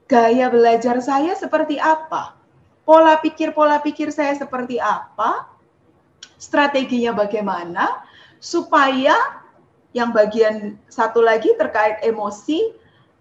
gaya 0.05 0.53
belajar 0.53 1.01
saya 1.01 1.33
seperti 1.33 1.81
apa, 1.81 2.37
pola 2.85 3.17
pikir 3.25 3.57
pola 3.57 3.81
pikir 3.81 4.13
saya 4.13 4.37
seperti 4.37 4.77
apa, 4.77 5.49
strateginya 6.37 7.17
bagaimana 7.17 8.05
supaya 8.41 9.17
yang 9.97 10.11
bagian 10.11 10.77
satu 10.89 11.23
lagi 11.23 11.53
terkait 11.57 12.03
emosi 12.05 12.75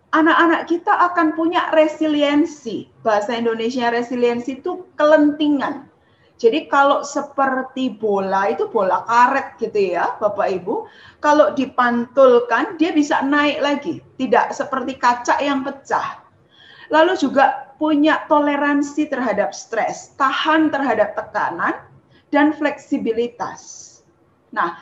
anak-anak 0.10 0.66
kita 0.66 0.94
akan 1.12 1.38
punya 1.38 1.70
resiliensi. 1.74 2.90
Bahasa 3.06 3.38
Indonesia 3.38 3.94
resiliensi 3.94 4.62
itu 4.62 4.90
kelentingan. 4.98 5.86
Jadi 6.40 6.72
kalau 6.72 7.04
seperti 7.04 8.00
bola 8.00 8.48
itu 8.48 8.72
bola 8.72 9.04
karet 9.04 9.60
gitu 9.60 10.00
ya, 10.00 10.16
Bapak 10.24 10.48
Ibu, 10.64 10.88
kalau 11.20 11.52
dipantulkan 11.52 12.80
dia 12.80 12.96
bisa 12.96 13.20
naik 13.20 13.60
lagi, 13.60 14.00
tidak 14.16 14.56
seperti 14.56 14.96
kaca 14.96 15.36
yang 15.44 15.68
pecah. 15.68 16.24
Lalu 16.88 17.20
juga 17.20 17.76
punya 17.76 18.24
toleransi 18.32 19.12
terhadap 19.12 19.52
stres, 19.52 20.16
tahan 20.16 20.72
terhadap 20.72 21.12
tekanan 21.20 21.76
dan 22.32 22.56
fleksibilitas. 22.56 23.86
Nah, 24.56 24.80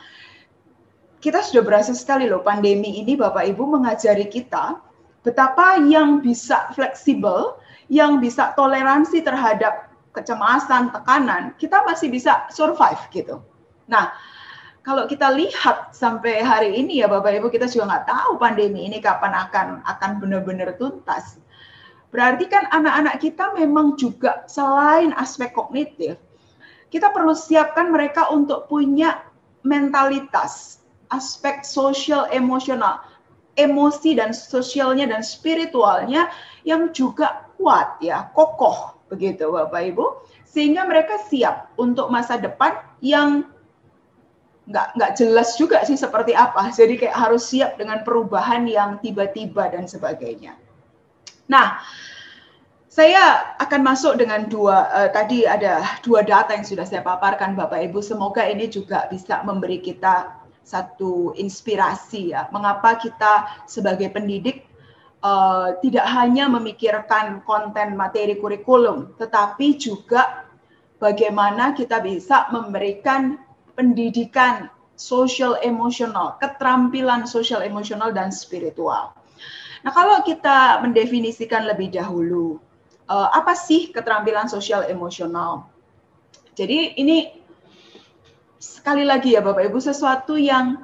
kita 1.18 1.42
sudah 1.42 1.66
berasa 1.66 1.90
sekali 1.90 2.30
loh 2.30 2.46
pandemi 2.46 3.02
ini 3.02 3.18
Bapak 3.18 3.50
Ibu 3.50 3.66
mengajari 3.66 4.30
kita 4.30 4.87
betapa 5.28 5.76
yang 5.84 6.24
bisa 6.24 6.72
fleksibel, 6.72 7.60
yang 7.92 8.16
bisa 8.16 8.56
toleransi 8.56 9.20
terhadap 9.20 9.92
kecemasan, 10.16 10.88
tekanan, 10.88 11.52
kita 11.60 11.84
masih 11.84 12.08
bisa 12.08 12.48
survive 12.48 12.98
gitu. 13.12 13.44
Nah, 13.92 14.16
kalau 14.80 15.04
kita 15.04 15.28
lihat 15.36 15.92
sampai 15.92 16.40
hari 16.40 16.80
ini 16.80 17.04
ya 17.04 17.12
Bapak 17.12 17.36
Ibu 17.36 17.52
kita 17.52 17.68
juga 17.68 17.92
nggak 17.92 18.06
tahu 18.08 18.30
pandemi 18.40 18.88
ini 18.88 19.04
kapan 19.04 19.36
akan 19.36 19.84
akan 19.84 20.10
benar-benar 20.16 20.80
tuntas. 20.80 21.36
Berarti 22.08 22.48
kan 22.48 22.64
anak-anak 22.72 23.20
kita 23.20 23.52
memang 23.52 24.00
juga 24.00 24.48
selain 24.48 25.12
aspek 25.20 25.52
kognitif, 25.52 26.16
kita 26.88 27.12
perlu 27.12 27.36
siapkan 27.36 27.92
mereka 27.92 28.32
untuk 28.32 28.64
punya 28.64 29.28
mentalitas, 29.60 30.80
aspek 31.12 31.60
sosial 31.68 32.24
emosional, 32.32 33.04
emosi 33.58 34.14
dan 34.14 34.30
sosialnya 34.30 35.10
dan 35.10 35.20
spiritualnya 35.20 36.30
yang 36.62 36.94
juga 36.94 37.50
kuat 37.58 37.98
ya, 37.98 38.30
kokoh 38.32 38.94
begitu 39.10 39.50
Bapak 39.50 39.82
Ibu, 39.92 40.06
sehingga 40.46 40.86
mereka 40.86 41.18
siap 41.26 41.74
untuk 41.74 42.08
masa 42.08 42.38
depan 42.38 42.78
yang 43.02 43.44
nggak 44.68 45.00
nggak 45.00 45.12
jelas 45.16 45.56
juga 45.56 45.82
sih 45.82 45.96
seperti 45.96 46.36
apa. 46.36 46.70
Jadi 46.70 47.00
kayak 47.00 47.16
harus 47.16 47.48
siap 47.48 47.80
dengan 47.80 48.04
perubahan 48.04 48.68
yang 48.68 49.00
tiba-tiba 49.00 49.72
dan 49.72 49.88
sebagainya. 49.88 50.54
Nah, 51.48 51.80
saya 52.92 53.56
akan 53.56 53.80
masuk 53.80 54.20
dengan 54.20 54.44
dua 54.52 54.92
uh, 54.92 55.08
tadi 55.08 55.48
ada 55.48 55.80
dua 56.04 56.20
data 56.20 56.52
yang 56.52 56.68
sudah 56.68 56.84
saya 56.84 57.00
paparkan 57.00 57.56
Bapak 57.56 57.80
Ibu. 57.88 58.04
Semoga 58.04 58.44
ini 58.44 58.68
juga 58.68 59.08
bisa 59.08 59.40
memberi 59.48 59.80
kita 59.80 60.36
satu 60.68 61.32
inspirasi 61.40 62.36
ya. 62.36 62.52
Mengapa 62.52 63.00
kita 63.00 63.64
sebagai 63.64 64.12
pendidik 64.12 64.68
uh, 65.24 65.80
tidak 65.80 66.04
hanya 66.12 66.52
memikirkan 66.52 67.40
konten 67.48 67.96
materi 67.96 68.36
kurikulum, 68.36 69.16
tetapi 69.16 69.80
juga 69.80 70.44
bagaimana 71.00 71.72
kita 71.72 72.04
bisa 72.04 72.52
memberikan 72.52 73.40
pendidikan 73.72 74.68
social 74.98 75.56
emosional, 75.64 76.36
keterampilan 76.42 77.24
social 77.24 77.64
emosional 77.64 78.12
dan 78.12 78.28
spiritual. 78.28 79.14
Nah, 79.86 79.94
kalau 79.94 80.26
kita 80.26 80.82
mendefinisikan 80.82 81.70
lebih 81.70 81.94
dahulu, 81.94 82.58
uh, 83.06 83.30
apa 83.30 83.54
sih 83.54 83.94
keterampilan 83.94 84.50
sosial 84.50 84.84
emosional? 84.90 85.70
Jadi 86.58 86.98
ini 86.98 87.38
sekali 88.58 89.06
lagi 89.06 89.34
ya 89.34 89.40
Bapak 89.42 89.70
Ibu 89.70 89.78
sesuatu 89.78 90.34
yang 90.34 90.82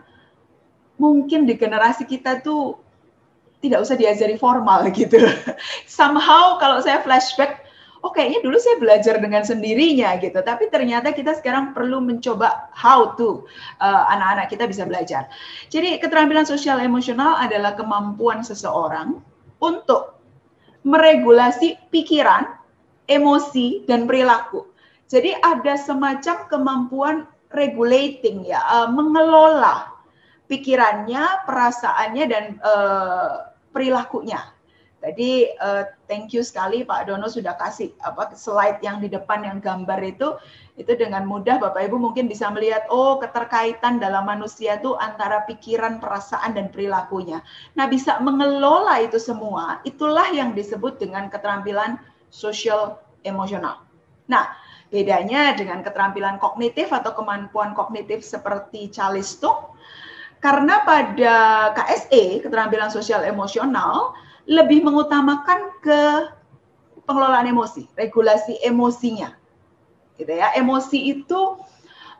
mungkin 0.98 1.46
di 1.46 1.58
generasi 1.58 2.06
kita 2.06 2.40
tuh 2.40 2.78
tidak 3.58 3.82
usah 3.82 3.96
diajari 3.98 4.38
formal 4.38 4.86
gitu. 4.98 5.18
Somehow 5.88 6.60
kalau 6.62 6.78
saya 6.84 7.00
flashback, 7.02 7.64
oh 8.04 8.12
kayaknya 8.12 8.44
dulu 8.44 8.60
saya 8.60 8.76
belajar 8.76 9.16
dengan 9.18 9.42
sendirinya 9.42 10.20
gitu. 10.20 10.36
Tapi 10.44 10.68
ternyata 10.68 11.16
kita 11.16 11.34
sekarang 11.34 11.72
perlu 11.72 12.04
mencoba 12.04 12.68
how 12.76 13.16
to 13.16 13.48
uh, 13.80 14.04
anak-anak 14.12 14.46
uh, 14.46 14.50
kita 14.52 14.64
bisa 14.68 14.84
belajar. 14.84 15.26
Jadi 15.72 15.96
keterampilan 15.98 16.44
sosial 16.44 16.78
emosional 16.78 17.40
adalah 17.40 17.72
kemampuan 17.72 18.44
seseorang 18.44 19.18
untuk 19.58 20.20
meregulasi 20.84 21.80
pikiran, 21.88 22.44
emosi, 23.08 23.88
dan 23.88 24.04
perilaku. 24.04 24.68
Jadi 25.08 25.32
ada 25.40 25.80
semacam 25.80 26.36
kemampuan 26.52 27.16
regulating 27.55 28.44
ya, 28.44 28.61
uh, 28.66 28.88
mengelola 28.90 29.94
pikirannya, 30.50 31.46
perasaannya 31.48 32.24
dan 32.28 32.44
uh, 32.61 33.55
perilakunya. 33.72 34.55
Jadi 35.05 35.52
uh, 35.61 35.84
thank 36.09 36.32
you 36.32 36.40
sekali 36.40 36.80
Pak 36.80 37.12
Dono 37.12 37.28
sudah 37.28 37.52
kasih 37.61 37.92
apa 38.00 38.32
slide 38.32 38.80
yang 38.80 39.05
di 39.05 39.12
depan 39.12 39.44
yang 39.44 39.61
gambar 39.61 40.00
itu 40.00 40.40
itu 40.80 40.88
dengan 40.96 41.28
mudah 41.28 41.61
Bapak 41.61 41.92
Ibu 41.92 42.00
mungkin 42.00 42.24
bisa 42.24 42.48
melihat 42.48 42.88
oh 42.88 43.20
keterkaitan 43.20 44.00
dalam 44.00 44.24
manusia 44.24 44.80
itu 44.80 44.96
antara 44.96 45.44
pikiran, 45.44 46.00
perasaan 46.00 46.57
dan 46.57 46.72
perilakunya. 46.72 47.44
Nah, 47.76 47.84
bisa 47.84 48.16
mengelola 48.24 48.96
itu 49.05 49.20
semua, 49.20 49.84
itulah 49.84 50.24
yang 50.32 50.57
disebut 50.57 50.96
dengan 50.96 51.28
keterampilan 51.28 52.00
sosial 52.32 52.96
emosional. 53.28 53.84
Nah, 54.24 54.64
Bedanya 54.94 55.58
dengan 55.58 55.82
keterampilan 55.82 56.38
kognitif 56.38 56.94
atau 56.94 57.18
kemampuan 57.18 57.74
kognitif 57.74 58.22
seperti 58.22 58.94
Calisto, 58.94 59.74
karena 60.38 60.86
pada 60.86 61.34
KSE, 61.74 62.46
keterampilan 62.46 62.94
sosial 62.94 63.26
emosional, 63.26 64.14
lebih 64.46 64.86
mengutamakan 64.86 65.74
ke 65.82 66.30
pengelolaan 67.10 67.50
emosi, 67.50 67.90
regulasi 67.98 68.62
emosinya. 68.62 69.34
Gitu 70.14 70.30
ya. 70.30 70.54
Emosi 70.54 71.18
itu 71.18 71.58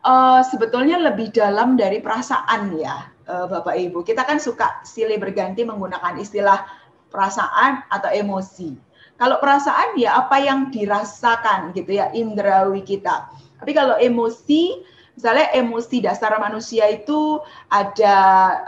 uh, 0.03 0.43
sebetulnya 0.43 0.99
lebih 0.99 1.31
dalam 1.31 1.79
dari 1.79 2.03
perasaan 2.03 2.75
ya, 2.75 3.07
uh, 3.31 3.47
Bapak 3.47 3.79
Ibu. 3.79 4.03
Kita 4.03 4.27
kan 4.27 4.43
suka 4.43 4.83
silih 4.83 5.23
berganti 5.23 5.63
menggunakan 5.63 6.19
istilah 6.19 6.67
perasaan 7.07 7.87
atau 7.87 8.11
emosi. 8.11 8.75
Kalau 9.15 9.39
perasaan 9.39 9.95
ya 9.95 10.19
apa 10.27 10.43
yang 10.43 10.75
dirasakan 10.75 11.71
gitu 11.71 11.95
ya 11.95 12.11
indrawi 12.11 12.83
kita. 12.83 13.31
Tapi 13.63 13.71
kalau 13.71 13.95
emosi, 13.95 14.83
misalnya 15.15 15.55
emosi 15.55 16.03
dasar 16.03 16.35
manusia 16.43 16.91
itu 16.91 17.39
ada 17.71 18.19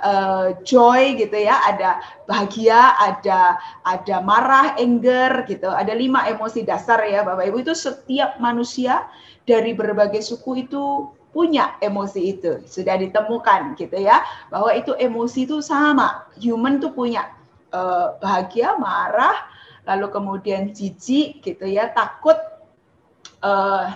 uh, 0.07 0.47
joy 0.63 1.19
gitu 1.19 1.35
ya, 1.35 1.59
ada 1.67 1.99
bahagia, 2.31 2.95
ada 2.95 3.59
ada 3.83 4.17
marah, 4.23 4.79
anger 4.79 5.43
gitu. 5.51 5.67
Ada 5.67 5.99
lima 5.99 6.31
emosi 6.31 6.63
dasar 6.63 7.03
ya 7.11 7.27
Bapak 7.27 7.51
Ibu 7.51 7.67
itu 7.67 7.75
setiap 7.75 8.39
manusia 8.39 9.11
dari 9.51 9.75
berbagai 9.75 10.23
suku 10.23 10.63
itu 10.63 11.11
punya 11.35 11.77
emosi 11.85 12.21
itu 12.33 12.65
sudah 12.65 12.97
ditemukan 12.97 13.77
gitu 13.77 14.01
ya 14.01 14.25
bahwa 14.49 14.73
itu 14.73 14.97
emosi 14.97 15.45
itu 15.45 15.61
sama 15.61 16.25
human 16.41 16.81
tuh 16.81 16.97
punya 16.97 17.29
uh, 17.77 18.17
bahagia 18.25 18.73
marah 18.81 19.37
lalu 19.87 20.07
kemudian 20.11 20.75
jijik 20.75 21.41
gitu 21.47 21.65
ya, 21.65 21.89
takut 21.95 22.37
uh, 23.41 23.95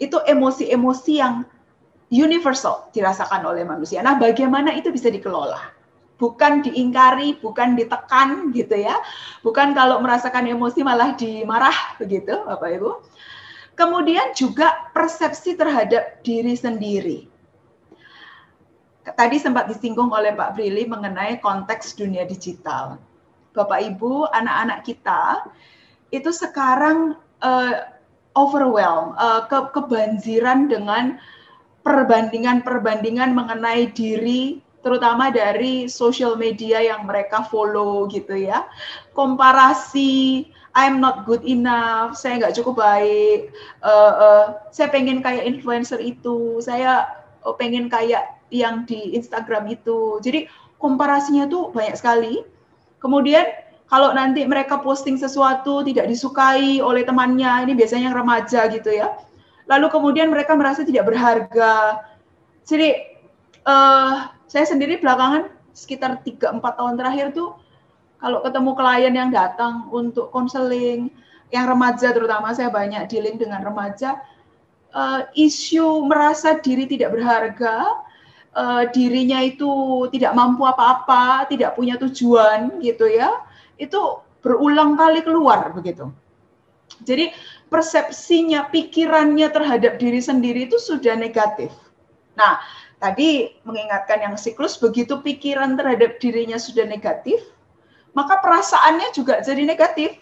itu 0.00 0.16
emosi-emosi 0.24 1.12
yang 1.20 1.44
universal 2.08 2.88
dirasakan 2.96 3.44
oleh 3.44 3.68
manusia. 3.68 4.00
Nah, 4.00 4.16
bagaimana 4.16 4.72
itu 4.72 4.88
bisa 4.88 5.12
dikelola? 5.12 5.76
Bukan 6.18 6.66
diingkari, 6.66 7.38
bukan 7.38 7.78
ditekan 7.78 8.50
gitu 8.50 8.74
ya. 8.74 8.98
Bukan 9.46 9.70
kalau 9.76 10.02
merasakan 10.02 10.50
emosi 10.50 10.82
malah 10.82 11.14
dimarah 11.14 11.94
begitu, 12.00 12.42
Bapak 12.42 12.74
Ibu. 12.74 12.90
Kemudian 13.78 14.34
juga 14.34 14.90
persepsi 14.90 15.54
terhadap 15.54 16.18
diri 16.26 16.58
sendiri. 16.58 17.30
Tadi 19.06 19.38
sempat 19.38 19.70
disinggung 19.70 20.10
oleh 20.10 20.34
Pak 20.34 20.58
Brili 20.58 20.84
mengenai 20.90 21.38
konteks 21.38 21.94
dunia 21.94 22.26
digital. 22.26 22.98
Bapak 23.58 23.82
Ibu, 23.82 24.30
anak-anak 24.30 24.86
kita 24.86 25.50
itu 26.14 26.30
sekarang 26.30 27.18
uh, 27.42 27.90
overwhelm, 28.38 29.18
uh, 29.18 29.50
ke 29.50 29.74
kebanjiran 29.74 30.70
dengan 30.70 31.18
perbandingan-perbandingan 31.82 33.34
mengenai 33.34 33.90
diri 33.90 34.62
terutama 34.78 35.34
dari 35.34 35.90
social 35.90 36.38
media 36.38 36.78
yang 36.78 37.02
mereka 37.02 37.42
follow 37.50 38.06
gitu 38.06 38.38
ya. 38.38 38.62
Komparasi 39.12 40.46
I'm 40.78 41.02
not 41.02 41.26
good 41.26 41.42
enough, 41.42 42.14
saya 42.14 42.38
nggak 42.38 42.54
cukup 42.62 42.78
baik, 42.78 43.50
uh, 43.82 44.14
uh, 44.14 44.44
saya 44.70 44.86
pengen 44.94 45.18
kayak 45.18 45.42
influencer 45.42 45.98
itu, 45.98 46.62
saya 46.62 47.10
pengen 47.58 47.90
kayak 47.90 48.38
yang 48.54 48.86
di 48.86 49.18
Instagram 49.18 49.66
itu. 49.74 50.22
Jadi 50.22 50.46
komparasinya 50.78 51.50
tuh 51.50 51.74
banyak 51.74 51.98
sekali 51.98 52.46
Kemudian 52.98 53.46
kalau 53.88 54.12
nanti 54.12 54.44
mereka 54.44 54.84
posting 54.84 55.16
sesuatu 55.16 55.80
tidak 55.80 56.10
disukai 56.12 56.82
oleh 56.84 57.08
temannya, 57.08 57.64
ini 57.64 57.72
biasanya 57.72 58.12
yang 58.12 58.18
remaja 58.20 58.68
gitu 58.68 58.90
ya. 58.92 59.16
Lalu 59.64 59.86
kemudian 59.88 60.28
mereka 60.28 60.52
merasa 60.52 60.84
tidak 60.84 61.08
berharga. 61.08 62.04
Jadi 62.68 62.88
uh, 63.64 64.28
saya 64.44 64.64
sendiri 64.68 65.00
belakangan 65.00 65.48
sekitar 65.72 66.20
3-4 66.20 66.60
tahun 66.60 66.94
terakhir 67.00 67.26
tuh 67.32 67.56
kalau 68.18 68.42
ketemu 68.42 68.70
klien 68.74 69.14
yang 69.14 69.30
datang 69.30 69.86
untuk 69.94 70.34
konseling, 70.34 71.08
yang 71.54 71.64
remaja 71.70 72.10
terutama 72.10 72.50
saya 72.52 72.68
banyak 72.68 73.06
dealing 73.08 73.38
dengan 73.38 73.62
remaja, 73.62 74.20
uh, 74.92 75.24
isu 75.38 76.04
merasa 76.04 76.58
diri 76.58 76.84
tidak 76.90 77.14
berharga, 77.14 78.04
uh, 78.54 78.84
dirinya 78.92 79.42
itu 79.44 80.06
tidak 80.14 80.32
mampu 80.32 80.64
apa-apa, 80.64 81.48
tidak 81.50 81.74
punya 81.76 81.98
tujuan 82.00 82.80
gitu 82.80 83.08
ya, 83.08 83.44
itu 83.76 83.98
berulang 84.40 84.94
kali 84.96 85.20
keluar 85.20 85.72
begitu. 85.74 86.08
Jadi 87.04 87.30
persepsinya, 87.68 88.72
pikirannya 88.72 89.48
terhadap 89.52 90.00
diri 90.00 90.18
sendiri 90.18 90.66
itu 90.66 90.80
sudah 90.80 91.14
negatif. 91.14 91.70
Nah, 92.34 92.58
tadi 92.98 93.54
mengingatkan 93.62 94.24
yang 94.24 94.34
siklus 94.34 94.78
begitu 94.80 95.20
pikiran 95.20 95.78
terhadap 95.78 96.18
dirinya 96.18 96.56
sudah 96.58 96.88
negatif, 96.88 97.38
maka 98.16 98.40
perasaannya 98.40 99.14
juga 99.14 99.44
jadi 99.44 99.62
negatif. 99.62 100.16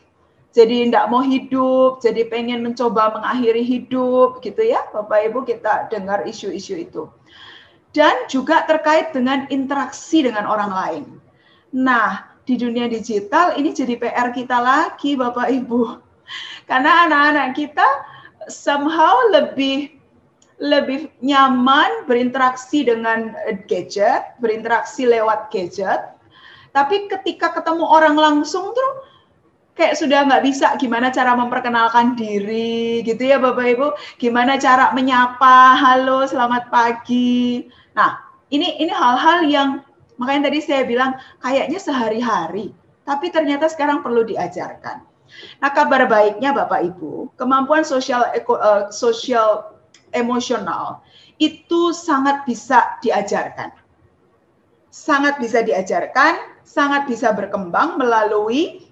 Jadi 0.56 0.88
tidak 0.88 1.12
mau 1.12 1.20
hidup, 1.20 2.00
jadi 2.00 2.32
pengen 2.32 2.64
mencoba 2.64 3.12
mengakhiri 3.12 3.60
hidup 3.60 4.40
gitu 4.40 4.64
ya, 4.64 4.88
Bapak 4.88 5.28
Ibu 5.28 5.44
kita 5.44 5.92
dengar 5.92 6.24
isu-isu 6.24 6.80
itu 6.80 7.12
dan 7.96 8.28
juga 8.28 8.68
terkait 8.68 9.16
dengan 9.16 9.48
interaksi 9.48 10.20
dengan 10.20 10.44
orang 10.44 10.70
lain. 10.70 11.04
Nah, 11.72 12.28
di 12.44 12.60
dunia 12.60 12.92
digital 12.92 13.56
ini 13.56 13.72
jadi 13.72 13.96
PR 13.96 14.36
kita 14.36 14.60
lagi 14.60 15.16
Bapak 15.16 15.48
Ibu. 15.48 15.82
Karena 16.68 17.08
anak-anak 17.08 17.56
kita 17.56 17.88
somehow 18.52 19.32
lebih 19.32 19.96
lebih 20.56 21.12
nyaman 21.20 22.08
berinteraksi 22.08 22.84
dengan 22.84 23.32
gadget, 23.68 24.36
berinteraksi 24.40 25.08
lewat 25.08 25.52
gadget. 25.52 26.16
Tapi 26.72 27.08
ketika 27.08 27.56
ketemu 27.56 27.84
orang 27.84 28.16
langsung 28.16 28.72
tuh 28.72 28.90
kayak 29.76 30.00
sudah 30.00 30.24
nggak 30.24 30.44
bisa 30.44 30.72
gimana 30.80 31.12
cara 31.12 31.36
memperkenalkan 31.36 32.16
diri 32.16 33.04
gitu 33.04 33.20
ya 33.20 33.36
Bapak 33.36 33.66
Ibu, 33.76 33.88
gimana 34.16 34.56
cara 34.56 34.96
menyapa, 34.96 35.76
halo, 35.76 36.24
selamat 36.24 36.72
pagi. 36.72 37.68
Nah, 37.96 38.20
ini 38.52 38.76
ini 38.78 38.92
hal-hal 38.92 39.48
yang 39.48 39.68
makanya 40.20 40.52
tadi 40.52 40.60
saya 40.62 40.84
bilang 40.84 41.16
kayaknya 41.40 41.80
sehari-hari, 41.80 42.76
tapi 43.08 43.32
ternyata 43.32 43.66
sekarang 43.66 44.04
perlu 44.04 44.22
diajarkan. 44.22 45.02
Nah, 45.58 45.70
kabar 45.74 46.06
baiknya 46.06 46.54
Bapak 46.54 46.86
Ibu, 46.94 47.34
kemampuan 47.34 47.82
sosial 47.82 48.22
uh, 48.46 48.92
sosial 48.94 49.74
emosional 50.14 51.02
itu 51.42 51.90
sangat 51.90 52.46
bisa 52.46 53.00
diajarkan. 53.02 53.74
Sangat 54.88 55.36
bisa 55.42 55.60
diajarkan, 55.60 56.62
sangat 56.64 57.04
bisa 57.10 57.34
berkembang 57.34 58.00
melalui 58.00 58.85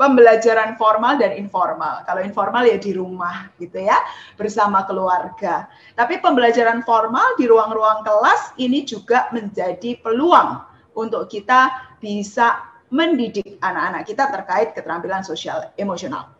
pembelajaran 0.00 0.80
formal 0.80 1.20
dan 1.20 1.36
informal. 1.36 2.00
Kalau 2.08 2.24
informal 2.24 2.64
ya 2.64 2.80
di 2.80 2.96
rumah 2.96 3.52
gitu 3.60 3.84
ya, 3.84 4.00
bersama 4.40 4.88
keluarga. 4.88 5.68
Tapi 5.92 6.24
pembelajaran 6.24 6.80
formal 6.88 7.36
di 7.36 7.44
ruang-ruang 7.44 8.00
kelas 8.00 8.56
ini 8.56 8.88
juga 8.88 9.28
menjadi 9.36 10.00
peluang 10.00 10.64
untuk 10.96 11.28
kita 11.28 11.92
bisa 12.00 12.64
mendidik 12.88 13.60
anak-anak 13.60 14.08
kita 14.08 14.32
terkait 14.32 14.72
keterampilan 14.72 15.20
sosial 15.20 15.68
emosional. 15.76 16.32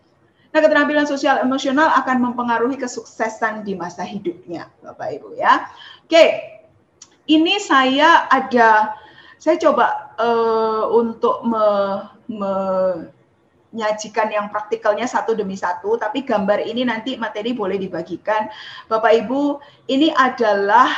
Nah, 0.51 0.59
keterampilan 0.59 1.07
sosial 1.07 1.39
emosional 1.45 1.95
akan 1.95 2.33
mempengaruhi 2.33 2.75
kesuksesan 2.75 3.63
di 3.63 3.79
masa 3.79 4.03
hidupnya, 4.03 4.67
Bapak 4.83 5.21
Ibu 5.21 5.39
ya. 5.39 5.71
Oke, 6.03 6.27
ini 7.31 7.63
saya 7.63 8.27
ada, 8.27 8.99
saya 9.39 9.63
coba 9.63 10.11
uh, 10.19 10.91
untuk 10.91 11.47
me, 11.47 11.65
menyajikan 13.71 14.29
yang 14.31 14.47
praktikalnya 14.51 15.07
satu 15.07 15.35
demi 15.39 15.55
satu, 15.55 15.95
tapi 15.95 16.27
gambar 16.27 16.63
ini 16.63 16.83
nanti 16.87 17.15
materi 17.15 17.55
boleh 17.55 17.79
dibagikan. 17.79 18.51
Bapak 18.91 19.27
Ibu, 19.27 19.63
ini 19.87 20.11
adalah 20.11 20.91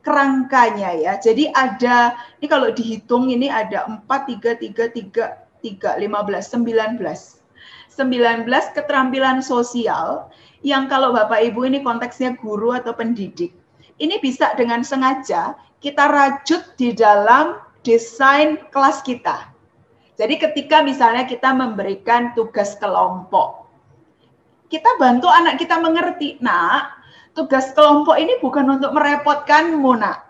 kerangkanya 0.00 0.96
ya. 0.96 1.12
Jadi 1.20 1.52
ada, 1.52 2.16
ini 2.40 2.48
kalau 2.48 2.72
dihitung 2.72 3.28
ini 3.28 3.52
ada 3.52 3.84
4, 3.84 4.08
3, 4.08 4.56
3, 4.56 4.88
3, 5.12 5.50
3, 5.60 6.00
15, 6.00 6.96
19 6.96 7.40
19 7.90 8.48
keterampilan 8.72 9.44
sosial 9.44 10.30
yang 10.64 10.88
kalau 10.88 11.12
Bapak 11.12 11.42
Ibu 11.52 11.68
ini 11.68 11.84
konteksnya 11.84 12.32
guru 12.38 12.72
atau 12.72 12.96
pendidik, 12.96 13.52
ini 14.00 14.16
bisa 14.22 14.56
dengan 14.56 14.80
sengaja 14.80 15.58
kita 15.84 16.08
rajut 16.08 16.62
di 16.80 16.96
dalam 16.96 17.60
desain 17.84 18.56
kelas 18.72 19.04
kita. 19.04 19.49
Jadi 20.20 20.36
ketika 20.36 20.84
misalnya 20.84 21.24
kita 21.24 21.56
memberikan 21.56 22.36
tugas 22.36 22.76
kelompok, 22.76 23.64
kita 24.68 25.00
bantu 25.00 25.32
anak 25.32 25.56
kita 25.56 25.80
mengerti, 25.80 26.36
nah 26.44 26.92
tugas 27.32 27.72
kelompok 27.72 28.20
ini 28.20 28.36
bukan 28.36 28.68
untuk 28.68 28.92
merepotkanmu 28.92 29.96
nak, 29.96 30.28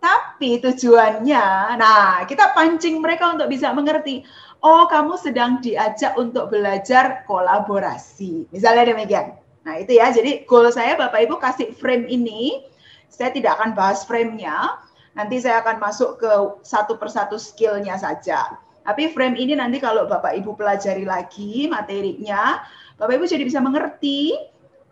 tapi 0.00 0.64
tujuannya, 0.64 1.76
nah 1.76 2.24
kita 2.24 2.56
pancing 2.56 3.04
mereka 3.04 3.36
untuk 3.36 3.52
bisa 3.52 3.68
mengerti, 3.76 4.24
oh 4.64 4.88
kamu 4.88 5.20
sedang 5.20 5.60
diajak 5.60 6.16
untuk 6.16 6.48
belajar 6.48 7.28
kolaborasi. 7.28 8.48
Misalnya 8.48 8.96
demikian. 8.96 9.36
Nah 9.68 9.76
itu 9.76 10.00
ya, 10.00 10.08
jadi 10.08 10.48
goal 10.48 10.72
saya 10.72 10.96
Bapak 10.96 11.28
Ibu 11.28 11.36
kasih 11.36 11.76
frame 11.76 12.08
ini, 12.08 12.64
saya 13.12 13.28
tidak 13.28 13.60
akan 13.60 13.76
bahas 13.76 14.08
frame-nya, 14.08 14.80
nanti 15.12 15.36
saya 15.36 15.60
akan 15.60 15.76
masuk 15.76 16.16
ke 16.16 16.32
satu 16.64 16.96
persatu 16.96 17.36
skill-nya 17.36 18.00
saja. 18.00 18.56
Tapi 18.88 19.12
frame 19.12 19.36
ini 19.36 19.52
nanti 19.52 19.76
kalau 19.76 20.08
Bapak 20.08 20.32
Ibu 20.40 20.56
pelajari 20.56 21.04
lagi 21.04 21.68
materinya, 21.68 22.64
Bapak 22.96 23.20
Ibu 23.20 23.28
jadi 23.28 23.44
bisa 23.44 23.60
mengerti 23.60 24.32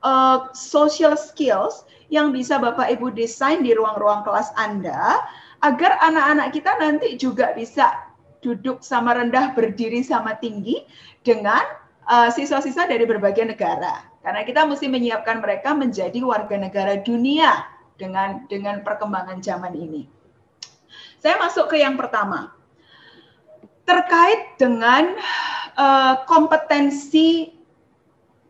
uh, 0.05 0.53
social 0.53 1.17
skills 1.17 1.89
yang 2.13 2.29
bisa 2.29 2.61
Bapak 2.61 2.93
Ibu 2.93 3.17
desain 3.17 3.65
di 3.65 3.73
ruang-ruang 3.73 4.21
kelas 4.21 4.53
Anda, 4.61 5.25
agar 5.65 5.97
anak-anak 6.05 6.53
kita 6.53 6.77
nanti 6.77 7.17
juga 7.17 7.57
bisa 7.57 8.13
duduk 8.45 8.85
sama 8.85 9.17
rendah, 9.17 9.57
berdiri 9.57 10.05
sama 10.05 10.37
tinggi 10.45 10.85
dengan 11.25 11.65
uh, 12.05 12.29
siswa-siswa 12.29 12.85
dari 12.85 13.09
berbagai 13.09 13.49
negara. 13.49 14.05
Karena 14.21 14.45
kita 14.45 14.69
mesti 14.69 14.93
menyiapkan 14.93 15.41
mereka 15.41 15.73
menjadi 15.73 16.21
warga 16.21 16.61
negara 16.61 17.01
dunia 17.01 17.65
dengan 17.97 18.45
dengan 18.51 18.85
perkembangan 18.85 19.41
zaman 19.41 19.73
ini. 19.73 20.05
Saya 21.17 21.41
masuk 21.41 21.73
ke 21.73 21.81
yang 21.81 21.97
pertama. 21.97 22.56
Terkait 23.87 24.59
dengan 24.59 25.15
uh, 25.79 26.27
kompetensi 26.27 27.55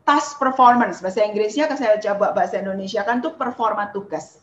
task 0.07 0.41
performance 0.41 1.03
bahasa 1.03 1.27
Inggrisnya 1.27 1.69
saya 1.77 1.99
coba 2.01 2.33
bahasa 2.33 2.63
Indonesia 2.63 3.05
kan 3.05 3.21
tuh 3.21 3.35
performa 3.37 3.91
tugas. 3.93 4.41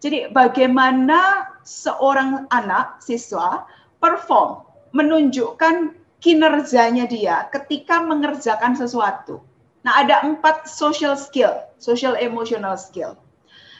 Jadi 0.00 0.32
bagaimana 0.32 1.52
seorang 1.60 2.48
anak 2.48 3.04
siswa 3.04 3.68
perform, 4.00 4.64
menunjukkan 4.96 5.92
kinerjanya 6.24 7.04
dia 7.04 7.46
ketika 7.52 8.00
mengerjakan 8.00 8.72
sesuatu. 8.72 9.44
Nah, 9.84 10.00
ada 10.04 10.24
empat 10.24 10.68
social 10.68 11.16
skill, 11.16 11.52
social 11.80 12.16
emotional 12.16 12.76
skill. 12.76 13.16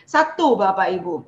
Satu, 0.09 0.57
Bapak 0.57 0.97
Ibu, 1.01 1.25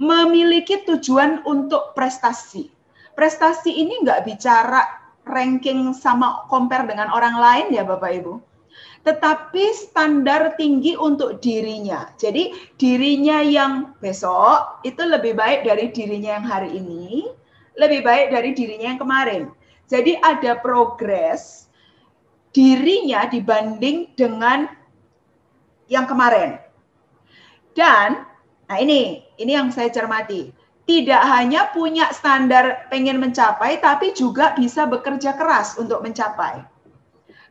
memiliki 0.00 0.84
tujuan 0.84 1.44
untuk 1.48 1.96
prestasi. 1.96 2.72
Prestasi 3.18 3.74
ini 3.74 3.98
nggak 4.06 4.22
bicara 4.30 4.86
ranking 5.26 5.90
sama 5.90 6.46
compare 6.46 6.86
dengan 6.86 7.10
orang 7.10 7.34
lain 7.34 7.66
ya 7.74 7.82
Bapak 7.82 8.14
Ibu 8.14 8.48
tetapi 9.06 9.72
standar 9.72 10.58
tinggi 10.58 10.98
untuk 10.98 11.38
dirinya. 11.40 12.10
Jadi 12.18 12.52
dirinya 12.76 13.40
yang 13.40 13.94
besok 14.02 14.82
itu 14.84 15.00
lebih 15.00 15.38
baik 15.38 15.64
dari 15.64 15.88
dirinya 15.94 16.36
yang 16.36 16.46
hari 16.46 16.70
ini, 16.76 17.30
lebih 17.78 18.02
baik 18.02 18.34
dari 18.34 18.52
dirinya 18.52 18.92
yang 18.92 19.00
kemarin. 19.00 19.42
Jadi 19.88 20.18
ada 20.20 20.58
progres 20.60 21.70
dirinya 22.52 23.24
dibanding 23.30 24.12
dengan 24.18 24.68
yang 25.88 26.04
kemarin. 26.04 26.60
Dan 27.72 28.28
nah 28.68 28.76
ini 28.76 29.24
ini 29.40 29.52
yang 29.56 29.72
saya 29.72 29.88
cermati. 29.88 30.52
Tidak 30.88 31.22
hanya 31.28 31.68
punya 31.68 32.08
standar 32.16 32.88
pengen 32.88 33.20
mencapai 33.20 33.76
tapi 33.84 34.16
juga 34.16 34.56
bisa 34.56 34.88
bekerja 34.88 35.36
keras 35.36 35.76
untuk 35.76 36.00
mencapai. 36.00 36.64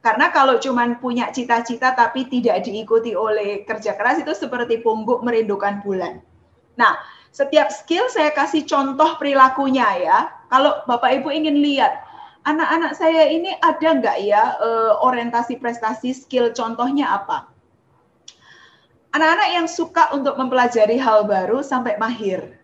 Karena 0.02 0.34
kalau 0.34 0.58
cuma 0.58 0.90
punya 0.98 1.30
cita-cita 1.30 1.94
tapi 1.94 2.26
tidak 2.26 2.66
diikuti 2.66 3.14
oleh 3.14 3.62
kerja 3.62 3.94
keras 3.94 4.26
itu 4.26 4.34
seperti 4.34 4.82
pungguk 4.82 5.22
merindukan 5.22 5.86
bulan. 5.86 6.18
Nah, 6.82 6.98
setiap 7.30 7.70
skill 7.70 8.10
saya 8.10 8.34
kasih 8.34 8.66
contoh 8.66 9.22
perilakunya 9.22 9.86
ya. 10.02 10.20
Kalau 10.50 10.82
Bapak 10.90 11.22
Ibu 11.22 11.30
ingin 11.30 11.62
lihat 11.62 11.94
anak-anak 12.48 12.98
saya 12.98 13.30
ini 13.30 13.54
ada 13.60 13.90
nggak 14.02 14.18
ya 14.26 14.58
uh, 14.58 14.98
orientasi 15.06 15.62
prestasi 15.62 16.16
skill 16.16 16.56
contohnya 16.58 17.12
apa? 17.12 17.54
Anak-anak 19.14 19.50
yang 19.54 19.68
suka 19.70 20.10
untuk 20.14 20.38
mempelajari 20.42 20.98
hal 20.98 21.30
baru 21.30 21.62
sampai 21.62 22.02
mahir. 22.02 22.58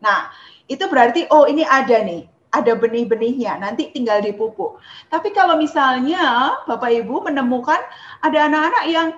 Nah, 0.00 0.32
itu 0.68 0.84
berarti 0.88 1.28
oh 1.32 1.44
ini 1.48 1.64
ada 1.64 2.00
nih 2.00 2.28
ada 2.50 2.74
benih-benihnya, 2.74 3.62
nanti 3.62 3.94
tinggal 3.94 4.18
dipupuk. 4.18 4.82
Tapi 5.06 5.30
kalau 5.30 5.54
misalnya 5.54 6.58
Bapak 6.66 6.90
Ibu 6.90 7.30
menemukan 7.30 7.78
ada 8.26 8.50
anak-anak 8.50 8.84
yang 8.90 9.08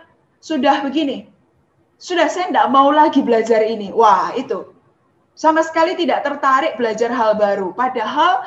sudah 0.45 0.85
begini, 0.85 1.33
sudah 1.97 2.29
saya 2.29 2.53
tidak 2.53 2.69
mau 2.69 2.93
lagi 2.93 3.25
belajar 3.25 3.65
ini, 3.65 3.89
wah 3.89 4.37
itu 4.37 4.69
sama 5.33 5.65
sekali 5.65 5.97
tidak 5.97 6.29
tertarik 6.29 6.77
belajar 6.77 7.09
hal 7.09 7.33
baru. 7.41 7.73
Padahal 7.73 8.45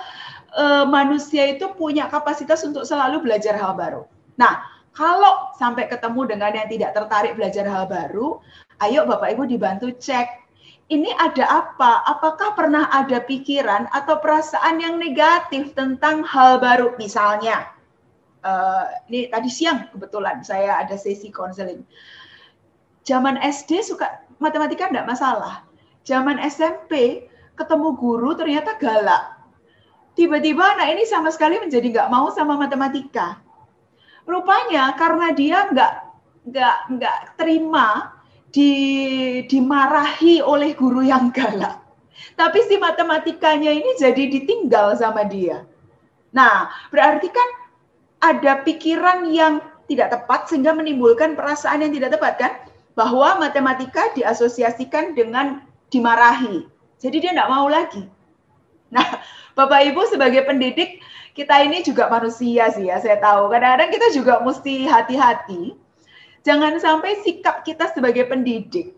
e, 0.53 0.65
manusia 0.86 1.49
itu 1.49 1.65
punya 1.73 2.05
kapasitas 2.05 2.61
untuk 2.61 2.86
selalu 2.86 3.25
belajar 3.25 3.57
hal 3.57 3.73
baru. 3.73 4.05
Nah, 4.38 4.61
kalau 4.93 5.49
sampai 5.57 5.89
ketemu 5.89 6.29
dengan 6.29 6.51
yang 6.53 6.69
tidak 6.69 6.93
tertarik 6.93 7.33
belajar 7.33 7.65
hal 7.65 7.89
baru, 7.89 8.38
ayo 8.86 9.09
Bapak 9.09 9.33
Ibu 9.33 9.49
dibantu 9.49 9.89
cek 9.97 10.44
ini 10.86 11.09
ada 11.17 11.65
apa? 11.65 12.05
Apakah 12.05 12.53
pernah 12.53 12.86
ada 12.93 13.17
pikiran 13.25 13.89
atau 13.89 14.21
perasaan 14.21 14.77
yang 14.77 15.01
negatif 15.01 15.73
tentang 15.73 16.21
hal 16.21 16.61
baru? 16.61 16.93
Misalnya, 17.01 17.73
uh, 18.45 18.86
ini 19.09 19.25
tadi 19.33 19.49
siang 19.49 19.89
kebetulan 19.89 20.45
saya 20.45 20.86
ada 20.86 20.93
sesi 20.93 21.33
konseling. 21.33 21.81
Zaman 23.05 23.41
SD 23.41 23.81
suka 23.81 24.21
matematika 24.38 24.89
enggak 24.89 25.09
masalah. 25.09 25.65
Zaman 26.05 26.38
SMP 26.45 27.25
ketemu 27.57 27.97
guru 27.97 28.38
ternyata 28.38 28.77
galak. 28.77 29.41
Tiba-tiba 30.13 30.77
anak 30.77 30.95
ini 30.95 31.03
sama 31.09 31.33
sekali 31.33 31.57
menjadi 31.59 31.91
nggak 31.91 32.11
mau 32.13 32.29
sama 32.29 32.55
matematika. 32.55 33.41
Rupanya 34.29 34.93
karena 34.95 35.33
dia 35.33 35.65
nggak 35.69 35.93
nggak 36.45 36.77
nggak 36.93 37.17
terima 37.41 38.14
di, 38.55 38.71
dimarahi 39.51 40.39
oleh 40.39 40.71
guru 40.79 41.03
yang 41.03 41.27
galak. 41.35 41.83
Tapi 42.39 42.59
si 42.71 42.79
matematikanya 42.79 43.75
ini 43.75 43.99
jadi 43.99 44.31
ditinggal 44.31 44.95
sama 44.95 45.27
dia. 45.27 45.67
Nah, 46.31 46.71
berarti 46.87 47.27
kan 47.27 47.49
ada 48.23 48.63
pikiran 48.63 49.27
yang 49.27 49.59
tidak 49.91 50.15
tepat 50.15 50.47
sehingga 50.47 50.71
menimbulkan 50.71 51.35
perasaan 51.35 51.83
yang 51.83 51.91
tidak 51.91 52.15
tepat 52.15 52.33
kan? 52.39 52.53
Bahwa 52.95 53.35
matematika 53.43 54.15
diasosiasikan 54.15 55.19
dengan 55.19 55.59
dimarahi. 55.91 56.63
Jadi 57.03 57.15
dia 57.19 57.35
tidak 57.35 57.51
mau 57.51 57.67
lagi. 57.67 58.07
Nah, 58.87 59.19
Bapak 59.59 59.83
Ibu 59.91 60.07
sebagai 60.07 60.47
pendidik, 60.47 61.03
kita 61.35 61.59
ini 61.63 61.83
juga 61.83 62.07
manusia 62.07 62.71
sih 62.71 62.87
ya, 62.87 62.99
saya 63.03 63.19
tahu. 63.19 63.51
Kadang-kadang 63.51 63.91
kita 63.91 64.07
juga 64.15 64.39
mesti 64.39 64.87
hati-hati. 64.87 65.75
Jangan 66.45 66.77
sampai 66.77 67.25
sikap 67.25 67.65
kita 67.65 67.89
sebagai 67.89 68.29
pendidik 68.29 68.93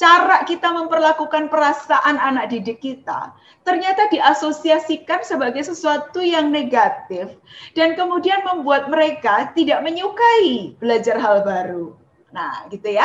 cara 0.00 0.48
kita 0.48 0.72
memperlakukan 0.72 1.52
perasaan 1.52 2.16
anak 2.16 2.48
didik 2.48 2.80
kita 2.80 3.36
ternyata 3.68 4.08
diasosiasikan 4.08 5.20
sebagai 5.20 5.60
sesuatu 5.60 6.24
yang 6.24 6.48
negatif 6.48 7.36
dan 7.76 7.92
kemudian 7.92 8.40
membuat 8.40 8.88
mereka 8.88 9.52
tidak 9.52 9.84
menyukai 9.84 10.72
belajar 10.80 11.20
hal 11.20 11.44
baru. 11.44 11.92
Nah, 12.32 12.64
gitu 12.72 12.96
ya. 12.96 13.04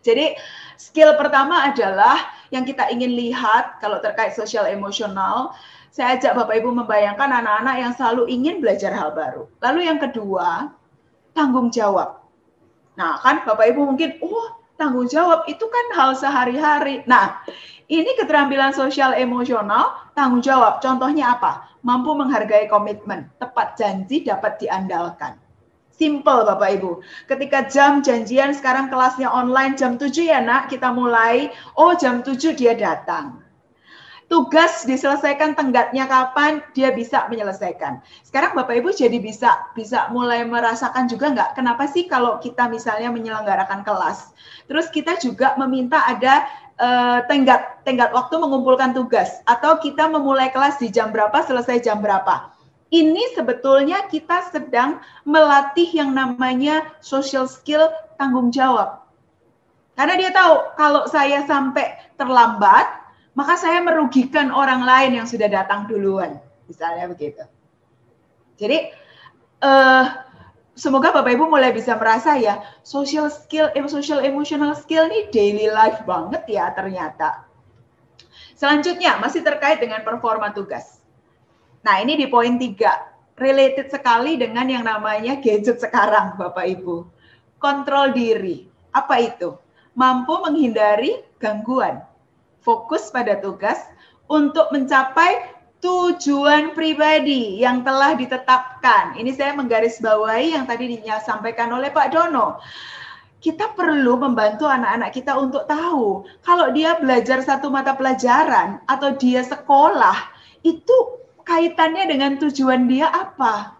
Jadi 0.00 0.32
skill 0.80 1.12
pertama 1.20 1.68
adalah 1.68 2.32
yang 2.48 2.64
kita 2.64 2.88
ingin 2.88 3.12
lihat 3.12 3.76
kalau 3.84 4.00
terkait 4.00 4.32
sosial 4.32 4.64
emosional, 4.64 5.52
saya 5.92 6.16
ajak 6.16 6.32
Bapak 6.32 6.64
Ibu 6.64 6.72
membayangkan 6.72 7.28
anak-anak 7.28 7.76
yang 7.76 7.92
selalu 7.92 8.24
ingin 8.32 8.64
belajar 8.64 8.96
hal 8.96 9.12
baru. 9.12 9.44
Lalu 9.60 9.84
yang 9.84 10.00
kedua, 10.00 10.72
tanggung 11.36 11.68
jawab. 11.68 12.27
Nah, 12.98 13.22
kan 13.22 13.46
Bapak 13.46 13.70
Ibu 13.70 13.94
mungkin, 13.94 14.18
oh 14.18 14.58
tanggung 14.74 15.06
jawab 15.06 15.46
itu 15.46 15.62
kan 15.62 15.86
hal 15.94 16.10
sehari-hari. 16.18 17.06
Nah, 17.06 17.46
ini 17.86 18.18
keterampilan 18.18 18.74
sosial 18.74 19.14
emosional, 19.14 20.10
tanggung 20.18 20.42
jawab. 20.42 20.82
Contohnya 20.82 21.38
apa? 21.38 21.78
Mampu 21.86 22.18
menghargai 22.18 22.66
komitmen, 22.66 23.30
tepat 23.38 23.78
janji 23.78 24.26
dapat 24.26 24.58
diandalkan. 24.58 25.38
Simple 25.94 26.42
Bapak 26.46 26.78
Ibu. 26.78 27.02
Ketika 27.30 27.70
jam 27.70 28.02
janjian 28.02 28.50
sekarang 28.54 28.90
kelasnya 28.90 29.30
online 29.30 29.78
jam 29.78 29.94
7 29.94 30.10
ya 30.14 30.42
nak, 30.42 30.70
kita 30.70 30.90
mulai. 30.90 31.54
Oh 31.78 31.94
jam 31.94 32.22
7 32.22 32.54
dia 32.54 32.74
datang 32.74 33.47
tugas 34.28 34.84
diselesaikan 34.84 35.56
tenggatnya 35.56 36.04
kapan 36.04 36.60
dia 36.76 36.92
bisa 36.92 37.24
menyelesaikan. 37.32 38.04
Sekarang 38.22 38.52
Bapak 38.52 38.84
Ibu 38.84 38.92
jadi 38.92 39.16
bisa 39.16 39.72
bisa 39.72 40.12
mulai 40.12 40.44
merasakan 40.44 41.08
juga 41.08 41.32
nggak 41.32 41.50
kenapa 41.56 41.88
sih 41.88 42.04
kalau 42.04 42.36
kita 42.38 42.68
misalnya 42.68 43.08
menyelenggarakan 43.08 43.82
kelas, 43.82 44.36
terus 44.68 44.92
kita 44.92 45.16
juga 45.18 45.56
meminta 45.56 46.04
ada 46.04 46.44
uh, 46.76 47.24
tenggat 47.26 47.80
tenggat 47.88 48.12
waktu 48.12 48.36
mengumpulkan 48.36 48.92
tugas 48.92 49.40
atau 49.48 49.80
kita 49.80 50.06
memulai 50.06 50.52
kelas 50.52 50.76
di 50.76 50.92
jam 50.92 51.08
berapa 51.10 51.40
selesai 51.48 51.80
jam 51.80 52.04
berapa. 52.04 52.52
Ini 52.88 53.36
sebetulnya 53.36 54.08
kita 54.08 54.48
sedang 54.48 55.04
melatih 55.28 55.88
yang 55.92 56.16
namanya 56.16 56.88
social 57.04 57.44
skill 57.44 57.92
tanggung 58.16 58.48
jawab. 58.48 59.04
Karena 59.92 60.14
dia 60.16 60.30
tahu 60.32 60.72
kalau 60.78 61.04
saya 61.04 61.44
sampai 61.44 62.00
terlambat, 62.16 62.88
maka 63.38 63.54
saya 63.54 63.78
merugikan 63.78 64.50
orang 64.50 64.82
lain 64.82 65.22
yang 65.22 65.26
sudah 65.30 65.46
datang 65.46 65.86
duluan, 65.86 66.42
misalnya 66.66 67.06
begitu. 67.06 67.46
Jadi 68.58 68.90
uh, 69.62 70.26
semoga 70.74 71.14
Bapak 71.14 71.38
Ibu 71.38 71.46
mulai 71.46 71.70
bisa 71.70 71.94
merasa 71.94 72.34
ya 72.34 72.66
social 72.82 73.30
skill, 73.30 73.70
social 73.86 74.26
emotional 74.26 74.74
skill 74.74 75.06
ini 75.06 75.30
daily 75.30 75.70
life 75.70 76.02
banget 76.02 76.50
ya 76.50 76.74
ternyata. 76.74 77.46
Selanjutnya 78.58 79.22
masih 79.22 79.46
terkait 79.46 79.78
dengan 79.78 80.02
performa 80.02 80.50
tugas. 80.50 80.98
Nah 81.86 82.02
ini 82.02 82.18
di 82.18 82.26
poin 82.26 82.58
tiga, 82.58 83.06
related 83.38 83.86
sekali 83.86 84.34
dengan 84.34 84.66
yang 84.66 84.82
namanya 84.82 85.38
gadget 85.38 85.78
sekarang 85.78 86.34
Bapak 86.34 86.66
Ibu. 86.74 87.06
Kontrol 87.62 88.10
diri, 88.10 88.66
apa 88.90 89.14
itu? 89.22 89.54
Mampu 89.94 90.42
menghindari 90.42 91.22
gangguan 91.38 92.07
fokus 92.60 93.08
pada 93.14 93.38
tugas 93.38 93.78
untuk 94.28 94.68
mencapai 94.74 95.58
tujuan 95.78 96.74
pribadi 96.74 97.62
yang 97.62 97.86
telah 97.86 98.18
ditetapkan. 98.18 99.14
Ini 99.14 99.30
saya 99.30 99.54
menggarisbawahi 99.54 100.58
yang 100.58 100.66
tadi 100.66 100.98
disampaikan 100.98 101.70
oleh 101.70 101.94
Pak 101.94 102.08
Dono. 102.10 102.58
Kita 103.38 103.70
perlu 103.70 104.18
membantu 104.18 104.66
anak-anak 104.66 105.14
kita 105.14 105.38
untuk 105.38 105.62
tahu 105.70 106.26
kalau 106.42 106.74
dia 106.74 106.98
belajar 106.98 107.38
satu 107.38 107.70
mata 107.70 107.94
pelajaran 107.94 108.82
atau 108.90 109.14
dia 109.14 109.46
sekolah 109.46 110.18
itu 110.66 111.22
kaitannya 111.46 112.10
dengan 112.10 112.34
tujuan 112.42 112.90
dia 112.90 113.06
apa. 113.06 113.77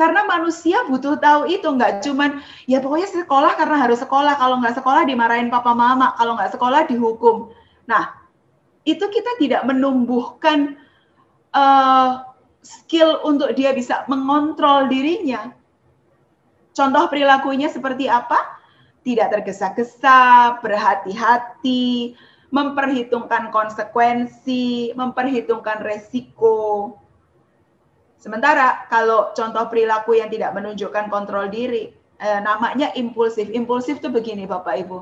Karena 0.00 0.24
manusia 0.24 0.80
butuh 0.88 1.20
tahu 1.20 1.52
itu, 1.52 1.68
nggak 1.68 2.00
cuman 2.00 2.40
ya 2.64 2.80
pokoknya 2.80 3.20
sekolah 3.20 3.52
karena 3.60 3.76
harus 3.84 4.00
sekolah, 4.00 4.32
kalau 4.40 4.56
nggak 4.56 4.80
sekolah 4.80 5.04
dimarahin 5.04 5.52
papa 5.52 5.76
mama, 5.76 6.16
kalau 6.16 6.40
nggak 6.40 6.56
sekolah 6.56 6.88
dihukum. 6.88 7.52
Nah, 7.84 8.16
itu 8.88 9.04
kita 9.12 9.36
tidak 9.36 9.68
menumbuhkan 9.68 10.80
uh, 11.52 12.24
skill 12.64 13.20
untuk 13.28 13.52
dia 13.52 13.76
bisa 13.76 14.08
mengontrol 14.08 14.88
dirinya. 14.88 15.52
Contoh 16.72 17.04
perilakunya 17.12 17.68
seperti 17.68 18.08
apa? 18.08 18.56
Tidak 19.04 19.28
tergesa-gesa, 19.28 20.56
berhati-hati, 20.64 22.16
memperhitungkan 22.48 23.52
konsekuensi, 23.52 24.96
memperhitungkan 24.96 25.84
resiko, 25.84 26.96
Sementara 28.20 28.84
kalau 28.92 29.32
contoh 29.32 29.64
perilaku 29.72 30.20
yang 30.20 30.28
tidak 30.28 30.52
menunjukkan 30.52 31.08
kontrol 31.08 31.48
diri, 31.48 31.88
eh, 32.20 32.40
namanya 32.44 32.92
impulsif. 32.92 33.48
Impulsif 33.48 34.04
itu 34.04 34.12
begini 34.12 34.44
Bapak 34.44 34.76
Ibu. 34.84 34.98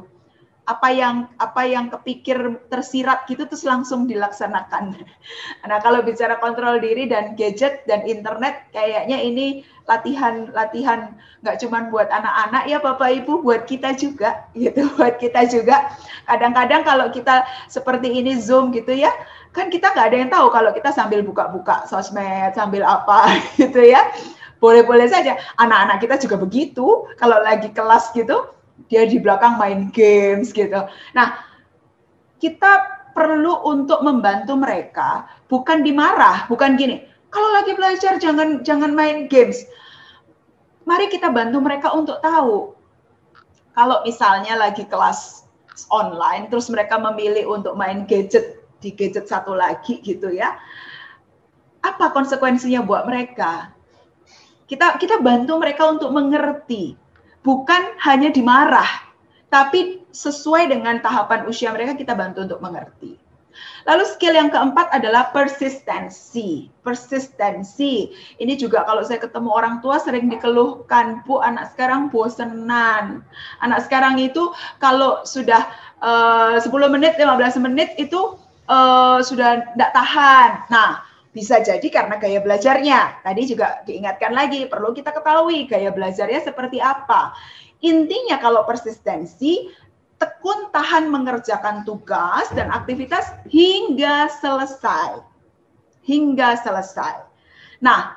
Apa 0.68 0.92
yang 0.92 1.26
apa 1.40 1.64
yang 1.64 1.90
kepikir 1.90 2.38
tersirat 2.70 3.26
gitu 3.26 3.48
terus 3.50 3.66
langsung 3.66 4.06
dilaksanakan. 4.06 4.94
Nah, 5.68 5.82
kalau 5.84 6.00
bicara 6.00 6.40
kontrol 6.40 6.80
diri 6.80 7.04
dan 7.10 7.36
gadget 7.36 7.84
dan 7.84 8.06
internet 8.08 8.70
kayaknya 8.72 9.20
ini 9.20 9.66
latihan-latihan 9.88 11.16
nggak 11.40 11.56
cuma 11.64 11.88
buat 11.88 12.08
anak-anak 12.12 12.64
ya 12.68 12.78
Bapak 12.78 13.24
Ibu, 13.24 13.40
buat 13.40 13.64
kita 13.64 13.96
juga 13.96 14.46
gitu, 14.52 14.84
buat 15.00 15.16
kita 15.16 15.48
juga. 15.48 15.92
Kadang-kadang 16.28 16.84
kalau 16.84 17.08
kita 17.08 17.48
seperti 17.72 18.12
ini 18.12 18.36
Zoom 18.36 18.70
gitu 18.72 18.92
ya, 18.92 19.10
kan 19.58 19.68
kita 19.74 19.90
nggak 19.90 20.06
ada 20.14 20.16
yang 20.22 20.30
tahu 20.30 20.46
kalau 20.54 20.70
kita 20.70 20.94
sambil 20.94 21.26
buka-buka 21.26 21.82
sosmed, 21.90 22.54
sambil 22.54 22.86
apa 22.86 23.34
gitu 23.58 23.82
ya. 23.82 24.14
Boleh-boleh 24.62 25.10
saja. 25.10 25.34
Anak-anak 25.58 25.98
kita 26.02 26.14
juga 26.22 26.36
begitu. 26.38 26.86
Kalau 27.18 27.38
lagi 27.42 27.70
kelas 27.74 28.14
gitu, 28.14 28.46
dia 28.86 29.02
di 29.06 29.18
belakang 29.18 29.58
main 29.58 29.90
games 29.90 30.54
gitu. 30.54 30.86
Nah, 31.14 31.42
kita 32.38 33.02
perlu 33.14 33.66
untuk 33.66 33.98
membantu 34.06 34.54
mereka, 34.54 35.26
bukan 35.50 35.82
dimarah, 35.82 36.46
bukan 36.46 36.78
gini. 36.78 37.02
Kalau 37.28 37.50
lagi 37.54 37.74
belajar 37.74 38.18
jangan 38.22 38.62
jangan 38.62 38.94
main 38.94 39.26
games. 39.26 39.66
Mari 40.86 41.10
kita 41.12 41.28
bantu 41.28 41.58
mereka 41.60 41.92
untuk 41.92 42.22
tahu. 42.24 42.72
Kalau 43.76 44.02
misalnya 44.02 44.58
lagi 44.58 44.86
kelas 44.86 45.46
online, 45.92 46.50
terus 46.50 46.66
mereka 46.66 46.98
memilih 46.98 47.46
untuk 47.46 47.78
main 47.78 48.08
gadget 48.08 48.57
di 48.78 48.94
gadget 48.94 49.26
satu 49.26 49.54
lagi 49.54 49.98
gitu 50.02 50.30
ya. 50.30 50.58
Apa 51.82 52.10
konsekuensinya 52.10 52.82
buat 52.82 53.06
mereka? 53.06 53.74
Kita 54.68 55.00
kita 55.00 55.22
bantu 55.24 55.56
mereka 55.56 55.88
untuk 55.88 56.12
mengerti, 56.12 56.92
bukan 57.40 57.96
hanya 58.04 58.28
dimarah, 58.28 59.08
tapi 59.48 60.04
sesuai 60.12 60.68
dengan 60.68 61.00
tahapan 61.00 61.48
usia 61.48 61.72
mereka 61.72 61.96
kita 61.96 62.12
bantu 62.12 62.44
untuk 62.44 62.60
mengerti. 62.60 63.16
Lalu 63.88 64.04
skill 64.04 64.36
yang 64.36 64.52
keempat 64.52 64.92
adalah 64.92 65.32
persistensi. 65.32 66.68
Persistensi. 66.84 68.12
Ini 68.36 68.54
juga 68.60 68.84
kalau 68.84 69.00
saya 69.02 69.18
ketemu 69.18 69.50
orang 69.50 69.80
tua 69.80 69.96
sering 69.96 70.28
dikeluhkan, 70.28 71.24
Bu, 71.24 71.40
anak 71.40 71.72
sekarang 71.74 72.12
bosenan. 72.12 73.24
Anak 73.64 73.80
sekarang 73.88 74.20
itu 74.20 74.52
kalau 74.78 75.24
sudah 75.24 75.72
uh, 76.04 76.60
10 76.60 76.68
menit, 76.92 77.16
15 77.16 77.64
menit 77.64 77.96
itu 77.96 78.36
uh, 78.68 79.18
sudah 79.24 79.74
tidak 79.74 79.90
tahan. 79.96 80.50
Nah, 80.70 81.02
bisa 81.32 81.60
jadi 81.60 81.84
karena 81.88 82.20
gaya 82.20 82.38
belajarnya. 82.44 83.24
Tadi 83.24 83.42
juga 83.48 83.82
diingatkan 83.88 84.32
lagi, 84.36 84.68
perlu 84.68 84.92
kita 84.94 85.10
ketahui 85.10 85.66
gaya 85.66 85.90
belajarnya 85.90 86.44
seperti 86.44 86.78
apa. 86.78 87.34
Intinya 87.82 88.38
kalau 88.38 88.62
persistensi, 88.68 89.72
tekun 90.18 90.70
tahan 90.70 91.08
mengerjakan 91.08 91.86
tugas 91.88 92.50
dan 92.52 92.68
aktivitas 92.70 93.32
hingga 93.48 94.28
selesai. 94.38 95.24
Hingga 96.04 96.58
selesai. 96.64 97.28
Nah, 97.84 98.16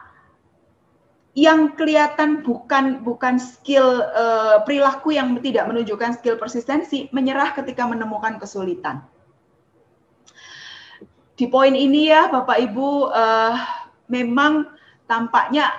yang 1.37 1.77
kelihatan 1.79 2.43
bukan 2.43 3.05
bukan 3.07 3.39
skill 3.39 4.03
uh, 4.11 4.63
perilaku 4.67 5.15
yang 5.15 5.37
tidak 5.39 5.69
menunjukkan 5.69 6.19
skill 6.19 6.35
persistensi, 6.35 7.07
menyerah 7.15 7.55
ketika 7.55 7.87
menemukan 7.87 8.35
kesulitan 8.41 9.05
di 11.35 11.45
poin 11.47 11.73
ini 11.73 12.11
ya 12.11 12.27
Bapak 12.27 12.57
Ibu 12.59 13.11
uh, 13.11 13.55
memang 14.11 14.67
tampaknya 15.07 15.71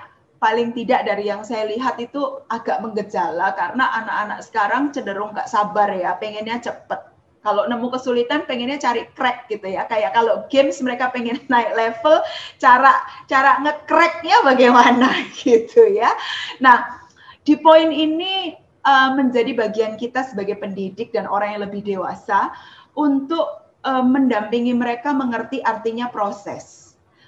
paling 0.43 0.75
tidak 0.75 1.07
dari 1.07 1.31
yang 1.31 1.47
saya 1.47 1.71
lihat 1.71 1.95
itu 2.03 2.43
agak 2.51 2.83
menggejala 2.83 3.55
karena 3.55 3.87
anak-anak 4.03 4.39
sekarang 4.43 4.91
cenderung 4.91 5.31
nggak 5.31 5.47
sabar 5.47 5.87
ya, 5.95 6.19
pengennya 6.19 6.59
cepet. 6.59 7.15
Kalau 7.43 7.67
nemu 7.67 7.87
kesulitan 7.91 8.43
pengennya 8.43 8.79
cari 8.79 9.07
crack 9.15 9.47
gitu 9.47 9.71
ya. 9.71 9.87
Kayak 9.87 10.15
kalau 10.15 10.43
games 10.51 10.83
mereka 10.83 11.11
pengen 11.15 11.39
naik 11.51 11.71
level, 11.75 12.19
cara 12.59 12.91
cara 13.31 13.63
ngecracknya 13.63 14.43
bagaimana 14.43 15.07
gitu 15.39 15.87
ya. 15.87 16.11
Nah, 16.59 17.07
di 17.47 17.55
poin 17.59 17.87
ini 17.91 18.51
uh, 18.83 19.15
menjadi 19.15 19.55
bagian 19.55 19.95
kita 19.95 20.27
sebagai 20.27 20.59
pendidik 20.59 21.15
dan 21.15 21.23
orang 21.27 21.55
yang 21.55 21.63
lebih 21.67 21.83
dewasa 21.87 22.51
untuk 22.99 23.62
uh, 23.83 24.03
mendampingi 24.03 24.73
mereka 24.73 25.11
mengerti 25.11 25.59
artinya 25.63 26.07
proses 26.09 26.83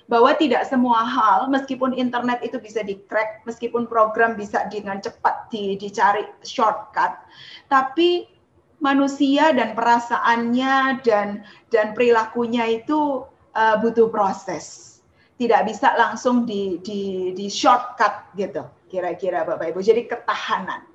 bahwa 0.06 0.38
tidak 0.38 0.70
semua 0.70 1.02
hal 1.02 1.50
meskipun 1.50 1.98
internet 1.98 2.38
itu 2.46 2.62
bisa 2.62 2.86
di 2.86 3.02
crack, 3.10 3.42
meskipun 3.50 3.90
program 3.90 4.38
bisa 4.38 4.70
dengan 4.70 5.02
cepat 5.02 5.50
di, 5.50 5.74
dicari 5.82 6.30
shortcut, 6.46 7.26
tapi 7.74 8.30
manusia 8.78 9.50
dan 9.50 9.74
perasaannya 9.74 11.02
dan 11.02 11.42
dan 11.74 11.98
perilakunya 11.98 12.82
itu 12.82 13.26
uh, 13.58 13.76
butuh 13.82 14.10
proses. 14.14 14.94
Tidak 15.36 15.68
bisa 15.68 15.98
langsung 16.00 16.48
di 16.48 16.80
di 16.86 17.34
di 17.36 17.50
shortcut 17.52 18.32
gitu, 18.38 18.64
kira-kira 18.88 19.44
Bapak 19.44 19.74
Ibu. 19.74 19.82
Jadi 19.84 20.08
ketahanan. 20.08 20.86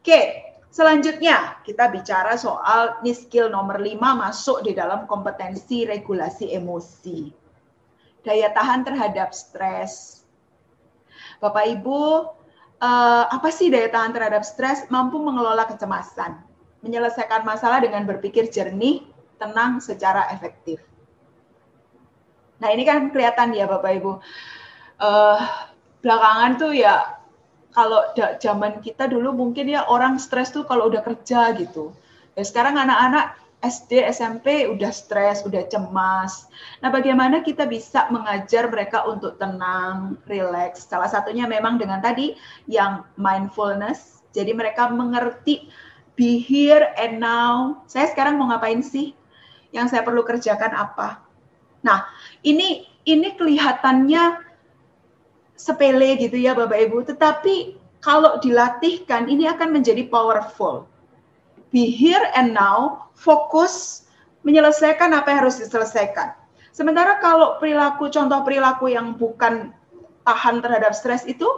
Oke, 0.00 0.51
Selanjutnya, 0.72 1.60
kita 1.68 1.92
bicara 1.92 2.32
soal 2.40 2.96
ini 3.04 3.12
skill 3.12 3.52
nomor 3.52 3.76
5 3.76 3.92
masuk 4.00 4.64
di 4.64 4.72
dalam 4.72 5.04
kompetensi 5.04 5.84
regulasi 5.84 6.56
emosi 6.56 7.42
daya 8.22 8.48
tahan 8.54 8.86
terhadap 8.86 9.34
stres. 9.34 10.24
Bapak 11.42 11.66
Ibu, 11.78 12.00
uh, 12.78 13.24
apa 13.28 13.50
sih 13.50 13.68
daya 13.68 13.90
tahan 13.90 14.14
terhadap 14.14 14.46
stres? 14.46 14.86
Mampu 14.88 15.18
mengelola 15.18 15.66
kecemasan, 15.66 16.38
menyelesaikan 16.86 17.42
masalah 17.42 17.82
dengan 17.82 18.06
berpikir 18.06 18.46
jernih, 18.48 19.02
tenang 19.42 19.82
secara 19.82 20.30
efektif. 20.30 20.78
Nah 22.62 22.70
ini 22.70 22.86
kan 22.86 23.10
kelihatan 23.10 23.58
ya 23.58 23.66
Bapak 23.66 23.92
Ibu. 23.98 24.12
Uh, 25.02 25.38
belakangan 25.98 26.62
tuh 26.62 26.72
ya 26.78 27.21
kalau 27.72 28.04
zaman 28.40 28.84
kita 28.84 29.08
dulu 29.08 29.32
mungkin 29.32 29.68
ya 29.68 29.88
orang 29.88 30.20
stres 30.20 30.52
tuh 30.52 30.64
kalau 30.68 30.92
udah 30.92 31.00
kerja 31.00 31.56
gitu. 31.56 31.92
Ya 32.36 32.44
sekarang 32.44 32.76
anak-anak 32.76 33.36
SD, 33.62 34.02
SMP 34.10 34.66
udah 34.66 34.90
stres, 34.90 35.46
udah 35.46 35.62
cemas. 35.70 36.50
Nah, 36.82 36.90
bagaimana 36.90 37.46
kita 37.46 37.70
bisa 37.70 38.10
mengajar 38.10 38.66
mereka 38.66 39.06
untuk 39.06 39.38
tenang, 39.38 40.18
relax? 40.26 40.90
Salah 40.90 41.06
satunya 41.06 41.46
memang 41.46 41.78
dengan 41.78 42.02
tadi 42.02 42.34
yang 42.66 43.06
mindfulness. 43.14 44.26
Jadi 44.34 44.50
mereka 44.50 44.90
mengerti 44.90 45.70
be 46.18 46.42
here 46.42 46.90
and 46.98 47.22
now. 47.22 47.86
Saya 47.86 48.10
sekarang 48.10 48.34
mau 48.34 48.50
ngapain 48.50 48.82
sih? 48.82 49.14
Yang 49.70 49.94
saya 49.94 50.02
perlu 50.02 50.26
kerjakan 50.26 50.74
apa? 50.74 51.22
Nah, 51.86 52.10
ini 52.42 52.84
ini 53.06 53.34
kelihatannya 53.38 54.51
sepele 55.62 56.18
gitu 56.18 56.34
ya 56.34 56.58
Bapak 56.58 56.90
Ibu, 56.90 57.06
tetapi 57.06 57.78
kalau 58.02 58.42
dilatihkan 58.42 59.30
ini 59.30 59.46
akan 59.46 59.70
menjadi 59.70 60.10
powerful 60.10 60.90
be 61.72 61.88
here 61.88 62.28
and 62.36 62.52
now, 62.52 63.08
fokus 63.16 64.04
menyelesaikan 64.44 65.10
apa 65.16 65.32
yang 65.32 65.38
harus 65.48 65.58
diselesaikan. 65.58 66.36
Sementara 66.70 67.18
kalau 67.18 67.56
perilaku, 67.58 68.12
contoh 68.12 68.44
perilaku 68.44 68.92
yang 68.92 69.16
bukan 69.16 69.72
tahan 70.28 70.60
terhadap 70.60 70.92
stres 70.92 71.24
itu, 71.24 71.48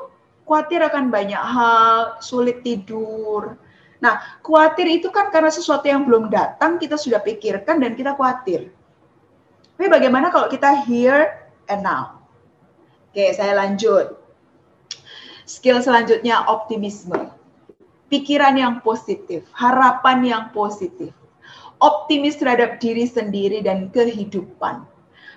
khawatir 0.46 0.80
akan 0.80 1.10
banyak 1.10 1.38
hal, 1.38 2.18
sulit 2.22 2.62
tidur. 2.62 3.58
Nah, 3.98 4.38
khawatir 4.42 4.86
itu 4.86 5.10
kan 5.10 5.30
karena 5.34 5.50
sesuatu 5.50 5.86
yang 5.86 6.06
belum 6.06 6.30
datang, 6.30 6.78
kita 6.78 6.94
sudah 6.94 7.22
pikirkan 7.22 7.82
dan 7.82 7.98
kita 7.98 8.14
khawatir. 8.14 8.70
Tapi 9.74 9.86
bagaimana 9.90 10.30
kalau 10.30 10.46
kita 10.46 10.86
here 10.86 11.50
and 11.66 11.82
now? 11.82 12.13
Oke, 13.14 13.30
saya 13.30 13.54
lanjut. 13.54 14.18
Skill 15.46 15.78
selanjutnya 15.86 16.50
optimisme 16.50 17.30
pikiran 18.10 18.58
yang 18.58 18.74
positif, 18.82 19.46
harapan 19.54 20.26
yang 20.26 20.44
positif, 20.50 21.14
optimis 21.78 22.34
terhadap 22.42 22.82
diri 22.82 23.06
sendiri 23.06 23.62
dan 23.62 23.86
kehidupan. 23.94 24.82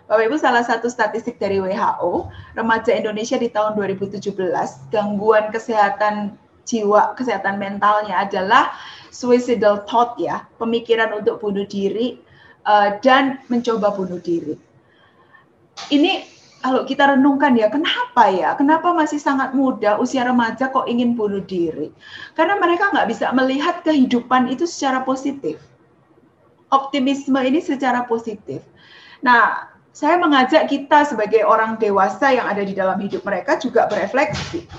Bapak 0.09 0.23
Ibu, 0.25 0.41
salah 0.41 0.65
satu 0.65 0.89
statistik 0.89 1.37
dari 1.37 1.61
WHO, 1.61 2.25
remaja 2.57 2.97
Indonesia 2.97 3.37
di 3.37 3.53
tahun 3.53 3.77
2017, 3.77 4.25
gangguan 4.89 5.53
kesehatan 5.53 6.33
jiwa, 6.65 7.13
kesehatan 7.13 7.61
mentalnya 7.61 8.25
adalah 8.25 8.73
suicidal 9.13 9.85
thought 9.85 10.17
ya, 10.17 10.49
pemikiran 10.57 11.13
untuk 11.13 11.45
bunuh 11.45 11.69
diri 11.69 12.17
uh, 12.65 12.97
dan 13.05 13.37
mencoba 13.53 13.93
bunuh 13.93 14.17
diri. 14.17 14.57
Ini 15.93 16.36
kalau 16.57 16.83
kita 16.89 17.13
renungkan 17.13 17.53
ya, 17.53 17.69
kenapa 17.69 18.33
ya? 18.33 18.57
Kenapa 18.57 18.89
masih 18.89 19.21
sangat 19.21 19.53
muda, 19.53 20.01
usia 20.01 20.25
remaja 20.25 20.73
kok 20.73 20.89
ingin 20.89 21.13
bunuh 21.13 21.45
diri? 21.45 21.93
Karena 22.33 22.57
mereka 22.57 22.89
nggak 22.89 23.07
bisa 23.07 23.29
melihat 23.31 23.85
kehidupan 23.85 24.49
itu 24.49 24.65
secara 24.65 25.05
positif. 25.05 25.61
Optimisme 26.73 27.37
ini 27.39 27.61
secara 27.61 28.03
positif. 28.09 28.65
Nah, 29.21 29.69
saya 29.93 30.17
mengajak 30.21 30.69
kita 30.69 31.09
sebagai 31.09 31.41
orang 31.41 31.81
dewasa 31.81 32.29
yang 32.29 32.45
ada 32.45 32.61
di 32.61 32.77
dalam 32.77 33.01
hidup 33.01 33.25
mereka 33.25 33.57
juga 33.57 33.89
berefleksi. 33.89 34.69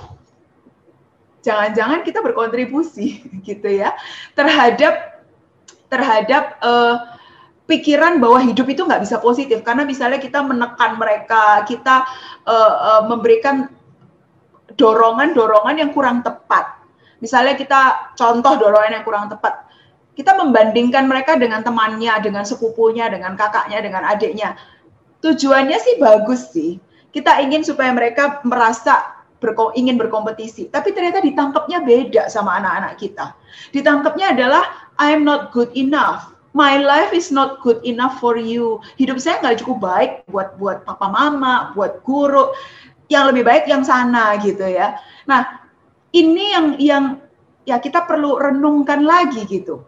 Jangan-jangan 1.43 2.07
kita 2.07 2.22
berkontribusi 2.22 3.22
gitu 3.49 3.66
ya 3.70 3.95
terhadap 4.39 5.26
terhadap 5.89 6.61
uh, 6.61 7.18
pikiran 7.69 8.16
bahwa 8.16 8.41
hidup 8.41 8.64
itu 8.73 8.83
nggak 8.83 9.05
bisa 9.05 9.21
positif 9.21 9.61
karena 9.61 9.85
misalnya 9.85 10.16
kita 10.16 10.41
menekan 10.41 10.97
mereka, 10.97 11.62
kita 11.69 12.09
uh, 12.49 12.75
uh, 12.81 13.03
memberikan 13.07 13.69
dorongan-dorongan 14.75 15.77
yang 15.77 15.93
kurang 15.93 16.25
tepat. 16.25 16.81
Misalnya 17.21 17.61
kita 17.61 18.14
contoh 18.16 18.57
dorongan 18.57 18.99
yang 18.99 19.05
kurang 19.05 19.29
tepat. 19.29 19.69
Kita 20.16 20.35
membandingkan 20.35 21.07
mereka 21.07 21.39
dengan 21.39 21.62
temannya, 21.62 22.11
dengan 22.25 22.43
sepupunya, 22.43 23.07
dengan 23.07 23.39
kakaknya, 23.39 23.79
dengan 23.85 24.03
adiknya. 24.09 24.59
Tujuannya 25.23 25.79
sih 25.79 25.95
bagus 26.01 26.51
sih. 26.51 26.81
Kita 27.14 27.39
ingin 27.45 27.62
supaya 27.62 27.93
mereka 27.95 28.43
merasa 28.43 29.23
berko 29.39 29.71
ingin 29.79 29.95
berkompetisi, 29.95 30.66
tapi 30.66 30.91
ternyata 30.91 31.23
ditangkapnya 31.23 31.79
beda 31.87 32.27
sama 32.27 32.59
anak-anak 32.59 32.99
kita. 32.99 33.27
Ditangkapnya 33.71 34.35
adalah 34.35 34.66
I'm 34.99 35.23
not 35.23 35.55
good 35.55 35.71
enough 35.79 36.38
my 36.59 36.83
life 36.83 37.15
is 37.15 37.31
not 37.31 37.63
good 37.63 37.79
enough 37.87 38.19
for 38.19 38.35
you. 38.35 38.83
Hidup 38.99 39.23
saya 39.23 39.39
nggak 39.39 39.63
cukup 39.63 39.79
baik 39.79 40.11
buat 40.27 40.59
buat 40.59 40.83
papa 40.83 41.07
mama, 41.07 41.71
buat 41.79 42.03
guru. 42.03 42.51
Yang 43.07 43.25
lebih 43.33 43.45
baik 43.47 43.65
yang 43.71 43.87
sana 43.87 44.37
gitu 44.43 44.67
ya. 44.67 44.99
Nah, 45.31 45.65
ini 46.11 46.53
yang 46.53 46.67
yang 46.83 47.05
ya 47.63 47.79
kita 47.79 48.05
perlu 48.05 48.37
renungkan 48.43 49.07
lagi 49.07 49.47
gitu. 49.47 49.87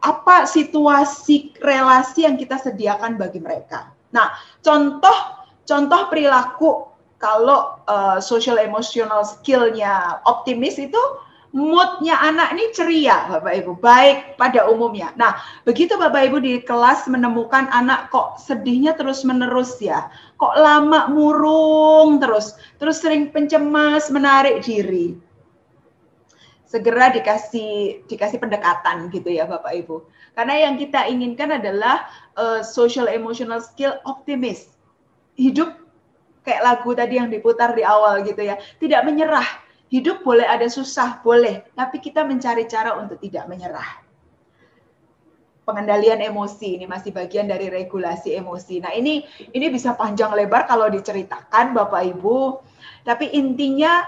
Apa 0.00 0.48
situasi 0.48 1.52
relasi 1.60 2.24
yang 2.24 2.40
kita 2.40 2.56
sediakan 2.56 3.20
bagi 3.20 3.38
mereka? 3.38 3.92
Nah, 4.16 4.32
contoh 4.64 5.44
contoh 5.68 6.08
perilaku 6.08 6.88
kalau 7.20 7.76
uh, 7.84 8.18
social 8.22 8.56
emotional 8.56 9.26
skillnya 9.26 10.22
optimis 10.24 10.80
itu 10.80 11.02
moodnya 11.56 12.20
anak 12.20 12.52
ini 12.52 12.64
ceria, 12.76 13.24
Bapak 13.28 13.52
Ibu, 13.64 13.72
baik 13.80 14.36
pada 14.36 14.68
umumnya. 14.68 15.16
Nah, 15.16 15.40
begitu 15.64 15.96
Bapak 15.96 16.28
Ibu 16.28 16.36
di 16.44 16.60
kelas 16.60 17.08
menemukan 17.08 17.72
anak 17.72 18.12
kok 18.12 18.36
sedihnya 18.36 18.92
terus 18.92 19.24
menerus 19.24 19.80
ya, 19.80 20.12
kok 20.36 20.54
lama 20.60 21.08
murung 21.08 22.20
terus, 22.20 22.52
terus 22.76 23.00
sering 23.00 23.32
pencemas, 23.32 24.12
menarik 24.12 24.60
diri. 24.60 25.16
Segera 26.68 27.08
dikasih 27.08 28.04
dikasih 28.04 28.36
pendekatan 28.36 29.08
gitu 29.08 29.32
ya 29.32 29.48
Bapak 29.48 29.72
Ibu. 29.72 30.04
Karena 30.36 30.68
yang 30.68 30.76
kita 30.76 31.08
inginkan 31.08 31.56
adalah 31.56 32.12
uh, 32.36 32.60
social 32.60 33.08
emotional 33.08 33.64
skill 33.64 33.96
optimis. 34.04 34.76
Hidup 35.40 35.72
kayak 36.44 36.60
lagu 36.60 36.92
tadi 36.92 37.16
yang 37.16 37.32
diputar 37.32 37.72
di 37.72 37.80
awal 37.88 38.20
gitu 38.20 38.44
ya, 38.44 38.60
tidak 38.84 39.08
menyerah 39.08 39.48
Hidup 39.88 40.20
boleh 40.20 40.44
ada 40.44 40.68
susah, 40.68 41.24
boleh, 41.24 41.64
tapi 41.72 41.96
kita 42.00 42.20
mencari 42.24 42.68
cara 42.68 43.00
untuk 43.00 43.16
tidak 43.24 43.48
menyerah. 43.48 44.04
Pengendalian 45.64 46.20
emosi 46.24 46.80
ini 46.80 46.84
masih 46.88 47.12
bagian 47.12 47.48
dari 47.48 47.68
regulasi 47.68 48.36
emosi. 48.36 48.84
Nah, 48.84 48.92
ini 48.92 49.24
ini 49.52 49.66
bisa 49.68 49.96
panjang 49.96 50.32
lebar 50.32 50.68
kalau 50.68 50.88
diceritakan 50.92 51.72
Bapak 51.76 52.04
Ibu, 52.16 52.60
tapi 53.04 53.32
intinya 53.32 54.04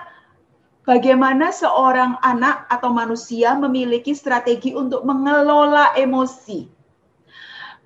bagaimana 0.84 1.52
seorang 1.52 2.16
anak 2.24 2.64
atau 2.68 2.92
manusia 2.92 3.56
memiliki 3.56 4.12
strategi 4.16 4.72
untuk 4.72 5.04
mengelola 5.04 5.96
emosi. 5.96 6.80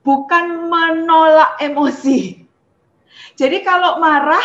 bukan 0.04 0.68
menolak 0.68 1.58
emosi. 1.64 2.44
Jadi 3.34 3.64
kalau 3.66 3.98
marah, 3.98 4.44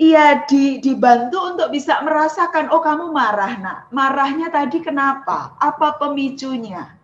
ia 0.00 0.44
di, 0.48 0.80
dibantu 0.80 1.52
untuk 1.52 1.68
bisa 1.68 2.00
merasakan, 2.00 2.72
oh 2.72 2.80
kamu 2.80 3.12
marah 3.12 3.52
nak. 3.60 3.78
Marahnya 3.92 4.48
tadi 4.48 4.80
kenapa? 4.80 5.52
Apa 5.60 6.00
pemicunya? 6.00 6.96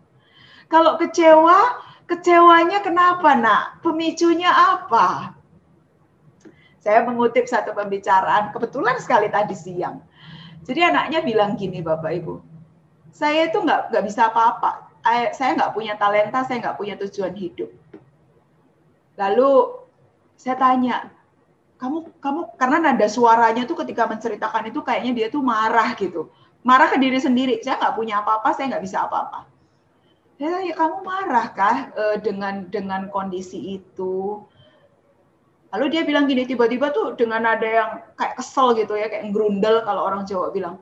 Kalau 0.72 0.96
kecewa, 0.96 1.84
kecewanya 2.08 2.80
kenapa 2.80 3.36
nak? 3.36 3.84
Pemicunya 3.84 4.48
apa? 4.48 5.36
Saya 6.80 7.04
mengutip 7.04 7.44
satu 7.44 7.76
pembicaraan, 7.76 8.48
kebetulan 8.56 8.96
sekali 8.96 9.28
tadi 9.28 9.52
siang. 9.52 10.00
Jadi 10.64 10.80
anaknya 10.84 11.20
bilang 11.24 11.56
gini 11.56 11.80
Bapak 11.80 12.12
Ibu, 12.20 12.34
saya 13.12 13.48
itu 13.48 13.60
nggak 13.60 13.92
nggak 13.92 14.04
bisa 14.04 14.28
apa-apa. 14.32 14.88
Saya 15.32 15.56
nggak 15.56 15.72
punya 15.72 15.96
talenta, 15.96 16.44
saya 16.44 16.60
nggak 16.60 16.76
punya 16.76 16.94
tujuan 17.00 17.32
hidup. 17.32 17.72
Lalu 19.16 19.52
saya 20.36 20.54
tanya, 20.60 21.08
kamu 21.78 21.98
kamu 22.18 22.40
karena 22.58 22.90
nada 22.90 23.06
suaranya 23.06 23.62
tuh 23.62 23.78
ketika 23.86 24.10
menceritakan 24.10 24.70
itu 24.70 24.82
kayaknya 24.82 25.12
dia 25.14 25.26
tuh 25.30 25.42
marah 25.46 25.94
gitu, 25.94 26.28
marah 26.66 26.90
ke 26.90 26.98
diri 26.98 27.22
sendiri. 27.22 27.62
Saya 27.62 27.78
nggak 27.78 27.94
punya 27.94 28.20
apa-apa, 28.20 28.50
saya 28.58 28.74
nggak 28.74 28.84
bisa 28.84 29.06
apa-apa. 29.06 29.46
Saya 30.38 30.58
tanya, 30.58 30.74
kamu 30.74 30.96
marah 31.02 31.46
kah 31.54 31.76
eh, 31.94 32.16
dengan 32.22 32.66
dengan 32.70 33.06
kondisi 33.10 33.78
itu? 33.78 34.42
Lalu 35.70 35.86
dia 35.92 36.02
bilang 36.02 36.24
gini, 36.26 36.48
tiba-tiba 36.48 36.90
tuh 36.90 37.14
dengan 37.14 37.44
ada 37.44 37.68
yang 37.68 37.90
kayak 38.16 38.40
kesel 38.40 38.72
gitu 38.74 38.96
ya, 38.96 39.06
kayak 39.12 39.30
gerundel 39.30 39.84
kalau 39.84 40.02
orang 40.08 40.24
Jawa 40.24 40.48
bilang, 40.48 40.80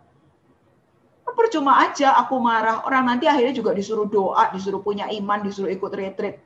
percuma 1.37 1.83
aja 1.83 2.15
aku 2.23 2.39
marah. 2.39 2.87
Orang 2.87 3.11
nanti 3.11 3.27
akhirnya 3.27 3.53
juga 3.53 3.75
disuruh 3.75 4.09
doa, 4.09 4.49
disuruh 4.55 4.81
punya 4.81 5.11
iman, 5.11 5.43
disuruh 5.43 5.69
ikut 5.69 5.93
retreat. 5.93 6.46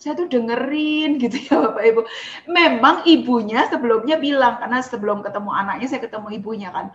Saya 0.00 0.16
tuh 0.16 0.32
dengerin 0.32 1.20
gitu 1.20 1.36
ya 1.36 1.60
Bapak 1.60 1.84
Ibu. 1.84 2.00
Memang 2.48 3.04
ibunya 3.04 3.68
sebelumnya 3.68 4.16
bilang, 4.16 4.56
karena 4.56 4.80
sebelum 4.80 5.20
ketemu 5.20 5.52
anaknya 5.52 5.86
saya 5.92 6.00
ketemu 6.00 6.40
ibunya 6.40 6.72
kan. 6.72 6.88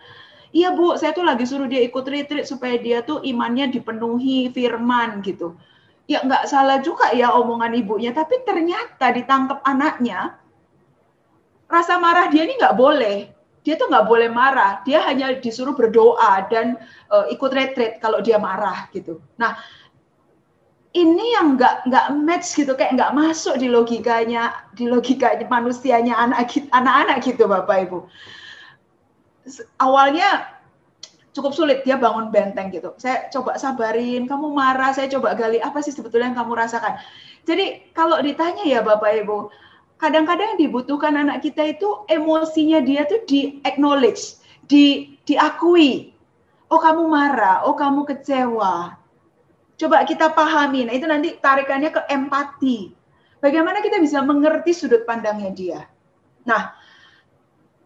Iya 0.50 0.74
Bu, 0.74 0.98
saya 0.98 1.14
tuh 1.14 1.22
lagi 1.22 1.46
suruh 1.46 1.70
dia 1.70 1.86
ikut 1.86 2.02
retreat 2.02 2.50
supaya 2.50 2.74
dia 2.82 3.06
tuh 3.06 3.22
imannya 3.22 3.70
dipenuhi 3.70 4.50
firman 4.50 5.22
gitu. 5.22 5.54
Ya 6.10 6.22
nggak 6.26 6.50
salah 6.50 6.82
juga 6.82 7.14
ya 7.14 7.30
omongan 7.30 7.78
ibunya, 7.78 8.10
tapi 8.10 8.42
ternyata 8.42 9.14
ditangkap 9.14 9.62
anaknya, 9.62 10.38
rasa 11.70 12.02
marah 12.02 12.26
dia 12.30 12.46
ini 12.46 12.58
nggak 12.58 12.78
boleh 12.78 13.36
dia 13.66 13.74
tuh 13.74 13.90
nggak 13.90 14.06
boleh 14.06 14.30
marah, 14.30 14.78
dia 14.86 15.02
hanya 15.02 15.34
disuruh 15.42 15.74
berdoa 15.74 16.46
dan 16.46 16.78
uh, 17.10 17.26
ikut 17.34 17.50
retreat 17.50 17.98
kalau 17.98 18.22
dia 18.22 18.38
marah 18.38 18.86
gitu. 18.94 19.18
Nah, 19.42 19.58
ini 20.96 21.36
yang 21.36 21.60
nggak 21.60 21.92
nggak 21.92 22.06
match 22.24 22.56
gitu, 22.56 22.72
kayak 22.72 22.96
nggak 22.96 23.12
masuk 23.12 23.60
di 23.60 23.68
logikanya, 23.68 24.64
di 24.72 24.88
logikanya 24.88 25.44
manusianya 25.44 26.16
anak 26.16 26.48
anak-anak 26.72 27.20
gitu, 27.20 27.44
bapak 27.44 27.84
ibu. 27.84 28.08
Awalnya 29.76 30.56
cukup 31.36 31.52
sulit 31.52 31.84
dia 31.84 32.00
bangun 32.00 32.32
benteng 32.32 32.72
gitu. 32.72 32.96
Saya 32.96 33.28
coba 33.28 33.60
sabarin, 33.60 34.24
kamu 34.24 34.56
marah, 34.56 34.96
saya 34.96 35.12
coba 35.12 35.36
gali 35.36 35.60
apa 35.60 35.84
sih 35.84 35.92
sebetulnya 35.92 36.32
yang 36.32 36.38
kamu 36.40 36.56
rasakan. 36.56 36.96
Jadi 37.44 37.92
kalau 37.92 38.16
ditanya 38.24 38.64
ya 38.64 38.80
bapak 38.80 39.20
ibu, 39.20 39.52
kadang-kadang 40.00 40.56
yang 40.56 40.60
dibutuhkan 40.64 41.12
anak 41.12 41.44
kita 41.44 41.76
itu 41.76 42.08
emosinya 42.08 42.80
dia 42.80 43.04
tuh 43.04 43.20
di 43.28 43.60
acknowledge, 43.68 44.40
di 44.64 45.12
diakui. 45.28 46.16
Oh 46.72 46.80
kamu 46.80 47.04
marah, 47.06 47.68
oh 47.68 47.76
kamu 47.76 48.08
kecewa. 48.08 49.05
Coba 49.76 50.02
kita 50.08 50.32
pahami. 50.32 50.88
Nah 50.88 50.94
itu 50.96 51.04
nanti 51.04 51.36
tarikannya 51.36 51.92
ke 51.92 52.02
empati. 52.08 52.96
Bagaimana 53.40 53.84
kita 53.84 54.00
bisa 54.00 54.24
mengerti 54.24 54.72
sudut 54.72 55.04
pandangnya 55.04 55.52
dia. 55.52 55.80
Nah, 56.48 56.72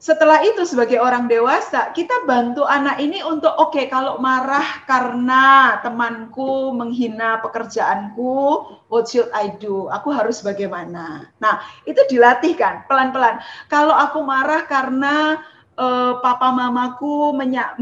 setelah 0.01 0.41
itu 0.41 0.65
sebagai 0.65 0.97
orang 0.97 1.29
dewasa 1.29 1.93
kita 1.93 2.25
bantu 2.25 2.65
anak 2.65 2.97
ini 3.05 3.21
untuk 3.21 3.53
oke 3.53 3.77
okay, 3.77 3.85
kalau 3.93 4.17
marah 4.17 4.81
karena 4.89 5.77
temanku 5.85 6.73
menghina 6.73 7.37
pekerjaanku 7.45 8.65
what 8.89 9.05
should 9.05 9.29
I 9.37 9.53
do 9.61 9.93
aku 9.93 10.09
harus 10.09 10.41
bagaimana 10.41 11.29
nah 11.37 11.61
itu 11.85 12.01
dilatih 12.09 12.57
kan 12.57 12.89
pelan-pelan 12.89 13.45
kalau 13.69 13.93
aku 13.93 14.25
marah 14.25 14.65
karena 14.65 15.37
uh, 15.81 16.21
papa 16.21 16.53
mamaku 16.53 17.33
menya 17.33 17.73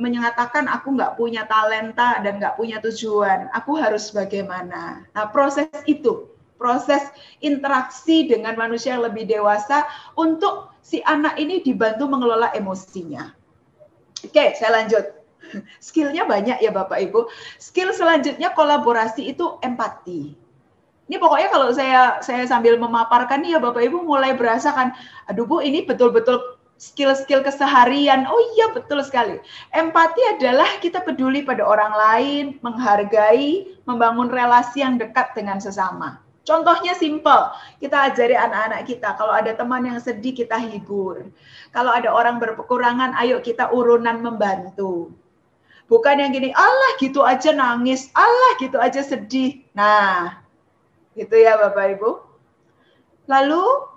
menyatakan 0.00 0.64
aku 0.72 0.96
nggak 0.96 1.20
punya 1.20 1.44
talenta 1.44 2.16
dan 2.24 2.40
nggak 2.40 2.56
punya 2.56 2.80
tujuan 2.80 3.52
aku 3.52 3.76
harus 3.76 4.08
bagaimana 4.08 5.04
nah 5.12 5.28
proses 5.28 5.68
itu 5.84 6.32
proses 6.62 7.02
interaksi 7.42 8.30
dengan 8.30 8.54
manusia 8.54 8.94
yang 8.94 9.02
lebih 9.10 9.26
dewasa 9.26 9.82
untuk 10.14 10.70
si 10.78 11.02
anak 11.02 11.34
ini 11.34 11.58
dibantu 11.58 12.06
mengelola 12.06 12.54
emosinya. 12.54 13.34
Oke, 14.22 14.54
saya 14.54 14.70
lanjut. 14.78 15.02
Skillnya 15.82 16.22
banyak 16.22 16.62
ya 16.62 16.70
Bapak 16.70 17.02
Ibu. 17.02 17.26
Skill 17.58 17.90
selanjutnya 17.90 18.54
kolaborasi 18.54 19.34
itu 19.34 19.58
empati. 19.58 20.38
Ini 21.10 21.18
pokoknya 21.18 21.50
kalau 21.50 21.74
saya 21.74 22.22
saya 22.22 22.46
sambil 22.46 22.78
memaparkan 22.78 23.42
nih 23.42 23.58
ya 23.58 23.60
Bapak 23.60 23.82
Ibu 23.82 24.06
mulai 24.06 24.38
berasa 24.38 24.70
kan, 24.70 24.94
aduh 25.26 25.42
Bu 25.50 25.58
ini 25.66 25.82
betul-betul 25.82 26.61
skill-skill 26.82 27.46
keseharian. 27.46 28.26
Oh 28.26 28.42
iya 28.58 28.74
betul 28.74 28.98
sekali. 29.06 29.38
Empati 29.70 30.18
adalah 30.34 30.66
kita 30.82 31.06
peduli 31.06 31.46
pada 31.46 31.62
orang 31.62 31.94
lain, 31.94 32.44
menghargai, 32.58 33.78
membangun 33.86 34.26
relasi 34.26 34.82
yang 34.82 34.98
dekat 34.98 35.30
dengan 35.38 35.62
sesama. 35.62 36.18
Contohnya 36.42 36.90
simple, 36.98 37.54
kita 37.78 38.10
ajari 38.10 38.34
anak-anak 38.34 38.82
kita, 38.90 39.14
kalau 39.14 39.30
ada 39.30 39.54
teman 39.54 39.86
yang 39.86 40.02
sedih 40.02 40.34
kita 40.34 40.58
hibur. 40.58 41.30
Kalau 41.70 41.94
ada 41.94 42.10
orang 42.10 42.42
berkekurangan, 42.42 43.14
ayo 43.22 43.38
kita 43.38 43.70
urunan 43.70 44.18
membantu. 44.18 45.14
Bukan 45.86 46.18
yang 46.18 46.34
gini, 46.34 46.50
Allah 46.50 46.98
gitu 46.98 47.22
aja 47.22 47.54
nangis, 47.54 48.10
Allah 48.18 48.58
gitu 48.58 48.74
aja 48.82 49.06
sedih. 49.06 49.62
Nah, 49.70 50.42
gitu 51.14 51.38
ya 51.38 51.54
Bapak 51.62 51.94
Ibu. 51.94 52.10
Lalu, 53.30 53.91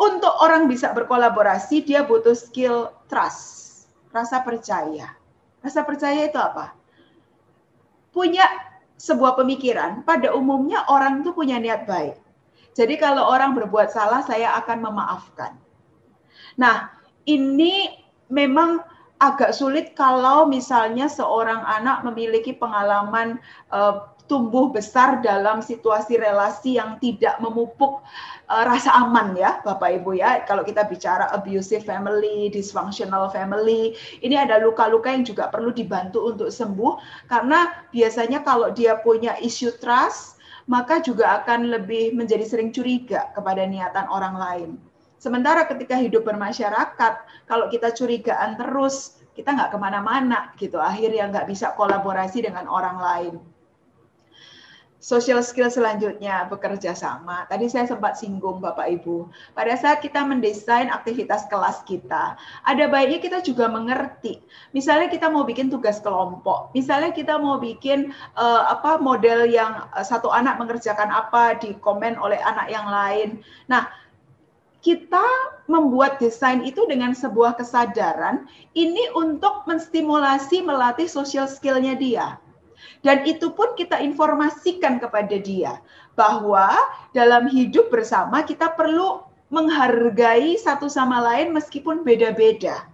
untuk 0.00 0.32
orang 0.40 0.64
bisa 0.64 0.96
berkolaborasi, 0.96 1.84
dia 1.84 2.08
butuh 2.08 2.32
skill 2.32 2.88
trust, 3.12 3.84
rasa 4.16 4.40
percaya. 4.40 5.12
Rasa 5.60 5.84
percaya 5.84 6.24
itu 6.24 6.40
apa? 6.40 6.72
Punya 8.08 8.48
sebuah 8.96 9.36
pemikiran, 9.36 10.00
pada 10.08 10.32
umumnya 10.32 10.88
orang 10.88 11.20
itu 11.20 11.36
punya 11.36 11.60
niat 11.60 11.84
baik. 11.84 12.16
Jadi 12.72 12.96
kalau 12.96 13.28
orang 13.28 13.52
berbuat 13.52 13.92
salah, 13.92 14.24
saya 14.24 14.56
akan 14.56 14.88
memaafkan. 14.88 15.52
Nah, 16.56 16.88
ini 17.28 17.92
memang 18.32 18.80
agak 19.20 19.52
sulit 19.52 19.92
kalau 19.92 20.48
misalnya 20.48 21.12
seorang 21.12 21.60
anak 21.68 22.00
memiliki 22.08 22.56
pengalaman 22.56 23.36
uh, 23.68 24.08
tumbuh 24.30 24.70
besar 24.70 25.18
dalam 25.18 25.58
situasi 25.58 26.14
relasi 26.14 26.78
yang 26.78 27.02
tidak 27.02 27.34
memupuk 27.42 27.98
uh, 28.46 28.62
rasa 28.62 28.94
aman 28.94 29.34
ya 29.34 29.58
Bapak 29.66 29.98
Ibu 29.98 30.22
ya. 30.22 30.46
Kalau 30.46 30.62
kita 30.62 30.86
bicara 30.86 31.26
abusive 31.34 31.82
family, 31.82 32.46
dysfunctional 32.54 33.26
family, 33.34 33.98
ini 34.22 34.38
ada 34.38 34.62
luka-luka 34.62 35.10
yang 35.10 35.26
juga 35.26 35.50
perlu 35.50 35.74
dibantu 35.74 36.30
untuk 36.30 36.54
sembuh 36.54 37.26
karena 37.26 37.74
biasanya 37.90 38.46
kalau 38.46 38.70
dia 38.70 39.02
punya 39.02 39.34
isu 39.42 39.74
trust 39.82 40.38
maka 40.70 41.02
juga 41.02 41.42
akan 41.42 41.66
lebih 41.66 42.14
menjadi 42.14 42.46
sering 42.46 42.70
curiga 42.70 43.34
kepada 43.34 43.66
niatan 43.66 44.06
orang 44.06 44.38
lain. 44.38 44.70
Sementara 45.18 45.66
ketika 45.66 45.98
hidup 45.98 46.22
bermasyarakat, 46.22 47.12
kalau 47.50 47.66
kita 47.66 47.90
curigaan 47.90 48.54
terus, 48.54 49.18
kita 49.34 49.50
nggak 49.52 49.74
ke 49.74 49.78
mana-mana 49.82 50.54
gitu. 50.56 50.78
Akhirnya 50.78 51.26
nggak 51.26 51.50
bisa 51.50 51.74
kolaborasi 51.74 52.46
dengan 52.46 52.70
orang 52.70 52.96
lain. 53.02 53.34
Social 55.00 55.40
skill 55.40 55.72
selanjutnya 55.72 56.44
bekerja 56.52 56.92
sama. 56.92 57.48
Tadi 57.48 57.72
saya 57.72 57.88
sempat 57.88 58.20
singgung 58.20 58.60
Bapak 58.60 58.84
Ibu. 59.00 59.32
Pada 59.56 59.72
saat 59.72 60.04
kita 60.04 60.20
mendesain 60.28 60.92
aktivitas 60.92 61.48
kelas 61.48 61.80
kita, 61.88 62.36
ada 62.68 62.84
baiknya 62.84 63.16
kita 63.16 63.40
juga 63.40 63.64
mengerti. 63.72 64.44
Misalnya 64.76 65.08
kita 65.08 65.32
mau 65.32 65.48
bikin 65.48 65.72
tugas 65.72 66.04
kelompok, 66.04 66.68
misalnya 66.76 67.16
kita 67.16 67.40
mau 67.40 67.56
bikin 67.56 68.12
uh, 68.36 68.76
apa 68.76 69.00
model 69.00 69.48
yang 69.48 69.88
uh, 69.96 70.04
satu 70.04 70.28
anak 70.28 70.60
mengerjakan 70.60 71.08
apa 71.08 71.56
di 71.56 71.72
komen 71.80 72.20
oleh 72.20 72.36
anak 72.44 72.68
yang 72.68 72.84
lain. 72.84 73.40
Nah, 73.72 73.88
kita 74.84 75.24
membuat 75.64 76.20
desain 76.20 76.60
itu 76.60 76.84
dengan 76.84 77.16
sebuah 77.16 77.56
kesadaran 77.56 78.44
ini 78.76 79.08
untuk 79.16 79.64
menstimulasi 79.64 80.60
melatih 80.60 81.08
social 81.08 81.48
skillnya 81.48 81.96
dia 81.96 82.36
dan 83.00 83.24
itu 83.24 83.52
pun 83.56 83.72
kita 83.76 84.00
informasikan 84.04 85.00
kepada 85.00 85.36
dia 85.40 85.80
bahwa 86.12 86.68
dalam 87.16 87.48
hidup 87.48 87.88
bersama 87.88 88.44
kita 88.44 88.72
perlu 88.76 89.24
menghargai 89.50 90.54
satu 90.60 90.86
sama 90.86 91.18
lain 91.20 91.50
meskipun 91.50 92.06
beda-beda. 92.06 92.86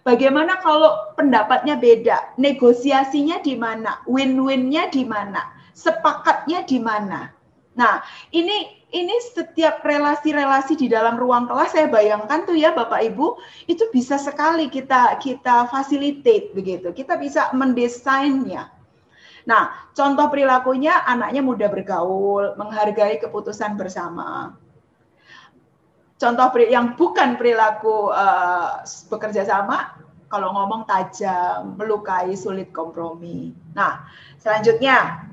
Bagaimana 0.00 0.56
kalau 0.64 1.12
pendapatnya 1.12 1.76
beda? 1.76 2.36
Negosiasinya 2.40 3.44
di 3.44 3.52
mana? 3.56 4.00
Win-winnya 4.08 4.88
di 4.88 5.04
mana? 5.04 5.52
Sepakatnya 5.76 6.64
di 6.64 6.80
mana? 6.80 7.28
Nah, 7.76 8.00
ini 8.32 8.80
ini 8.90 9.14
setiap 9.22 9.86
relasi-relasi 9.86 10.74
di 10.74 10.90
dalam 10.90 11.14
ruang 11.20 11.46
kelas 11.46 11.76
saya 11.76 11.86
bayangkan 11.86 12.42
tuh 12.42 12.58
ya 12.58 12.74
Bapak 12.74 13.06
Ibu, 13.12 13.38
itu 13.70 13.86
bisa 13.94 14.18
sekali 14.18 14.66
kita 14.66 15.20
kita 15.22 15.68
facilitate 15.68 16.50
begitu. 16.56 16.90
Kita 16.90 17.20
bisa 17.20 17.52
mendesainnya. 17.54 18.79
Nah, 19.50 19.90
contoh 19.90 20.30
perilakunya 20.30 21.02
anaknya 21.02 21.42
mudah 21.42 21.66
bergaul, 21.66 22.54
menghargai 22.54 23.18
keputusan 23.18 23.74
bersama. 23.74 24.54
Contoh 26.14 26.46
yang 26.62 26.94
bukan 26.94 27.34
perilaku 27.34 28.14
uh, 28.14 28.86
bekerja 29.10 29.42
sama, 29.42 29.98
kalau 30.30 30.54
ngomong 30.54 30.86
tajam, 30.86 31.74
melukai, 31.74 32.38
sulit 32.38 32.70
kompromi. 32.70 33.50
Nah, 33.74 34.06
selanjutnya 34.38 35.26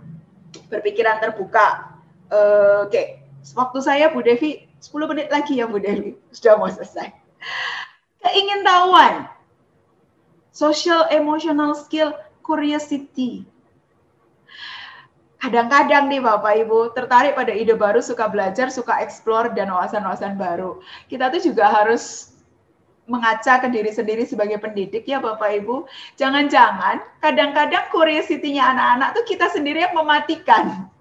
berpikiran 0.74 1.22
terbuka. 1.22 1.93
Uh, 2.34 2.89
Oke, 2.89 2.89
okay. 2.89 3.05
waktu 3.53 3.80
saya 3.86 4.09
Bu 4.09 4.26
Devi 4.26 4.65
10 4.82 5.11
menit 5.13 5.30
lagi 5.30 5.61
ya 5.61 5.70
Bu 5.70 5.78
Devi, 5.78 6.18
sudah 6.34 6.57
mau 6.57 6.74
selesai. 6.74 7.13
Keingintahuan, 8.26 9.30
social 10.49 11.05
emotional 11.13 11.78
skill, 11.78 12.18
curiosity, 12.41 13.45
kadang-kadang 15.38 16.09
nih 16.09 16.21
Bapak 16.21 16.53
Ibu 16.65 16.97
tertarik 16.97 17.38
pada 17.38 17.53
ide 17.53 17.77
baru, 17.77 18.01
suka 18.01 18.25
belajar, 18.29 18.73
suka 18.73 18.97
explore 19.01 19.53
dan 19.53 19.69
wawasan-wawasan 19.69 20.38
baru. 20.38 20.81
Kita 21.05 21.29
tuh 21.29 21.41
juga 21.41 21.69
harus 21.69 22.33
mengaca 23.07 23.63
ke 23.63 23.67
diri 23.71 23.89
sendiri 23.93 24.27
sebagai 24.27 24.59
pendidik 24.59 25.07
ya 25.07 25.23
Bapak 25.23 25.63
Ibu. 25.63 25.88
Jangan-jangan 26.19 26.99
kadang-kadang 27.23 27.88
curiosity-nya 27.93 28.75
anak-anak 28.75 29.09
tuh 29.15 29.25
kita 29.25 29.47
sendiri 29.53 29.88
yang 29.88 29.95
mematikan. 29.95 30.91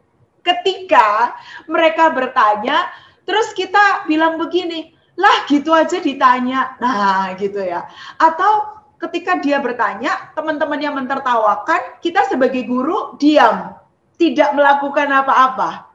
Ketika 0.46 1.34
mereka 1.66 2.14
bertanya, 2.14 2.86
terus 3.26 3.50
kita 3.58 4.06
bilang 4.06 4.38
begini, 4.38 4.94
lah 5.18 5.42
gitu 5.50 5.74
aja 5.74 5.98
ditanya. 5.98 6.78
Nah 6.78 7.34
gitu 7.34 7.58
ya. 7.58 7.88
Atau 8.22 8.78
ketika 9.02 9.42
dia 9.42 9.58
bertanya, 9.58 10.30
teman-teman 10.38 10.78
yang 10.78 10.94
mentertawakan, 10.94 11.98
kita 11.98 12.22
sebagai 12.30 12.62
guru 12.62 13.18
diam 13.18 13.74
tidak 14.16 14.52
melakukan 14.56 15.08
apa-apa, 15.12 15.92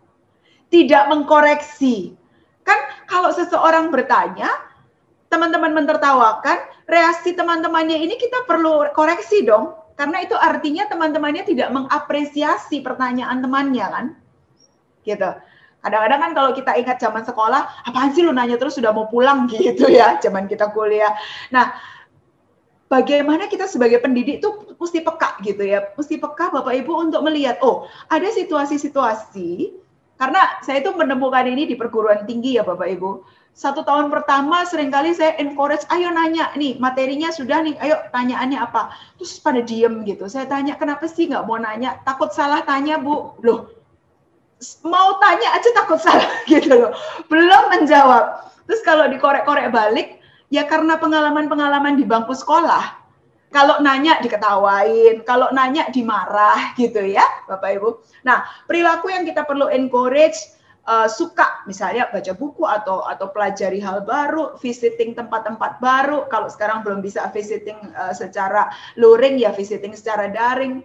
tidak 0.69 1.09
mengkoreksi. 1.09 2.13
Kan 2.61 2.78
kalau 3.09 3.34
seseorang 3.34 3.89
bertanya, 3.89 4.49
teman-teman 5.34 5.74
mentertawakan, 5.74 6.61
reaksi 6.86 7.34
teman-temannya 7.34 7.97
ini 7.97 8.15
kita 8.17 8.45
perlu 8.45 8.86
koreksi 8.93 9.41
dong, 9.45 9.74
karena 9.97 10.22
itu 10.22 10.38
artinya 10.38 10.86
teman-temannya 10.88 11.43
tidak 11.45 11.69
mengapresiasi 11.74 12.86
pertanyaan 12.86 13.41
temannya 13.41 13.88
kan, 13.89 14.05
gitu. 15.07 15.32
Kadang-kadang 15.82 16.19
kan 16.22 16.32
kalau 16.38 16.51
kita 16.53 16.78
ingat 16.78 17.01
zaman 17.01 17.26
sekolah, 17.26 17.89
apaan 17.89 18.13
sih 18.13 18.22
lu 18.22 18.30
nanya 18.30 18.53
terus 18.61 18.78
sudah 18.78 18.93
mau 18.93 19.09
pulang 19.09 19.49
gitu 19.49 19.89
ya, 19.89 20.22
zaman 20.22 20.45
kita 20.45 20.69
kuliah. 20.69 21.17
Nah, 21.49 21.74
bagaimana 22.91 23.47
kita 23.47 23.71
sebagai 23.71 24.03
pendidik 24.03 24.43
itu 24.43 24.75
mesti 24.75 24.99
peka 24.99 25.39
gitu 25.47 25.63
ya, 25.63 25.95
mesti 25.95 26.19
peka 26.19 26.51
Bapak 26.51 26.75
Ibu 26.83 27.07
untuk 27.07 27.23
melihat, 27.23 27.63
oh 27.63 27.87
ada 28.11 28.27
situasi-situasi, 28.27 29.71
karena 30.19 30.59
saya 30.59 30.83
itu 30.83 30.91
menemukan 30.91 31.47
ini 31.47 31.71
di 31.71 31.79
perguruan 31.79 32.27
tinggi 32.27 32.59
ya 32.59 32.67
Bapak 32.67 32.91
Ibu. 32.99 33.23
Satu 33.51 33.83
tahun 33.83 34.07
pertama 34.11 34.63
sering 34.67 34.91
kali 34.91 35.15
saya 35.15 35.35
encourage, 35.39 35.87
ayo 35.91 36.11
nanya 36.11 36.51
nih 36.55 36.75
materinya 36.79 37.31
sudah 37.31 37.63
nih, 37.63 37.75
ayo 37.79 37.99
tanyaannya 38.11 38.59
apa. 38.59 38.95
Terus 39.15 39.39
pada 39.39 39.63
diem 39.63 40.03
gitu, 40.03 40.27
saya 40.27 40.47
tanya 40.51 40.75
kenapa 40.75 41.07
sih 41.07 41.31
nggak 41.31 41.47
mau 41.47 41.59
nanya, 41.59 41.99
takut 42.03 42.31
salah 42.35 42.63
tanya 42.67 42.99
Bu. 42.99 43.39
Loh, 43.43 43.71
mau 44.83 45.19
tanya 45.19 45.57
aja 45.57 45.69
takut 45.73 45.99
salah 45.99 46.31
gitu 46.51 46.69
loh, 46.75 46.91
belum 47.31 47.63
menjawab. 47.75 48.51
Terus 48.69 48.81
kalau 48.87 49.09
dikorek-korek 49.11 49.67
balik, 49.73 50.20
Ya 50.52 50.68
karena 50.68 50.99
pengalaman-pengalaman 50.99 51.95
di 51.95 52.04
bangku 52.04 52.36
sekolah. 52.36 52.99
Kalau 53.52 53.84
nanya 53.84 54.20
diketawain, 54.24 55.24
kalau 55.28 55.52
nanya 55.52 55.88
dimarah 55.91 56.76
gitu 56.80 57.04
ya, 57.04 57.24
Bapak 57.47 57.80
Ibu. 57.80 57.89
Nah, 58.24 58.43
perilaku 58.68 59.12
yang 59.12 59.28
kita 59.28 59.43
perlu 59.43 59.68
encourage 59.72 60.36
uh, 60.88 61.08
suka 61.08 61.64
misalnya 61.68 62.08
baca 62.10 62.32
buku 62.32 62.64
atau 62.64 63.04
atau 63.04 63.28
pelajari 63.32 63.84
hal 63.84 64.08
baru, 64.08 64.56
visiting 64.60 65.16
tempat-tempat 65.16 65.84
baru. 65.84 66.32
Kalau 66.32 66.47
sekarang 66.47 66.84
belum 66.84 67.04
bisa 67.04 67.28
visiting 67.36 67.78
uh, 67.95 68.16
secara 68.16 68.72
luring 68.95 69.36
ya 69.36 69.52
visiting 69.52 69.95
secara 69.95 70.32
daring. 70.32 70.84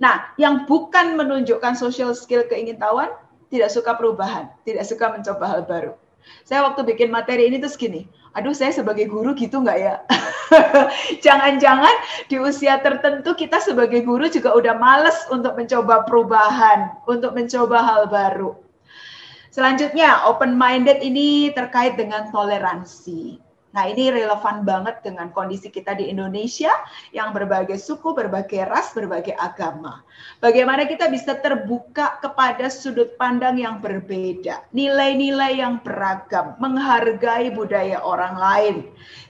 Nah, 0.00 0.34
yang 0.40 0.64
bukan 0.64 1.14
menunjukkan 1.14 1.78
social 1.78 2.16
skill 2.16 2.48
keingintahuan 2.48 3.12
tidak 3.52 3.68
suka 3.68 3.92
perubahan, 3.94 4.48
tidak 4.64 4.88
suka 4.88 5.12
mencoba 5.12 5.44
hal 5.46 5.62
baru. 5.68 5.92
Saya 6.42 6.66
waktu 6.66 6.82
bikin 6.86 7.08
materi 7.12 7.48
ini 7.48 7.62
terus 7.62 7.78
gini, 7.78 8.06
aduh 8.34 8.56
saya 8.56 8.72
sebagai 8.72 9.06
guru 9.06 9.36
gitu 9.36 9.62
nggak 9.62 9.78
ya? 9.78 9.94
Jangan-jangan 11.24 11.94
di 12.26 12.36
usia 12.40 12.80
tertentu 12.80 13.36
kita 13.36 13.62
sebagai 13.62 14.02
guru 14.02 14.26
juga 14.28 14.56
udah 14.56 14.74
males 14.76 15.16
untuk 15.30 15.54
mencoba 15.54 16.02
perubahan, 16.08 16.96
untuk 17.04 17.36
mencoba 17.36 17.78
hal 17.82 18.02
baru. 18.08 18.58
Selanjutnya, 19.52 20.24
open-minded 20.32 21.04
ini 21.04 21.52
terkait 21.52 22.00
dengan 22.00 22.32
toleransi. 22.32 23.51
Nah, 23.72 23.88
ini 23.88 24.12
relevan 24.12 24.68
banget 24.68 25.00
dengan 25.00 25.32
kondisi 25.32 25.72
kita 25.72 25.96
di 25.96 26.12
Indonesia 26.12 26.68
yang 27.16 27.32
berbagai 27.32 27.80
suku, 27.80 28.12
berbagai 28.12 28.68
ras, 28.68 28.92
berbagai 28.92 29.32
agama. 29.40 30.04
Bagaimana 30.44 30.84
kita 30.84 31.08
bisa 31.08 31.40
terbuka 31.40 32.20
kepada 32.20 32.68
sudut 32.68 33.16
pandang 33.16 33.56
yang 33.56 33.80
berbeda, 33.80 34.68
nilai-nilai 34.76 35.56
yang 35.64 35.80
beragam, 35.80 36.52
menghargai 36.60 37.48
budaya 37.56 38.04
orang 38.04 38.36
lain. 38.36 38.76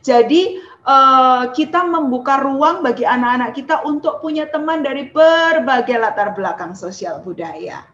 Jadi, 0.03 0.59
uh, 0.91 1.55
kita 1.55 1.87
membuka 1.87 2.43
ruang 2.43 2.83
bagi 2.83 3.07
anak-anak 3.07 3.55
kita 3.55 3.87
untuk 3.87 4.19
punya 4.19 4.51
teman 4.51 4.83
dari 4.83 5.07
berbagai 5.15 6.03
latar 6.03 6.35
belakang 6.35 6.75
sosial 6.75 7.23
budaya. 7.23 7.87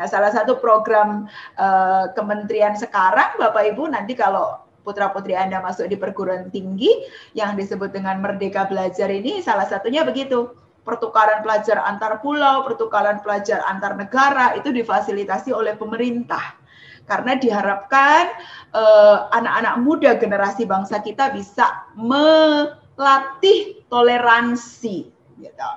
Nah, 0.00 0.08
salah 0.08 0.32
satu 0.32 0.56
program 0.56 1.28
uh, 1.60 2.08
kementerian 2.16 2.72
sekarang, 2.80 3.36
Bapak 3.36 3.76
Ibu, 3.76 3.92
nanti 3.92 4.16
kalau 4.16 4.61
putra-putri 4.82 5.34
Anda 5.38 5.62
masuk 5.62 5.88
di 5.88 5.96
perguruan 5.96 6.50
tinggi 6.50 6.90
yang 7.32 7.54
disebut 7.54 7.94
dengan 7.94 8.18
Merdeka 8.18 8.66
Belajar 8.66 9.08
ini 9.08 9.40
salah 9.40 9.66
satunya 9.66 10.02
begitu. 10.02 10.52
Pertukaran 10.82 11.46
pelajar 11.46 11.78
antar 11.86 12.18
pulau, 12.18 12.66
pertukaran 12.66 13.22
pelajar 13.22 13.62
antar 13.70 13.94
negara 13.94 14.58
itu 14.58 14.74
difasilitasi 14.74 15.54
oleh 15.54 15.78
pemerintah. 15.78 16.58
Karena 17.06 17.38
diharapkan 17.38 18.34
eh, 18.74 19.18
anak-anak 19.30 19.74
eh, 19.78 19.82
muda 19.82 20.10
generasi 20.18 20.66
bangsa 20.66 20.98
kita 20.98 21.30
bisa 21.30 21.86
melatih 21.94 23.86
toleransi. 23.86 25.06
Gitu. 25.38 25.70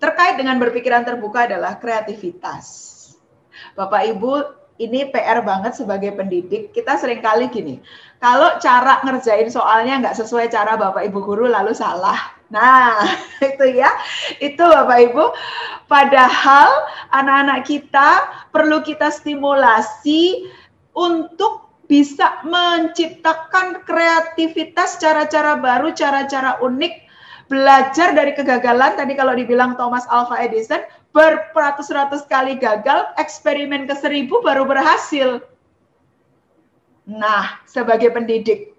Terkait 0.00 0.40
dengan 0.40 0.56
berpikiran 0.56 1.04
terbuka 1.04 1.44
adalah 1.44 1.76
kreativitas. 1.76 2.88
Bapak 3.74 4.08
Ibu 4.14 4.57
ini 4.78 5.10
PR 5.10 5.42
banget 5.42 5.74
sebagai 5.74 6.14
pendidik. 6.14 6.70
Kita 6.70 6.94
sering 6.96 7.18
kali 7.18 7.50
gini, 7.50 7.82
kalau 8.22 8.56
cara 8.62 9.02
ngerjain 9.02 9.50
soalnya 9.50 9.98
nggak 10.02 10.16
sesuai 10.18 10.50
cara 10.50 10.78
Bapak 10.78 11.02
Ibu 11.10 11.18
guru 11.22 11.50
lalu 11.50 11.74
salah. 11.74 12.38
Nah, 12.48 13.04
itu 13.50 13.66
ya, 13.74 13.90
itu 14.38 14.62
Bapak 14.62 14.98
Ibu. 15.10 15.24
Padahal 15.90 16.70
anak-anak 17.10 17.66
kita 17.66 18.08
perlu 18.54 18.80
kita 18.80 19.10
stimulasi 19.10 20.48
untuk 20.94 21.68
bisa 21.88 22.44
menciptakan 22.44 23.82
kreativitas 23.88 25.00
cara-cara 25.00 25.56
baru, 25.56 25.90
cara-cara 25.96 26.60
unik, 26.60 26.94
belajar 27.48 28.12
dari 28.12 28.36
kegagalan. 28.36 28.94
Tadi 28.94 29.16
kalau 29.16 29.32
dibilang 29.32 29.74
Thomas 29.80 30.04
Alva 30.12 30.36
Edison, 30.38 30.84
berperatus-ratus 31.12 32.28
kali 32.28 32.60
gagal, 32.60 33.10
eksperimen 33.16 33.88
ke 33.88 33.94
seribu 33.96 34.44
baru 34.44 34.68
berhasil. 34.68 35.40
Nah, 37.08 37.56
sebagai 37.64 38.12
pendidik, 38.12 38.76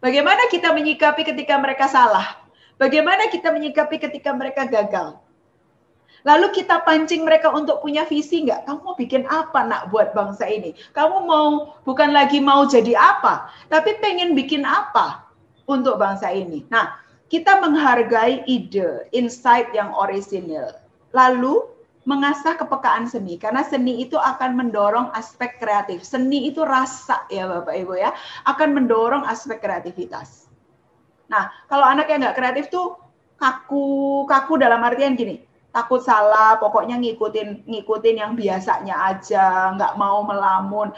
bagaimana 0.00 0.48
kita 0.48 0.72
menyikapi 0.72 1.22
ketika 1.28 1.60
mereka 1.60 1.84
salah? 1.86 2.40
Bagaimana 2.80 3.28
kita 3.28 3.52
menyikapi 3.52 4.00
ketika 4.00 4.32
mereka 4.32 4.64
gagal? 4.64 5.20
Lalu 6.26 6.50
kita 6.50 6.82
pancing 6.82 7.22
mereka 7.22 7.54
untuk 7.54 7.84
punya 7.86 8.02
visi 8.02 8.42
nggak? 8.42 8.66
Kamu 8.66 8.80
mau 8.82 8.96
bikin 8.98 9.28
apa 9.30 9.62
nak 9.62 9.94
buat 9.94 10.10
bangsa 10.10 10.48
ini? 10.50 10.74
Kamu 10.90 11.22
mau 11.22 11.78
bukan 11.86 12.10
lagi 12.10 12.42
mau 12.42 12.66
jadi 12.66 12.98
apa, 12.98 13.46
tapi 13.70 13.94
pengen 14.02 14.34
bikin 14.34 14.66
apa 14.66 15.22
untuk 15.70 16.02
bangsa 16.02 16.34
ini? 16.34 16.66
Nah, 16.66 16.98
kita 17.30 17.62
menghargai 17.62 18.42
ide, 18.50 19.06
insight 19.14 19.70
yang 19.70 19.94
orisinil. 19.94 20.74
Lalu 21.14 21.76
mengasah 22.06 22.54
kepekaan 22.54 23.10
seni 23.10 23.34
karena 23.34 23.66
seni 23.66 24.06
itu 24.06 24.14
akan 24.14 24.54
mendorong 24.54 25.10
aspek 25.12 25.58
kreatif. 25.58 26.06
Seni 26.06 26.46
itu 26.46 26.62
rasa 26.62 27.26
ya 27.26 27.50
Bapak 27.50 27.74
Ibu 27.74 27.98
ya, 27.98 28.14
akan 28.46 28.78
mendorong 28.78 29.26
aspek 29.26 29.58
kreativitas. 29.58 30.46
Nah, 31.26 31.50
kalau 31.66 31.82
anak 31.82 32.06
yang 32.06 32.22
nggak 32.22 32.38
kreatif 32.38 32.70
tuh 32.70 32.94
kaku, 33.42 34.22
kaku 34.30 34.54
dalam 34.54 34.78
artian 34.86 35.18
gini, 35.18 35.42
takut 35.74 35.98
salah, 35.98 36.54
pokoknya 36.62 36.94
ngikutin 37.02 37.66
ngikutin 37.66 38.16
yang 38.22 38.32
biasanya 38.38 38.94
aja, 39.10 39.74
nggak 39.74 39.98
mau 39.98 40.22
melamun. 40.22 40.94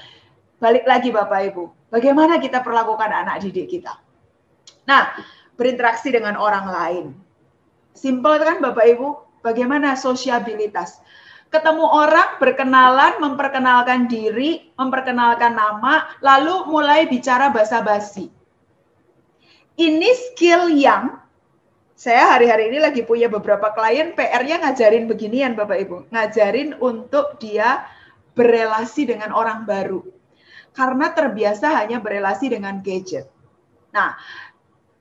Balik 0.60 0.84
lagi 0.84 1.08
Bapak 1.08 1.40
Ibu, 1.54 1.88
bagaimana 1.88 2.36
kita 2.36 2.60
perlakukan 2.60 3.08
anak 3.08 3.40
didik 3.40 3.72
kita? 3.72 3.96
Nah, 4.84 5.16
berinteraksi 5.56 6.12
dengan 6.12 6.36
orang 6.36 6.66
lain. 6.68 7.06
Simple 7.96 8.36
kan 8.44 8.60
Bapak 8.60 8.84
Ibu, 8.84 9.27
bagaimana 9.48 9.96
sosiabilitas? 9.96 11.00
Ketemu 11.48 11.80
orang, 11.80 12.36
berkenalan, 12.36 13.24
memperkenalkan 13.24 14.04
diri, 14.04 14.68
memperkenalkan 14.76 15.56
nama, 15.56 16.12
lalu 16.20 16.68
mulai 16.68 17.08
bicara 17.08 17.48
basa-basi. 17.48 18.28
Ini 19.80 20.10
skill 20.28 20.68
yang 20.76 21.16
saya 21.98 22.36
hari-hari 22.36 22.70
ini 22.70 22.78
lagi 22.78 23.02
punya 23.02 23.26
beberapa 23.26 23.74
klien 23.74 24.14
PR-nya 24.14 24.62
ngajarin 24.62 25.10
beginian 25.10 25.58
Bapak 25.58 25.78
Ibu, 25.82 25.96
ngajarin 26.14 26.76
untuk 26.78 27.40
dia 27.42 27.88
berelasi 28.38 29.08
dengan 29.08 29.34
orang 29.34 29.66
baru. 29.66 30.06
Karena 30.76 31.10
terbiasa 31.10 31.74
hanya 31.74 31.98
berelasi 31.98 32.54
dengan 32.54 32.78
gadget. 32.84 33.26
Nah, 33.90 34.14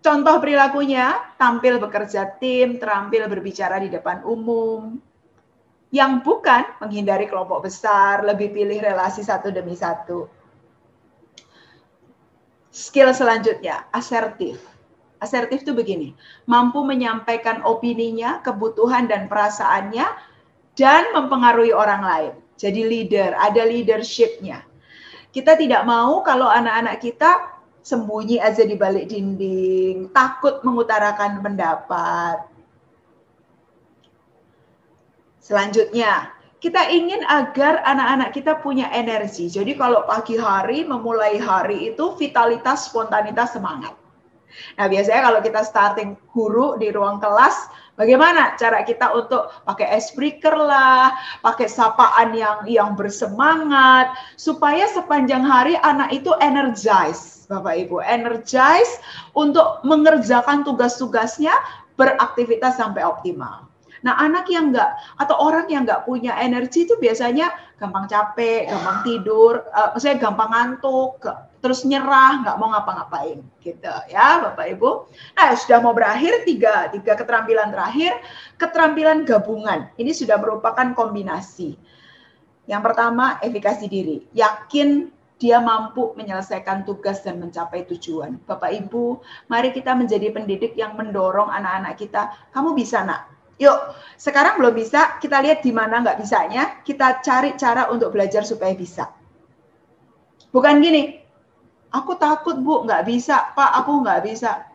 contoh 0.08 0.40
perilakunya 0.40 1.36
tampil 1.36 1.84
bekerja 1.84 2.40
tim, 2.40 2.80
terampil 2.80 3.28
berbicara 3.28 3.84
di 3.84 3.92
depan 3.92 4.24
umum. 4.24 5.04
Yang 5.92 6.24
bukan 6.24 6.64
menghindari 6.80 7.28
kelompok 7.28 7.68
besar, 7.68 8.24
lebih 8.24 8.56
pilih 8.56 8.80
relasi 8.80 9.24
satu 9.24 9.52
demi 9.52 9.76
satu. 9.76 10.32
Skill 12.72 13.12
selanjutnya, 13.12 13.88
asertif 13.92 14.60
Asertif 15.18 15.66
itu 15.66 15.74
begini, 15.74 16.14
mampu 16.46 16.86
menyampaikan 16.86 17.66
opininya, 17.66 18.38
kebutuhan 18.46 19.10
dan 19.10 19.26
perasaannya, 19.26 20.06
dan 20.78 21.04
mempengaruhi 21.10 21.74
orang 21.74 22.02
lain. 22.06 22.34
Jadi 22.58 22.86
leader, 22.86 23.34
ada 23.34 23.66
leadershipnya. 23.66 24.62
Kita 25.34 25.58
tidak 25.58 25.90
mau 25.90 26.22
kalau 26.22 26.46
anak-anak 26.46 27.02
kita 27.02 27.57
sembunyi 27.88 28.44
aja 28.44 28.68
di 28.68 28.76
balik 28.76 29.08
dinding, 29.08 30.12
takut 30.12 30.60
mengutarakan 30.68 31.40
pendapat. 31.40 32.44
Selanjutnya, 35.40 36.36
kita 36.60 36.92
ingin 36.92 37.24
agar 37.24 37.80
anak-anak 37.88 38.36
kita 38.36 38.60
punya 38.60 38.92
energi. 38.92 39.48
Jadi 39.48 39.80
kalau 39.80 40.04
pagi 40.04 40.36
hari 40.36 40.84
memulai 40.84 41.40
hari 41.40 41.96
itu 41.96 42.20
vitalitas, 42.20 42.92
spontanitas, 42.92 43.56
semangat. 43.56 43.96
Nah, 44.76 44.92
biasanya 44.92 45.32
kalau 45.32 45.40
kita 45.40 45.62
starting 45.64 46.20
guru 46.36 46.76
di 46.76 46.92
ruang 46.92 47.24
kelas, 47.24 47.72
bagaimana 47.98 48.56
cara 48.56 48.86
kita 48.86 49.12
untuk 49.12 49.52
pakai 49.66 49.98
icebreaker 49.98 50.54
lah, 50.56 51.12
pakai 51.44 51.68
sapaan 51.68 52.32
yang 52.38 52.64
yang 52.70 52.94
bersemangat 52.94 54.14
supaya 54.38 54.86
sepanjang 54.94 55.44
hari 55.44 55.76
anak 55.82 56.14
itu 56.14 56.32
energize, 56.40 57.50
Bapak 57.50 57.90
Ibu, 57.90 58.00
energize 58.06 59.02
untuk 59.34 59.82
mengerjakan 59.84 60.64
tugas-tugasnya 60.64 61.52
beraktivitas 61.98 62.78
sampai 62.78 63.02
optimal. 63.04 63.68
Nah, 64.06 64.14
anak 64.22 64.46
yang 64.54 64.70
enggak 64.70 64.94
atau 65.18 65.36
orang 65.42 65.66
yang 65.74 65.84
enggak 65.84 66.06
punya 66.06 66.38
energi 66.38 66.86
itu 66.86 66.94
biasanya 67.02 67.50
gampang 67.82 68.06
capek, 68.06 68.70
gampang 68.70 69.02
tidur, 69.02 69.66
uh, 69.74 69.98
maksudnya 69.98 70.22
gampang 70.22 70.50
ngantuk, 70.54 71.26
terus 71.58 71.82
nyerah, 71.84 72.46
nggak 72.46 72.58
mau 72.62 72.70
ngapa-ngapain, 72.74 73.42
gitu 73.62 73.94
ya, 74.10 74.42
Bapak 74.46 74.68
Ibu. 74.78 74.90
Nah, 75.38 75.58
sudah 75.58 75.80
mau 75.82 75.94
berakhir 75.94 76.46
tiga 76.46 76.90
tiga 76.94 77.18
keterampilan 77.18 77.74
terakhir, 77.74 78.14
keterampilan 78.62 79.26
gabungan. 79.26 79.90
Ini 79.98 80.12
sudah 80.14 80.38
merupakan 80.38 80.94
kombinasi. 80.94 81.78
Yang 82.68 82.82
pertama, 82.84 83.40
efikasi 83.42 83.86
diri, 83.88 84.28
yakin 84.36 85.10
dia 85.38 85.62
mampu 85.62 86.18
menyelesaikan 86.18 86.82
tugas 86.84 87.22
dan 87.22 87.38
mencapai 87.38 87.86
tujuan. 87.86 88.42
Bapak 88.50 88.74
Ibu, 88.74 89.22
mari 89.48 89.70
kita 89.70 89.94
menjadi 89.94 90.34
pendidik 90.34 90.74
yang 90.74 90.98
mendorong 90.98 91.54
anak-anak 91.54 91.94
kita. 91.96 92.34
Kamu 92.52 92.74
bisa, 92.74 93.06
nak. 93.06 93.30
Yuk, 93.58 93.98
sekarang 94.22 94.62
belum 94.62 94.74
bisa, 94.78 95.18
kita 95.18 95.42
lihat 95.42 95.66
di 95.66 95.74
mana 95.74 96.02
nggak 96.06 96.22
bisanya, 96.22 96.82
kita 96.86 97.22
cari 97.26 97.58
cara 97.58 97.90
untuk 97.90 98.14
belajar 98.14 98.46
supaya 98.46 98.74
bisa. 98.78 99.10
Bukan 100.54 100.78
gini, 100.82 101.22
aku 101.92 102.16
takut 102.20 102.60
bu, 102.60 102.84
nggak 102.84 103.08
bisa, 103.08 103.52
pak, 103.56 103.72
aku 103.84 104.04
nggak 104.04 104.24
bisa. 104.28 104.66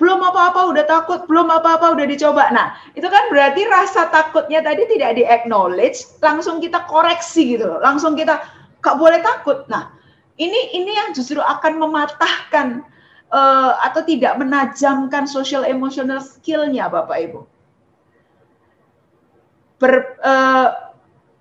Belum 0.00 0.16
apa-apa 0.24 0.72
udah 0.72 0.84
takut, 0.88 1.28
belum 1.28 1.52
apa-apa 1.52 1.92
udah 1.92 2.06
dicoba. 2.08 2.48
Nah, 2.56 2.72
itu 2.96 3.04
kan 3.04 3.28
berarti 3.28 3.68
rasa 3.68 4.08
takutnya 4.08 4.64
tadi 4.64 4.88
tidak 4.88 5.20
di 5.20 5.28
acknowledge, 5.28 6.08
langsung 6.24 6.56
kita 6.56 6.88
koreksi 6.88 7.56
gitu 7.56 7.68
loh, 7.68 7.80
langsung 7.84 8.16
kita 8.16 8.40
nggak 8.80 8.96
boleh 8.96 9.20
takut. 9.20 9.68
Nah, 9.68 9.92
ini 10.40 10.72
ini 10.72 10.96
yang 10.96 11.12
justru 11.12 11.36
akan 11.36 11.76
mematahkan 11.84 12.80
uh, 13.28 13.76
atau 13.84 14.00
tidak 14.08 14.40
menajamkan 14.40 15.28
social 15.28 15.68
emotional 15.68 16.24
skillnya 16.24 16.88
Bapak 16.88 17.20
Ibu. 17.28 17.40
Ber, 19.84 20.16
uh, 20.24 20.68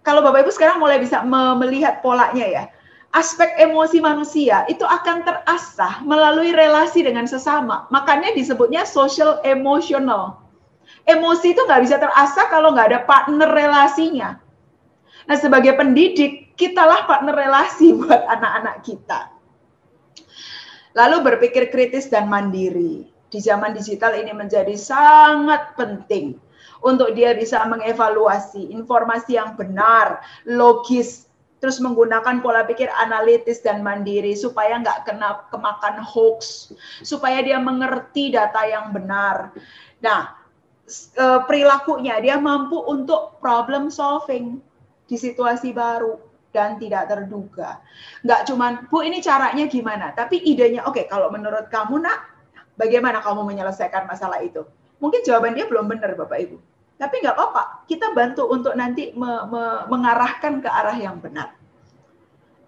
kalau 0.04 0.20
Bapak 0.20 0.44
Ibu 0.44 0.52
sekarang 0.52 0.84
mulai 0.84 1.00
bisa 1.00 1.24
melihat 1.24 2.04
polanya 2.04 2.44
ya, 2.44 2.64
aspek 3.10 3.58
emosi 3.58 3.98
manusia 3.98 4.70
itu 4.70 4.86
akan 4.86 5.26
terasah 5.26 6.06
melalui 6.06 6.54
relasi 6.54 7.02
dengan 7.02 7.26
sesama. 7.26 7.90
Makanya 7.90 8.34
disebutnya 8.38 8.86
social 8.86 9.42
emotional. 9.42 10.46
Emosi 11.10 11.58
itu 11.58 11.62
nggak 11.66 11.82
bisa 11.86 11.98
terasah 11.98 12.46
kalau 12.54 12.74
nggak 12.74 12.94
ada 12.94 13.02
partner 13.10 13.50
relasinya. 13.50 14.38
Nah, 15.26 15.38
sebagai 15.38 15.78
pendidik, 15.78 16.58
kitalah 16.58 17.06
partner 17.06 17.34
relasi 17.34 17.94
buat 18.00 18.26
anak-anak 18.26 18.82
kita. 18.86 19.30
Lalu 20.98 21.18
berpikir 21.22 21.70
kritis 21.70 22.10
dan 22.10 22.30
mandiri. 22.30 23.10
Di 23.30 23.38
zaman 23.38 23.78
digital 23.78 24.18
ini 24.18 24.34
menjadi 24.34 24.74
sangat 24.74 25.78
penting 25.78 26.34
untuk 26.82 27.14
dia 27.14 27.38
bisa 27.38 27.62
mengevaluasi 27.62 28.74
informasi 28.74 29.38
yang 29.38 29.54
benar, 29.54 30.26
logis, 30.50 31.29
terus 31.60 31.78
menggunakan 31.84 32.40
pola 32.40 32.64
pikir 32.64 32.88
analitis 33.00 33.60
dan 33.60 33.84
mandiri 33.84 34.32
supaya 34.36 34.80
nggak 34.80 35.08
kena 35.08 35.44
kemakan 35.52 36.00
hoax, 36.00 36.72
supaya 37.04 37.44
dia 37.44 37.60
mengerti 37.60 38.32
data 38.32 38.64
yang 38.64 38.96
benar. 38.96 39.52
Nah, 40.00 40.40
eh, 41.20 41.40
perilakunya 41.44 42.20
dia 42.24 42.40
mampu 42.40 42.80
untuk 42.88 43.38
problem 43.44 43.92
solving 43.92 44.64
di 45.06 45.16
situasi 45.20 45.76
baru 45.76 46.16
dan 46.50 46.82
tidak 46.82 47.12
terduga. 47.12 47.84
Nggak 48.26 48.42
cuman, 48.50 48.72
Bu 48.90 49.06
ini 49.06 49.22
caranya 49.22 49.70
gimana? 49.70 50.16
Tapi 50.16 50.42
idenya, 50.42 50.88
oke 50.88 50.98
okay, 50.98 51.06
kalau 51.06 51.30
menurut 51.30 51.70
kamu 51.70 52.02
nak, 52.02 52.26
bagaimana 52.80 53.22
kamu 53.22 53.46
menyelesaikan 53.46 54.10
masalah 54.10 54.42
itu? 54.42 54.66
Mungkin 55.00 55.24
jawaban 55.24 55.56
dia 55.56 55.70
belum 55.70 55.88
benar 55.88 56.16
Bapak 56.16 56.40
Ibu. 56.50 56.58
Tapi 57.00 57.16
nggak 57.24 57.36
apa-apa, 57.36 57.88
kita 57.88 58.12
bantu 58.12 58.52
untuk 58.52 58.76
nanti 58.76 59.16
me 59.16 59.48
me 59.48 59.64
mengarahkan 59.88 60.60
ke 60.60 60.68
arah 60.68 61.00
yang 61.00 61.24
benar. 61.24 61.56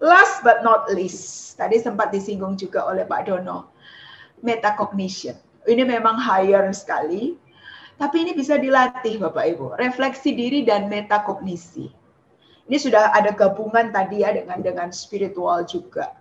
Last 0.00 0.40
but 0.40 0.64
not 0.64 0.88
least, 0.90 1.54
tadi 1.60 1.78
sempat 1.78 2.10
disinggung 2.10 2.56
juga 2.56 2.88
oleh 2.88 3.04
Pak 3.04 3.28
Dono, 3.28 3.70
metacognition. 4.40 5.36
Ini 5.68 5.84
memang 5.84 6.18
higher 6.18 6.64
sekali, 6.74 7.38
tapi 8.00 8.24
ini 8.26 8.32
bisa 8.34 8.58
dilatih 8.58 9.20
Bapak 9.20 9.44
Ibu. 9.52 9.78
Refleksi 9.78 10.34
diri 10.34 10.66
dan 10.66 10.90
metakognisi 10.90 12.02
ini 12.72 12.78
sudah 12.78 13.10
ada 13.10 13.34
gabungan 13.34 13.90
tadi 13.90 14.22
ya 14.22 14.30
dengan 14.30 14.62
dengan 14.62 14.88
spiritual 14.94 15.66
juga. 15.66 16.14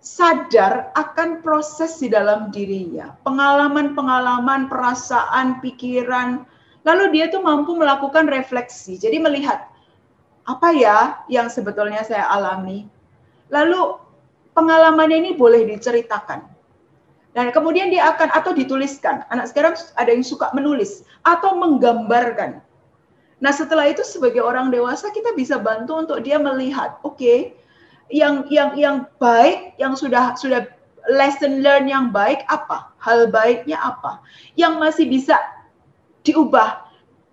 Sadar 0.00 0.92
akan 0.96 1.40
proses 1.40 1.96
di 1.96 2.12
dalam 2.12 2.52
dirinya, 2.52 3.16
pengalaman-pengalaman, 3.24 4.68
perasaan, 4.68 5.64
pikiran, 5.64 6.44
lalu 6.84 7.04
dia 7.16 7.32
tuh 7.32 7.40
mampu 7.40 7.74
melakukan 7.74 8.28
refleksi. 8.28 9.00
Jadi 9.00 9.16
melihat 9.18 9.66
apa 10.44 10.68
ya 10.76 11.24
yang 11.32 11.48
sebetulnya 11.48 12.04
saya 12.04 12.28
alami. 12.28 12.84
Lalu 13.48 13.96
pengalamannya 14.52 15.24
ini 15.24 15.30
boleh 15.34 15.64
diceritakan. 15.68 16.44
Dan 17.34 17.50
kemudian 17.50 17.90
dia 17.90 18.14
akan 18.14 18.30
atau 18.30 18.54
dituliskan. 18.54 19.26
Anak 19.26 19.50
sekarang 19.50 19.74
ada 19.98 20.10
yang 20.14 20.22
suka 20.22 20.54
menulis 20.54 21.02
atau 21.26 21.58
menggambarkan. 21.58 22.62
Nah, 23.42 23.52
setelah 23.52 23.90
itu 23.90 24.06
sebagai 24.06 24.38
orang 24.38 24.70
dewasa 24.70 25.10
kita 25.10 25.34
bisa 25.34 25.58
bantu 25.58 25.98
untuk 25.98 26.22
dia 26.22 26.38
melihat, 26.38 27.02
oke, 27.02 27.18
okay, 27.18 27.58
yang 28.06 28.46
yang 28.46 28.78
yang 28.78 28.96
baik, 29.18 29.74
yang 29.82 29.98
sudah 29.98 30.38
sudah 30.38 30.70
lesson 31.10 31.58
learn 31.58 31.90
yang 31.90 32.14
baik 32.14 32.46
apa? 32.46 32.94
Hal 33.02 33.28
baiknya 33.34 33.82
apa? 33.82 34.22
Yang 34.54 34.74
masih 34.78 35.06
bisa 35.10 35.36
diubah. 36.24 36.88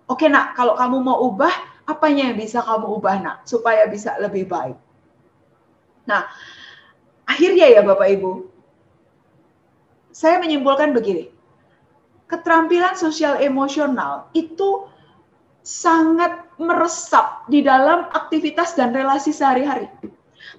Oke, 0.06 0.28
Nak, 0.28 0.54
kalau 0.54 0.76
kamu 0.76 1.00
mau 1.00 1.18
ubah, 1.32 1.52
apanya 1.88 2.30
yang 2.30 2.36
bisa 2.36 2.60
kamu 2.60 3.00
ubah, 3.00 3.16
Nak, 3.24 3.36
supaya 3.48 3.88
bisa 3.88 4.14
lebih 4.20 4.46
baik. 4.46 4.76
Nah, 6.04 6.28
akhirnya 7.24 7.72
ya 7.72 7.80
Bapak 7.80 8.08
Ibu, 8.12 8.32
saya 10.12 10.36
menyimpulkan 10.38 10.92
begini. 10.92 11.32
keterampilan 12.32 12.96
sosial 12.96 13.44
emosional 13.44 14.32
itu 14.32 14.88
sangat 15.60 16.48
meresap 16.56 17.44
di 17.52 17.60
dalam 17.60 18.08
aktivitas 18.08 18.72
dan 18.72 18.96
relasi 18.96 19.36
sehari-hari. 19.36 19.92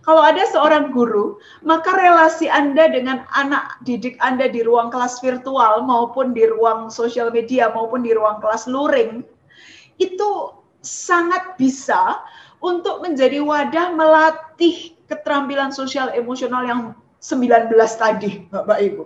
Kalau 0.04 0.20
ada 0.20 0.44
seorang 0.52 0.92
guru, 0.92 1.40
maka 1.64 1.96
relasi 1.96 2.52
Anda 2.52 2.92
dengan 2.92 3.24
anak 3.40 3.80
didik 3.88 4.20
Anda 4.20 4.52
di 4.52 4.60
ruang 4.60 4.92
kelas 4.92 5.24
virtual 5.24 5.88
maupun 5.88 6.36
di 6.36 6.44
ruang 6.44 6.92
sosial 6.92 7.32
media 7.32 7.72
maupun 7.72 8.04
di 8.04 8.12
ruang 8.12 8.44
kelas 8.44 8.68
luring 8.68 9.24
itu 10.04 10.32
sangat 10.84 11.56
bisa 11.56 12.20
untuk 12.60 13.00
menjadi 13.00 13.40
wadah 13.40 13.96
melatih 13.96 14.92
keterampilan 15.08 15.72
sosial 15.72 16.12
emosional 16.12 16.68
yang 16.68 16.82
19 17.24 17.72
tadi, 17.96 18.44
Bapak 18.52 18.80
Ibu. 18.84 19.04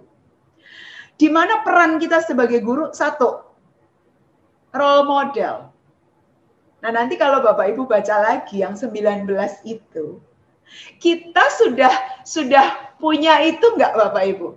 Di 1.17 1.29
mana 1.29 1.61
peran 1.61 2.01
kita 2.01 2.25
sebagai 2.25 2.61
guru? 2.65 2.89
Satu, 2.89 3.45
role 4.73 5.05
model. 5.05 5.69
Nah, 6.81 6.91
nanti 6.93 7.17
kalau 7.17 7.41
Bapak 7.45 7.73
Ibu 7.73 7.85
baca 7.85 8.21
lagi 8.21 8.65
yang 8.65 8.73
19 8.73 9.25
itu, 9.65 10.21
kita 10.99 11.43
sudah 11.57 11.93
sudah 12.23 12.95
punya 12.97 13.41
itu 13.45 13.63
enggak 13.77 13.93
Bapak 13.95 14.23
Ibu? 14.37 14.47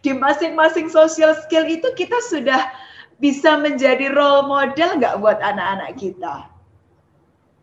Di 0.00 0.16
masing-masing 0.16 0.88
social 0.88 1.36
skill 1.44 1.68
itu 1.68 1.88
kita 1.96 2.16
sudah 2.28 2.72
bisa 3.20 3.60
menjadi 3.60 4.12
role 4.12 4.48
model 4.48 5.00
enggak 5.00 5.20
buat 5.20 5.38
anak-anak 5.40 5.96
kita? 5.96 6.54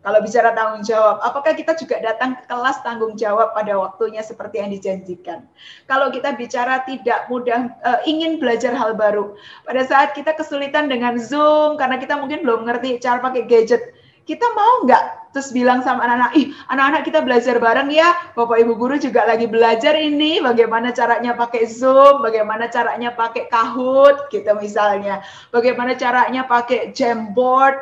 Kalau 0.01 0.17
bicara 0.25 0.49
tanggung 0.57 0.81
jawab, 0.81 1.21
apakah 1.21 1.53
kita 1.53 1.77
juga 1.77 2.01
datang 2.01 2.33
ke 2.33 2.49
kelas 2.49 2.81
tanggung 2.81 3.13
jawab 3.13 3.53
pada 3.53 3.77
waktunya 3.77 4.25
seperti 4.25 4.57
yang 4.57 4.73
dijanjikan? 4.73 5.45
Kalau 5.85 6.09
kita 6.09 6.33
bicara 6.33 6.81
tidak 6.89 7.29
mudah 7.29 7.69
uh, 7.85 8.01
ingin 8.09 8.41
belajar 8.41 8.73
hal 8.73 8.97
baru, 8.97 9.37
pada 9.61 9.85
saat 9.85 10.17
kita 10.17 10.33
kesulitan 10.33 10.89
dengan 10.89 11.21
Zoom 11.21 11.77
karena 11.77 12.01
kita 12.01 12.17
mungkin 12.17 12.41
belum 12.41 12.65
ngerti 12.65 12.97
cara 12.97 13.21
pakai 13.21 13.45
gadget, 13.45 13.93
kita 14.25 14.45
mau 14.53 14.85
nggak? 14.85 15.21
Terus 15.31 15.55
bilang 15.55 15.79
sama 15.79 16.03
anak-anak, 16.03 16.31
ih 16.35 16.51
anak-anak 16.67 17.01
kita 17.07 17.19
belajar 17.23 17.55
bareng 17.55 17.87
ya, 17.87 18.11
bapak 18.35 18.67
ibu 18.67 18.75
guru 18.75 18.99
juga 18.99 19.23
lagi 19.23 19.47
belajar 19.47 19.95
ini, 19.95 20.43
bagaimana 20.43 20.91
caranya 20.91 21.31
pakai 21.39 21.71
Zoom, 21.71 22.19
bagaimana 22.19 22.67
caranya 22.67 23.15
pakai 23.15 23.47
Kahoot, 23.47 24.27
gitu 24.27 24.51
misalnya, 24.59 25.23
bagaimana 25.55 25.95
caranya 25.95 26.43
pakai 26.43 26.91
Jamboard. 26.91 27.79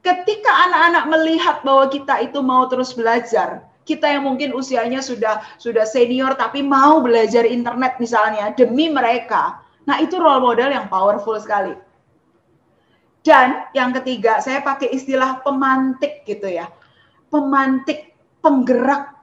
Ketika 0.00 0.48
anak-anak 0.48 1.04
melihat 1.12 1.56
bahwa 1.60 1.92
kita 1.92 2.24
itu 2.24 2.40
mau 2.40 2.64
terus 2.72 2.96
belajar, 2.96 3.68
kita 3.84 4.08
yang 4.08 4.24
mungkin 4.24 4.56
usianya 4.56 5.04
sudah 5.04 5.44
sudah 5.60 5.84
senior 5.84 6.32
tapi 6.40 6.64
mau 6.64 7.04
belajar 7.04 7.44
internet 7.44 8.00
misalnya 8.00 8.48
demi 8.56 8.88
mereka, 8.88 9.60
nah 9.84 10.00
itu 10.00 10.16
role 10.16 10.40
model 10.40 10.72
yang 10.72 10.88
powerful 10.88 11.36
sekali 11.36 11.76
dan 13.22 13.70
yang 13.70 13.94
ketiga, 13.94 14.42
saya 14.42 14.58
pakai 14.66 14.90
istilah 14.90 15.42
pemantik 15.46 16.26
gitu 16.26 16.50
ya. 16.50 16.66
Pemantik 17.30 18.18
penggerak. 18.42 19.14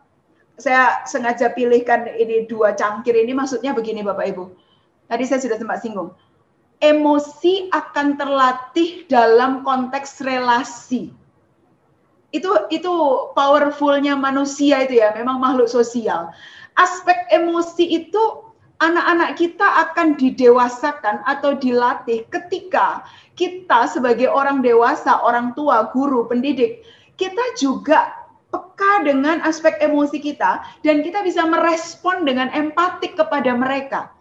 Saya 0.60 1.04
sengaja 1.08 1.52
pilihkan 1.52 2.08
ini 2.20 2.48
dua 2.48 2.76
cangkir 2.76 3.16
ini 3.16 3.32
maksudnya 3.36 3.76
begini 3.76 4.04
Bapak 4.04 4.26
Ibu. 4.36 4.44
Tadi 5.08 5.24
saya 5.28 5.40
sudah 5.44 5.60
sempat 5.60 5.84
singgung. 5.84 6.12
Emosi 6.80 7.68
akan 7.76 8.16
terlatih 8.16 9.04
dalam 9.12 9.68
konteks 9.68 10.24
relasi. 10.24 11.12
Itu 12.32 12.72
itu 12.72 12.94
powerfulnya 13.36 14.16
manusia 14.16 14.88
itu 14.88 15.00
ya, 15.04 15.12
memang 15.12 15.44
makhluk 15.44 15.68
sosial. 15.68 16.32
Aspek 16.80 17.20
emosi 17.36 17.84
itu 17.84 18.48
anak-anak 18.80 19.36
kita 19.36 19.68
akan 19.88 20.16
didewasakan 20.16 21.20
atau 21.28 21.60
dilatih 21.60 22.24
ketika 22.32 23.04
kita 23.40 23.88
sebagai 23.88 24.28
orang 24.28 24.60
dewasa, 24.60 25.24
orang 25.24 25.56
tua, 25.56 25.88
guru, 25.96 26.28
pendidik, 26.28 26.84
kita 27.16 27.56
juga 27.56 28.12
peka 28.52 29.08
dengan 29.08 29.40
aspek 29.48 29.80
emosi 29.80 30.20
kita 30.20 30.60
dan 30.84 31.00
kita 31.00 31.24
bisa 31.24 31.48
merespon 31.48 32.28
dengan 32.28 32.52
empatik 32.52 33.16
kepada 33.16 33.56
mereka. 33.56 34.12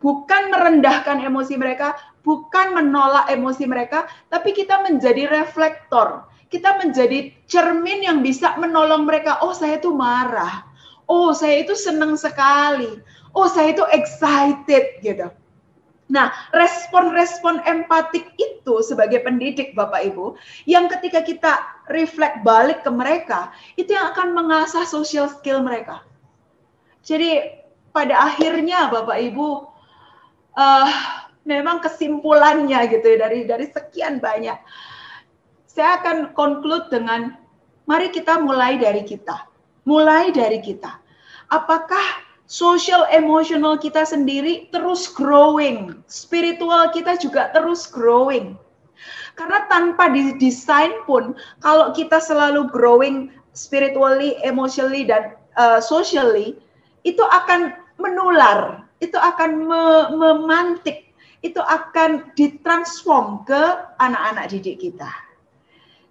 Bukan 0.00 0.48
merendahkan 0.48 1.20
emosi 1.20 1.60
mereka, 1.60 1.94
bukan 2.24 2.72
menolak 2.72 3.28
emosi 3.28 3.68
mereka, 3.68 4.08
tapi 4.32 4.56
kita 4.56 4.80
menjadi 4.80 5.28
reflektor. 5.28 6.24
Kita 6.48 6.80
menjadi 6.80 7.32
cermin 7.48 8.08
yang 8.08 8.18
bisa 8.24 8.56
menolong 8.56 9.04
mereka. 9.04 9.40
Oh, 9.44 9.52
saya 9.52 9.76
itu 9.80 9.92
marah. 9.92 10.64
Oh, 11.08 11.32
saya 11.32 11.64
itu 11.64 11.72
senang 11.76 12.16
sekali. 12.16 13.00
Oh, 13.32 13.48
saya 13.48 13.72
itu 13.72 13.84
excited 13.94 15.00
gitu. 15.00 15.32
Nah, 16.12 16.28
respon-respon 16.52 17.64
empatik 17.64 18.36
itu 18.36 18.84
sebagai 18.84 19.24
pendidik 19.24 19.72
Bapak 19.72 20.12
Ibu, 20.12 20.36
yang 20.68 20.92
ketika 20.92 21.24
kita 21.24 21.52
reflect 21.88 22.44
balik 22.44 22.84
ke 22.84 22.92
mereka, 22.92 23.48
itu 23.80 23.96
yang 23.96 24.12
akan 24.12 24.36
mengasah 24.36 24.84
social 24.84 25.32
skill 25.32 25.64
mereka. 25.64 26.04
Jadi 27.00 27.56
pada 27.96 28.28
akhirnya 28.28 28.92
Bapak 28.92 29.24
Ibu, 29.32 29.48
uh, 30.60 30.88
memang 31.48 31.80
kesimpulannya 31.80 32.92
gitu 32.92 33.16
ya 33.16 33.16
dari 33.24 33.48
dari 33.48 33.66
sekian 33.72 34.20
banyak, 34.20 34.60
saya 35.64 35.96
akan 36.04 36.36
conclude 36.36 36.92
dengan 36.92 37.40
mari 37.88 38.12
kita 38.12 38.36
mulai 38.36 38.76
dari 38.76 39.00
kita, 39.00 39.48
mulai 39.88 40.28
dari 40.28 40.60
kita. 40.60 41.00
Apakah 41.48 42.31
social 42.52 43.08
emotional 43.08 43.80
kita 43.80 44.04
sendiri 44.04 44.68
terus 44.76 45.08
growing, 45.08 46.04
spiritual 46.04 46.92
kita 46.92 47.16
juga 47.16 47.48
terus 47.56 47.88
growing. 47.88 48.60
Karena 49.40 49.64
tanpa 49.72 50.12
didesain 50.12 50.92
pun, 51.08 51.32
kalau 51.64 51.96
kita 51.96 52.20
selalu 52.20 52.68
growing 52.68 53.32
spiritually, 53.56 54.36
emotionally, 54.44 55.08
dan 55.08 55.32
uh, 55.56 55.80
socially, 55.80 56.60
itu 57.08 57.24
akan 57.24 57.72
menular, 57.96 58.84
itu 59.00 59.16
akan 59.16 59.64
me 59.64 59.82
memantik, 60.12 61.08
itu 61.40 61.58
akan 61.64 62.36
ditransform 62.36 63.48
ke 63.48 63.62
anak-anak 63.96 64.52
didik 64.52 64.76
kita. 64.76 65.08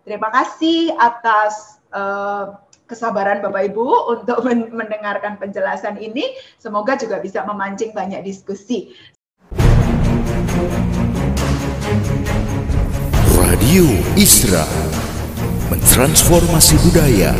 Terima 0.01 0.33
kasih 0.33 0.97
atas 0.97 1.77
uh, 1.93 2.57
kesabaran 2.91 3.39
Bapak 3.39 3.71
Ibu 3.71 4.11
untuk 4.11 4.43
mendengarkan 4.75 5.39
penjelasan 5.39 5.95
ini. 6.03 6.35
Semoga 6.59 6.99
juga 6.99 7.23
bisa 7.23 7.47
memancing 7.47 7.95
banyak 7.95 8.19
diskusi. 8.27 8.91
Radio 13.39 13.87
Isra 14.19 14.67
mentransformasi 15.71 16.75
budaya, 16.83 17.31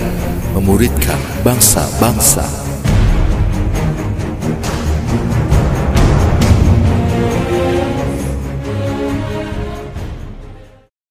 memuridkan 0.56 1.20
bangsa-bangsa. 1.44 2.71